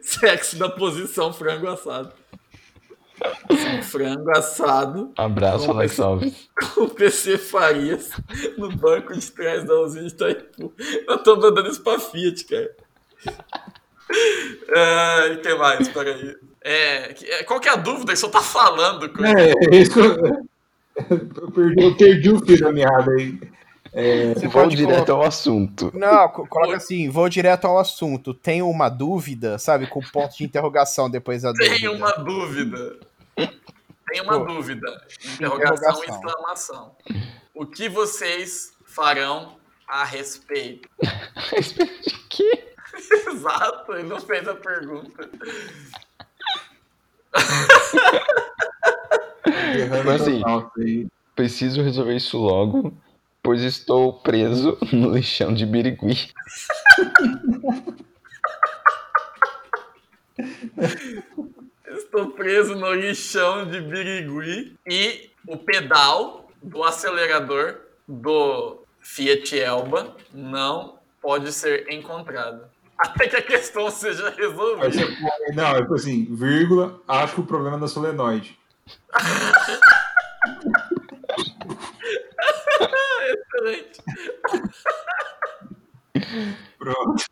Sexo 0.00 0.56
da 0.56 0.68
posição 0.68 1.32
frango 1.32 1.66
assado. 1.68 2.12
Um 3.50 3.82
frango 3.82 4.30
assado 4.30 5.12
Abraço, 5.16 5.70
Alex 5.70 5.98
Alves. 6.00 6.48
com 6.74 6.82
o 6.84 6.88
PC 6.88 7.38
Farias 7.38 8.10
no 8.56 8.70
banco 8.74 9.12
de 9.12 9.30
trás 9.30 9.64
da 9.64 9.74
usina 9.80 10.06
de 10.06 10.14
Itaipu. 10.14 10.72
Eu 11.06 11.18
tô 11.18 11.36
mandando 11.36 11.68
isso 11.68 11.82
pra 11.82 11.98
Fiat, 11.98 12.44
cara. 12.44 12.70
É, 14.68 15.28
e 15.32 15.36
que 15.38 15.54
mais? 15.54 15.88
Peraí. 15.88 16.36
É, 16.64 17.14
é, 17.40 17.42
qual 17.44 17.58
que 17.60 17.68
é 17.68 17.72
a 17.72 17.76
dúvida 17.76 18.14
você 18.14 18.28
tá 18.28 18.40
falando? 18.40 19.08
Com... 19.12 19.24
É, 19.24 19.50
é 19.50 19.76
isso 19.76 19.98
eu... 20.00 21.50
perdi, 21.52 21.84
eu 21.84 21.96
perdi 21.96 22.30
o 22.30 22.38
fio 22.44 22.60
da 22.60 22.72
meada 22.72 23.10
aí. 23.12 23.38
Você 24.34 24.48
Vou 24.48 24.66
direto 24.68 24.94
colocar- 25.04 25.12
ao 25.12 25.22
assunto. 25.24 25.90
Não, 25.94 26.26
co- 26.30 26.46
coloca 26.46 26.76
assim, 26.78 27.10
vou 27.10 27.28
direto 27.28 27.66
ao 27.66 27.78
assunto. 27.78 28.32
Tenho 28.32 28.66
uma 28.70 28.88
dúvida, 28.88 29.58
sabe? 29.58 29.86
Com 29.86 30.00
ponto 30.00 30.34
de 30.34 30.44
interrogação 30.44 31.10
depois 31.10 31.42
da 31.42 31.52
dúvida. 31.52 31.74
Tem 31.76 31.88
uma 31.88 32.10
dúvida. 32.12 32.96
Tem 34.08 34.20
uma 34.20 34.38
Pô, 34.38 34.44
dúvida. 34.52 35.06
Interrogação, 35.34 36.02
interrogação. 36.02 36.04
exclamação. 36.04 36.96
O 37.54 37.66
que 37.66 37.88
vocês 37.88 38.76
farão 38.84 39.56
a 39.88 40.04
respeito? 40.04 40.88
Respeito 41.50 42.02
de 42.02 42.18
quê? 42.28 42.74
Exato, 43.28 43.92
ele 43.94 44.08
não 44.08 44.20
fez 44.20 44.46
a 44.46 44.54
pergunta. 44.54 45.30
Mas 50.04 50.22
assim. 50.22 51.08
Preciso 51.34 51.82
resolver 51.82 52.14
isso 52.14 52.36
logo, 52.36 52.92
pois 53.42 53.62
estou 53.62 54.20
preso 54.20 54.76
no 54.92 55.14
lixão 55.14 55.54
de 55.54 55.64
Birigui. 55.64 56.30
Estou 62.14 62.30
preso 62.32 62.74
no 62.74 62.92
lixão 62.92 63.64
de 63.70 63.80
Birigui 63.80 64.76
e 64.86 65.30
o 65.48 65.56
pedal 65.56 66.46
do 66.62 66.84
acelerador 66.84 67.76
do 68.06 68.82
Fiat 69.00 69.58
Elba 69.58 70.14
não 70.30 70.98
pode 71.22 71.50
ser 71.54 71.90
encontrado. 71.90 72.66
Até 72.98 73.28
que 73.28 73.36
a 73.36 73.40
questão 73.40 73.90
seja 73.90 74.28
resolvida. 74.28 74.90
põe- 74.90 75.54
Não, 75.56 75.74
é 75.74 75.80
tipo 75.80 75.94
assim, 75.94 76.26
vírgula, 76.34 77.00
acho 77.08 77.36
que 77.36 77.40
o 77.40 77.46
problema 77.46 77.78
é 77.78 77.80
da 77.80 77.88
solenoide. 77.88 78.58
Excelente. 83.24 84.02
Pronto. 86.78 87.24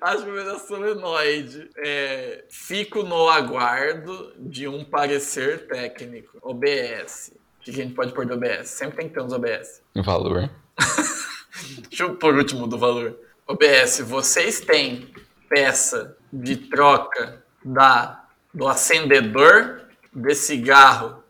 Acho 0.00 0.24
que 0.24 0.30
vai 0.30 0.44
dar 0.44 0.58
solenoide. 0.58 1.70
É, 1.76 2.44
fico 2.48 3.02
no 3.02 3.28
aguardo 3.28 4.32
de 4.38 4.68
um 4.68 4.84
parecer 4.84 5.66
técnico. 5.66 6.38
OBS. 6.42 7.32
O 7.60 7.64
que 7.64 7.70
a 7.70 7.74
gente 7.74 7.94
pode 7.94 8.12
pôr 8.12 8.26
do 8.26 8.34
OBS? 8.34 8.68
Sempre 8.68 8.98
tem 8.98 9.08
que 9.08 9.14
ter 9.14 9.22
uns 9.22 9.32
OBS. 9.32 9.82
Valor. 9.96 10.50
Deixa 11.88 12.04
eu 12.04 12.16
por 12.16 12.34
último 12.34 12.66
do 12.66 12.78
valor. 12.78 13.18
OBS, 13.46 14.00
vocês 14.00 14.60
têm 14.60 15.12
peça 15.48 16.16
de 16.32 16.56
troca 16.56 17.42
da, 17.64 18.24
do 18.52 18.66
acendedor 18.68 19.82
de 20.12 20.34
cigarro 20.34 21.22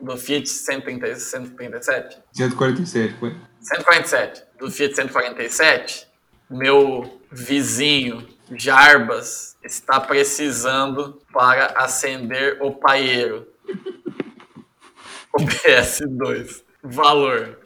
do 0.00 0.16
Fiat 0.16 0.48
130 0.48 1.14
137? 1.14 2.18
147, 2.32 3.14
foi. 3.18 3.36
147. 3.60 4.44
Do 4.58 4.70
Fiat 4.70 4.94
147, 4.94 6.08
meu 6.50 7.21
vizinho 7.32 8.26
Jarbas 8.54 9.56
está 9.64 9.98
precisando 9.98 11.20
para 11.32 11.66
acender 11.78 12.58
o 12.60 12.72
paeiro. 12.72 13.46
OBS 15.32 16.00
2. 16.06 16.64
Valor. 16.82 17.58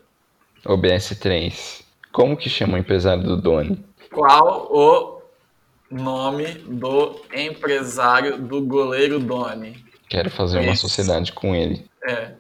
OBS 0.65 1.19
3. 1.19 1.85
Como 2.13 2.37
que 2.37 2.49
chama 2.49 2.75
o 2.75 2.79
empresário 2.79 3.23
do 3.23 3.37
Doni? 3.37 3.85
Qual 4.13 4.69
o 4.71 5.23
nome 5.91 6.47
do 6.47 7.21
empresário 7.33 8.39
do 8.39 8.63
goleiro 8.63 9.19
Doni? 9.19 9.85
Quero 10.09 10.31
fazer 10.31 10.61
uma 10.61 10.77
sociedade 10.77 11.33
com 11.33 11.55
ele. 11.55 11.89
É. 12.07 12.33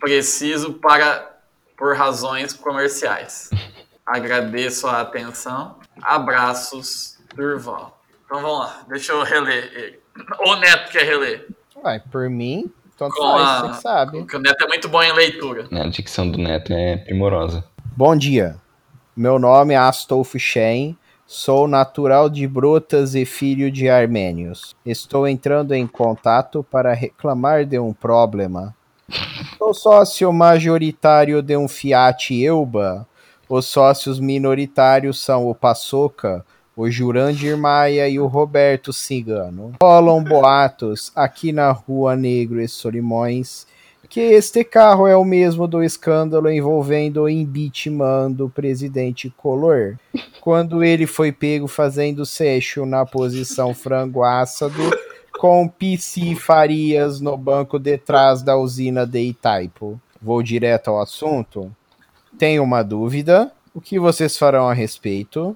Preciso 0.00 0.74
para 0.74 1.38
por 1.76 1.96
razões 1.96 2.52
comerciais. 2.52 3.50
Agradeço 4.06 4.86
a 4.86 5.02
atenção. 5.02 5.79
Abraços, 6.02 7.18
Durval. 7.34 7.98
Então 8.24 8.40
vamos 8.42 8.58
lá, 8.60 8.80
deixa 8.88 9.12
eu 9.12 9.22
reler 9.22 9.70
ele. 9.74 10.00
O 10.46 10.56
Neto 10.56 10.90
quer 10.92 11.04
reler. 11.04 11.46
Ué, 11.84 12.02
por 12.10 12.28
mim, 12.28 12.70
tanto 12.96 13.14
Com 13.14 13.22
faz, 13.32 13.48
a- 13.48 13.60
você 13.62 13.68
que 13.76 13.82
sabe. 13.82 14.18
Porque 14.18 14.36
o 14.36 14.40
Neto 14.40 14.64
é 14.64 14.68
muito 14.68 14.88
bom 14.88 15.02
em 15.02 15.12
leitura. 15.12 15.66
A 15.72 15.88
dicção 15.88 16.30
do 16.30 16.38
Neto 16.38 16.72
é 16.72 16.96
primorosa. 16.98 17.64
Bom 17.96 18.14
dia. 18.16 18.56
Meu 19.16 19.38
nome 19.38 19.74
é 19.74 19.76
Astolfo 19.78 20.38
Shen. 20.38 20.96
Sou 21.26 21.68
natural 21.68 22.28
de 22.28 22.46
Brotas 22.46 23.14
e 23.14 23.24
filho 23.24 23.70
de 23.70 23.88
armênios. 23.88 24.74
Estou 24.84 25.28
entrando 25.28 25.72
em 25.74 25.86
contato 25.86 26.62
para 26.68 26.92
reclamar 26.92 27.64
de 27.64 27.78
um 27.78 27.92
problema. 27.92 28.74
Sou 29.58 29.72
sócio 29.74 30.32
majoritário 30.32 31.40
de 31.42 31.56
um 31.56 31.68
Fiat 31.68 32.44
Elba. 32.44 33.06
Os 33.50 33.66
sócios 33.66 34.20
minoritários 34.20 35.20
são 35.20 35.50
o 35.50 35.56
Paçoca, 35.56 36.46
o 36.76 36.88
Jurandir 36.88 37.58
Maia 37.58 38.08
e 38.08 38.20
o 38.20 38.28
Roberto 38.28 38.92
Cigano. 38.92 39.72
Rolam 39.82 40.22
boatos 40.22 41.10
aqui 41.16 41.50
na 41.50 41.72
Rua 41.72 42.14
Negro 42.14 42.60
e 42.60 42.68
Solimões 42.68 43.66
que 44.08 44.20
este 44.20 44.62
carro 44.62 45.06
é 45.06 45.16
o 45.16 45.24
mesmo 45.24 45.66
do 45.66 45.82
escândalo 45.82 46.50
envolvendo 46.50 47.22
o 47.22 47.28
impeachment 47.28 48.32
do 48.32 48.48
presidente 48.48 49.32
Collor, 49.36 49.96
quando 50.40 50.82
ele 50.82 51.06
foi 51.06 51.30
pego 51.30 51.68
fazendo 51.68 52.26
seixo 52.26 52.84
na 52.84 53.06
posição 53.06 53.72
frango 53.72 54.24
ássado 54.24 54.82
com 55.38 55.68
PC 55.68 56.34
Farias 56.34 57.20
no 57.20 57.36
banco 57.36 57.78
detrás 57.80 58.42
da 58.42 58.56
usina 58.56 59.06
de 59.06 59.20
Itaipu. 59.20 60.00
Vou 60.20 60.42
direto 60.42 60.90
ao 60.90 61.00
assunto. 61.00 61.70
Tenho 62.40 62.62
uma 62.62 62.82
dúvida. 62.82 63.52
O 63.74 63.82
que 63.82 63.98
vocês 63.98 64.38
farão 64.38 64.66
a 64.66 64.72
respeito? 64.72 65.54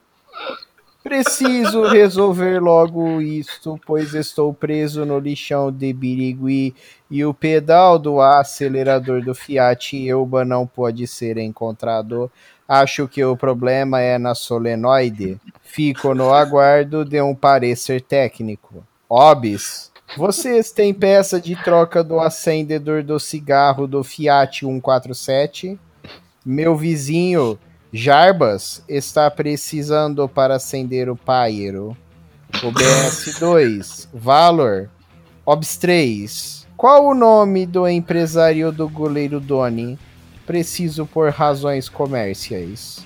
Preciso 1.03 1.85
resolver 1.89 2.61
logo 2.61 3.23
isto, 3.23 3.81
pois 3.87 4.13
estou 4.13 4.53
preso 4.53 5.07
no 5.07 5.19
lixão 5.19 5.73
de 5.73 5.91
Birigui 5.95 6.75
e 7.11 7.25
o 7.25 7.33
pedal 7.33 7.99
do 7.99 8.21
acelerador 8.21 9.25
do 9.25 9.35
Fiat 9.35 9.97
Elba 10.07 10.45
não 10.45 10.67
pode 10.67 11.07
ser 11.07 11.39
encontrado. 11.39 12.31
Acho 12.69 13.09
que 13.09 13.25
o 13.25 13.35
problema 13.35 14.03
é 14.03 14.19
na 14.19 14.35
solenoide. 14.35 15.41
Fico 15.63 16.15
no 16.15 16.35
aguardo 16.35 17.03
de 17.03 17.19
um 17.23 17.35
parecer 17.35 18.03
técnico. 18.03 18.87
Obis, 19.09 19.91
vocês 20.19 20.71
têm 20.71 20.93
peça 20.93 21.41
de 21.41 21.57
troca 21.57 22.05
do 22.05 22.21
acendedor 22.21 23.03
do 23.03 23.19
cigarro 23.19 23.87
do 23.87 24.05
Fiat 24.05 24.67
147? 24.67 25.81
Meu 26.45 26.77
vizinho 26.77 27.59
Jarbas 27.91 28.83
está 28.89 29.31
precisando 29.31 30.29
para 30.29 30.57
acender 30.57 31.09
o 31.09 31.17
paeiro. 31.17 31.97
O 32.63 32.71
BS2, 32.71 34.09
Valor, 34.13 34.91
Obs 35.47 35.77
3. 35.77 36.67
Qual 36.77 37.07
o 37.07 37.15
nome 37.15 37.65
do 37.65 37.89
empresário 37.89 38.71
do 38.73 38.89
goleiro 38.89 39.41
Doni? 39.41 39.99
Preciso 40.45 41.07
por 41.07 41.31
razões 41.31 41.89
comerciais. 41.89 43.05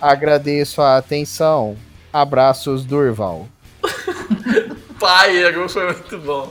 Agradeço 0.00 0.80
a 0.80 0.98
atenção. 0.98 1.76
Abraços, 2.12 2.84
Durval. 2.84 3.48
Paeiro 5.00 5.68
foi 5.68 5.92
muito 5.92 6.18
bom. 6.18 6.48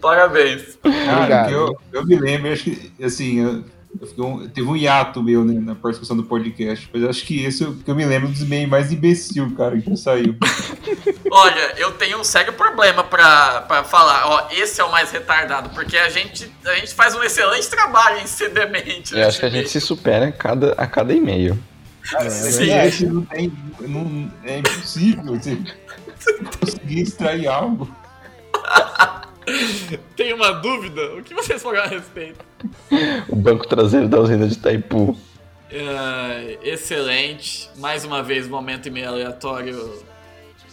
Parabéns. 0.00 0.78
Cara, 0.82 1.50
eu, 1.50 1.76
eu 1.92 2.06
me 2.06 2.18
lembro, 2.18 2.52
acho 2.52 2.64
que, 2.64 2.92
assim, 3.04 3.40
eu, 3.40 3.64
um- 4.18 4.48
teve 4.48 4.66
um 4.66 4.76
hiato 4.76 5.22
meu 5.22 5.44
né, 5.44 5.60
na 5.60 5.74
participação 5.74 6.16
do 6.16 6.24
podcast, 6.24 6.88
mas 6.92 7.04
acho 7.04 7.24
que 7.24 7.44
esse 7.44 7.62
eu, 7.62 7.74
que 7.74 7.90
eu 7.90 7.94
me 7.94 8.04
lembro 8.04 8.28
dos 8.28 8.42
meio 8.44 8.68
mais 8.68 8.92
imbecil, 8.92 9.54
cara, 9.54 9.80
que 9.80 9.96
saiu. 9.96 10.36
Olha, 11.30 11.74
eu 11.78 11.92
tenho 11.92 12.18
um 12.18 12.24
sério 12.24 12.52
problema 12.52 13.04
pra, 13.04 13.62
pra 13.62 13.84
falar. 13.84 14.26
Ó, 14.26 14.48
esse 14.50 14.80
é 14.80 14.84
o 14.84 14.90
mais 14.90 15.10
retardado, 15.10 15.70
porque 15.70 15.96
a 15.96 16.08
gente, 16.08 16.50
a 16.64 16.74
gente 16.74 16.94
faz 16.94 17.14
um 17.14 17.22
excelente 17.22 17.68
trabalho 17.68 18.18
em 18.20 18.26
ser 18.26 18.50
demente. 18.50 19.16
Eu 19.16 19.26
acho 19.26 19.38
que 19.40 19.46
a 19.46 19.50
gente 19.50 19.68
se 19.68 19.80
supera 19.80 20.28
a 20.28 20.32
cada, 20.32 20.72
a 20.72 20.86
cada 20.86 21.12
e-mail. 21.12 21.58
Sim. 22.28 22.70
Esse 22.72 23.06
não 23.06 23.24
tem. 23.24 23.52
Não, 23.80 24.30
é 24.44 24.58
impossível 24.58 25.36
você 25.36 25.56
conseguir 26.60 27.00
extrair 27.00 27.46
algo. 27.46 27.88
Tem 30.16 30.32
uma 30.32 30.52
dúvida? 30.52 31.14
O 31.14 31.22
que 31.22 31.34
vocês 31.34 31.62
falaram 31.62 31.84
a 31.84 31.88
respeito? 31.88 32.44
O 33.28 33.36
banco 33.36 33.66
traseiro 33.66 34.08
da 34.08 34.20
usina 34.20 34.46
de 34.46 34.54
Itaipu. 34.54 35.16
É, 35.70 36.58
excelente. 36.62 37.70
Mais 37.76 38.04
uma 38.04 38.22
vez, 38.22 38.46
momento 38.46 38.86
e 38.86 38.90
meio 38.90 39.08
aleatório 39.08 40.02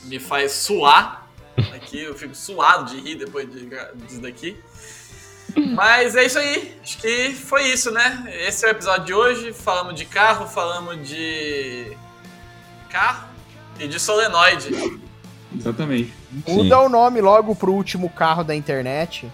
me 0.03 0.19
faz 0.19 0.51
suar. 0.51 1.27
Aqui 1.73 2.01
eu 2.01 2.15
fico 2.15 2.35
suado 2.35 2.91
de 2.91 3.01
rir 3.01 3.15
depois 3.15 3.49
de, 3.49 3.69
disso 3.95 4.21
daqui. 4.21 4.57
Mas 5.55 6.15
é 6.15 6.25
isso 6.25 6.37
aí. 6.37 6.77
Acho 6.81 6.97
que 6.99 7.33
foi 7.33 7.63
isso, 7.67 7.91
né? 7.91 8.25
Esse 8.47 8.65
é 8.65 8.69
o 8.69 8.71
episódio 8.71 9.05
de 9.05 9.13
hoje. 9.13 9.53
Falamos 9.53 9.95
de 9.95 10.05
carro, 10.05 10.47
falamos 10.47 11.07
de 11.07 11.97
carro 12.89 13.27
e 13.79 13.87
de 13.87 13.99
solenoide. 13.99 14.69
Exatamente. 15.55 16.13
Muda 16.47 16.79
o 16.79 16.89
nome 16.89 17.21
logo 17.21 17.55
pro 17.55 17.73
último 17.73 18.09
carro 18.09 18.43
da 18.43 18.55
internet. 18.55 19.29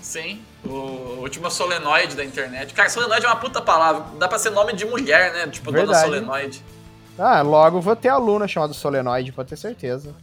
Sim, 0.00 0.40
o 0.64 1.18
último 1.20 1.50
solenoide 1.50 2.16
da 2.16 2.24
internet. 2.24 2.72
Cara, 2.72 2.88
solenoide 2.88 3.26
é 3.26 3.28
uma 3.28 3.36
puta 3.36 3.60
palavra. 3.60 4.04
Dá 4.18 4.26
pra 4.26 4.38
ser 4.38 4.50
nome 4.50 4.72
de 4.72 4.84
mulher, 4.86 5.32
né? 5.32 5.46
Tipo, 5.48 5.70
dona 5.70 5.84
Verdade. 5.86 6.06
solenoide. 6.06 6.64
Ah, 7.18 7.42
logo 7.42 7.80
vou 7.80 7.96
ter 7.96 8.08
aluna 8.08 8.46
chamada 8.46 8.72
Solenoide, 8.72 9.32
pode 9.32 9.48
ter 9.48 9.56
certeza. 9.56 10.14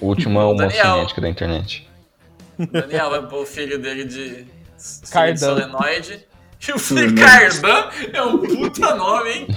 O 0.00 0.06
último 0.06 0.40
é 0.40 0.44
o 0.44 0.54
da 0.54 1.28
internet. 1.28 1.88
Daniel 2.56 3.10
vai 3.10 3.26
pôr 3.26 3.42
o 3.42 3.46
filho 3.46 3.80
dele 3.80 4.04
de, 4.04 4.14
filho 4.14 4.46
de 5.02 5.10
Cardan. 5.10 5.36
solenoide. 5.36 6.26
E 6.66 6.72
o 6.72 6.78
filho 6.78 7.10
Solenoide. 7.10 7.20
Cardan 7.20 7.90
é 8.12 8.22
um 8.22 8.38
puta 8.38 8.94
nome, 8.94 9.30
hein? 9.30 9.48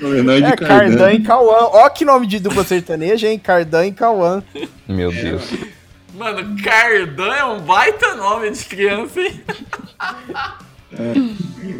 É, 0.00 0.56
Cardan 0.56 1.12
e 1.12 1.22
Cauã. 1.22 1.68
Ó 1.72 1.88
que 1.88 2.04
nome 2.04 2.26
de 2.26 2.38
dupla 2.38 2.64
sertaneja, 2.64 3.28
hein? 3.28 3.38
Cardan 3.38 3.86
e 3.86 3.92
Cauã. 3.92 4.42
Meu 4.86 5.10
Deus. 5.10 5.52
Mano, 6.14 6.56
Cardan 6.62 7.34
é 7.34 7.44
um 7.44 7.60
baita 7.60 8.14
nome 8.14 8.50
de 8.50 8.64
criança, 8.64 9.20
hein? 9.20 9.40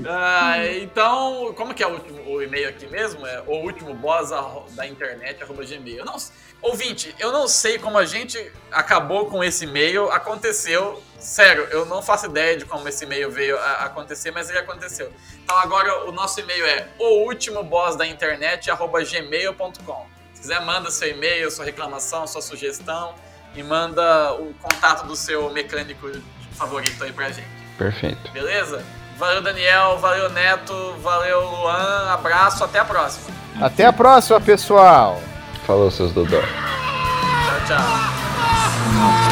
Ah, 0.06 0.66
então, 0.82 1.54
como 1.56 1.74
que 1.74 1.82
é 1.82 1.86
o, 1.86 1.92
último, 1.92 2.30
o 2.30 2.42
e-mail 2.42 2.68
aqui 2.68 2.86
mesmo? 2.86 3.26
É 3.26 3.42
o 3.46 3.56
último 3.56 3.94
boss 3.94 4.30
da 4.72 4.86
internet, 4.86 5.42
arroba 5.42 5.64
gmail. 5.64 5.98
Eu 5.98 6.04
não, 6.04 6.16
ouvinte, 6.60 7.14
eu 7.18 7.32
não 7.32 7.48
sei 7.48 7.78
como 7.78 7.96
a 7.96 8.04
gente 8.04 8.52
acabou 8.70 9.26
com 9.26 9.42
esse 9.42 9.64
e-mail, 9.64 10.10
aconteceu. 10.10 11.02
Sério, 11.18 11.64
eu 11.70 11.86
não 11.86 12.02
faço 12.02 12.26
ideia 12.26 12.56
de 12.56 12.64
como 12.64 12.88
esse 12.88 13.04
e-mail 13.04 13.30
veio 13.30 13.58
a 13.58 13.84
acontecer, 13.84 14.30
mas 14.30 14.50
ele 14.50 14.58
aconteceu. 14.58 15.12
Então 15.42 15.56
agora 15.58 16.04
o 16.04 16.12
nosso 16.12 16.40
e-mail 16.40 16.66
é 16.66 16.88
o 16.98 17.24
último 17.24 17.62
boss 17.62 17.96
da 17.96 18.06
internet, 18.06 18.70
arroba 18.70 19.02
gmail.com. 19.02 20.06
Se 20.34 20.42
quiser, 20.42 20.60
manda 20.64 20.90
seu 20.90 21.08
e-mail, 21.08 21.50
sua 21.50 21.64
reclamação, 21.64 22.26
sua 22.26 22.42
sugestão 22.42 23.14
e 23.54 23.62
manda 23.62 24.34
o 24.34 24.54
contato 24.54 25.06
do 25.06 25.16
seu 25.16 25.50
mecânico 25.50 26.10
favorito 26.52 27.02
aí 27.02 27.12
pra 27.12 27.30
gente. 27.30 27.48
Perfeito. 27.76 28.30
Beleza? 28.32 28.84
Valeu, 29.18 29.42
Daniel. 29.42 29.98
Valeu, 29.98 30.30
Neto. 30.30 30.94
Valeu, 31.02 31.40
Luan. 31.40 32.12
Abraço. 32.12 32.64
Até 32.64 32.78
a 32.78 32.84
próxima. 32.84 33.34
Até 33.60 33.84
a 33.84 33.92
próxima, 33.92 34.40
pessoal. 34.40 35.20
Falou, 35.66 35.90
seus 35.90 36.12
Dodó. 36.12 36.40
Tchau, 36.40 37.76
tchau. 37.76 39.27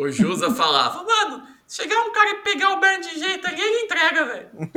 O 0.00 0.10
Jusa 0.10 0.50
falava, 0.50 1.04
mano, 1.04 1.42
chegar 1.68 2.00
um 2.00 2.10
cara 2.10 2.30
e 2.30 2.34
pegar 2.36 2.70
o 2.70 2.80
Berno 2.80 3.02
de 3.02 3.18
jeito 3.18 3.46
ali, 3.46 3.60
ele 3.60 3.84
entrega, 3.84 4.24
velho. 4.24 4.48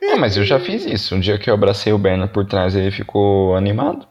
É, 0.00 0.16
mas 0.16 0.36
eu 0.36 0.44
já 0.44 0.60
fiz 0.60 0.84
isso. 0.84 1.14
Um 1.14 1.20
dia 1.20 1.38
que 1.38 1.50
eu 1.50 1.54
abracei 1.54 1.92
o 1.92 1.98
Berno 1.98 2.28
por 2.28 2.44
trás, 2.44 2.76
ele 2.76 2.92
ficou 2.92 3.56
animado. 3.56 4.06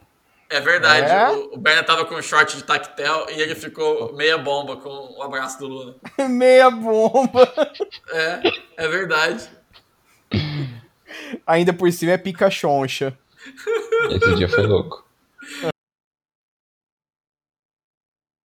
É 0.50 0.60
verdade, 0.60 1.10
é? 1.10 1.30
o, 1.30 1.56
o 1.56 1.58
Berna 1.58 1.84
tava 1.84 2.04
com 2.04 2.16
um 2.16 2.22
short 2.22 2.58
de 2.58 2.64
tactel 2.64 3.28
e 3.30 3.42
ele 3.42 3.56
ficou 3.56 4.14
meia 4.14 4.38
bomba 4.38 4.76
com 4.76 5.16
o 5.18 5.24
abraço 5.24 5.58
do 5.60 5.68
Lula. 5.68 5.96
meia 6.30 6.70
bomba. 6.70 7.50
É, 8.12 8.42
é 8.76 8.88
verdade. 8.90 9.50
Ainda 11.48 11.72
por 11.72 11.90
cima 11.94 12.12
é 12.12 12.18
pica 12.18 12.50
choncha. 12.50 13.18
Esse 14.10 14.36
dia 14.36 14.50
foi 14.50 14.68
louco. 14.68 15.06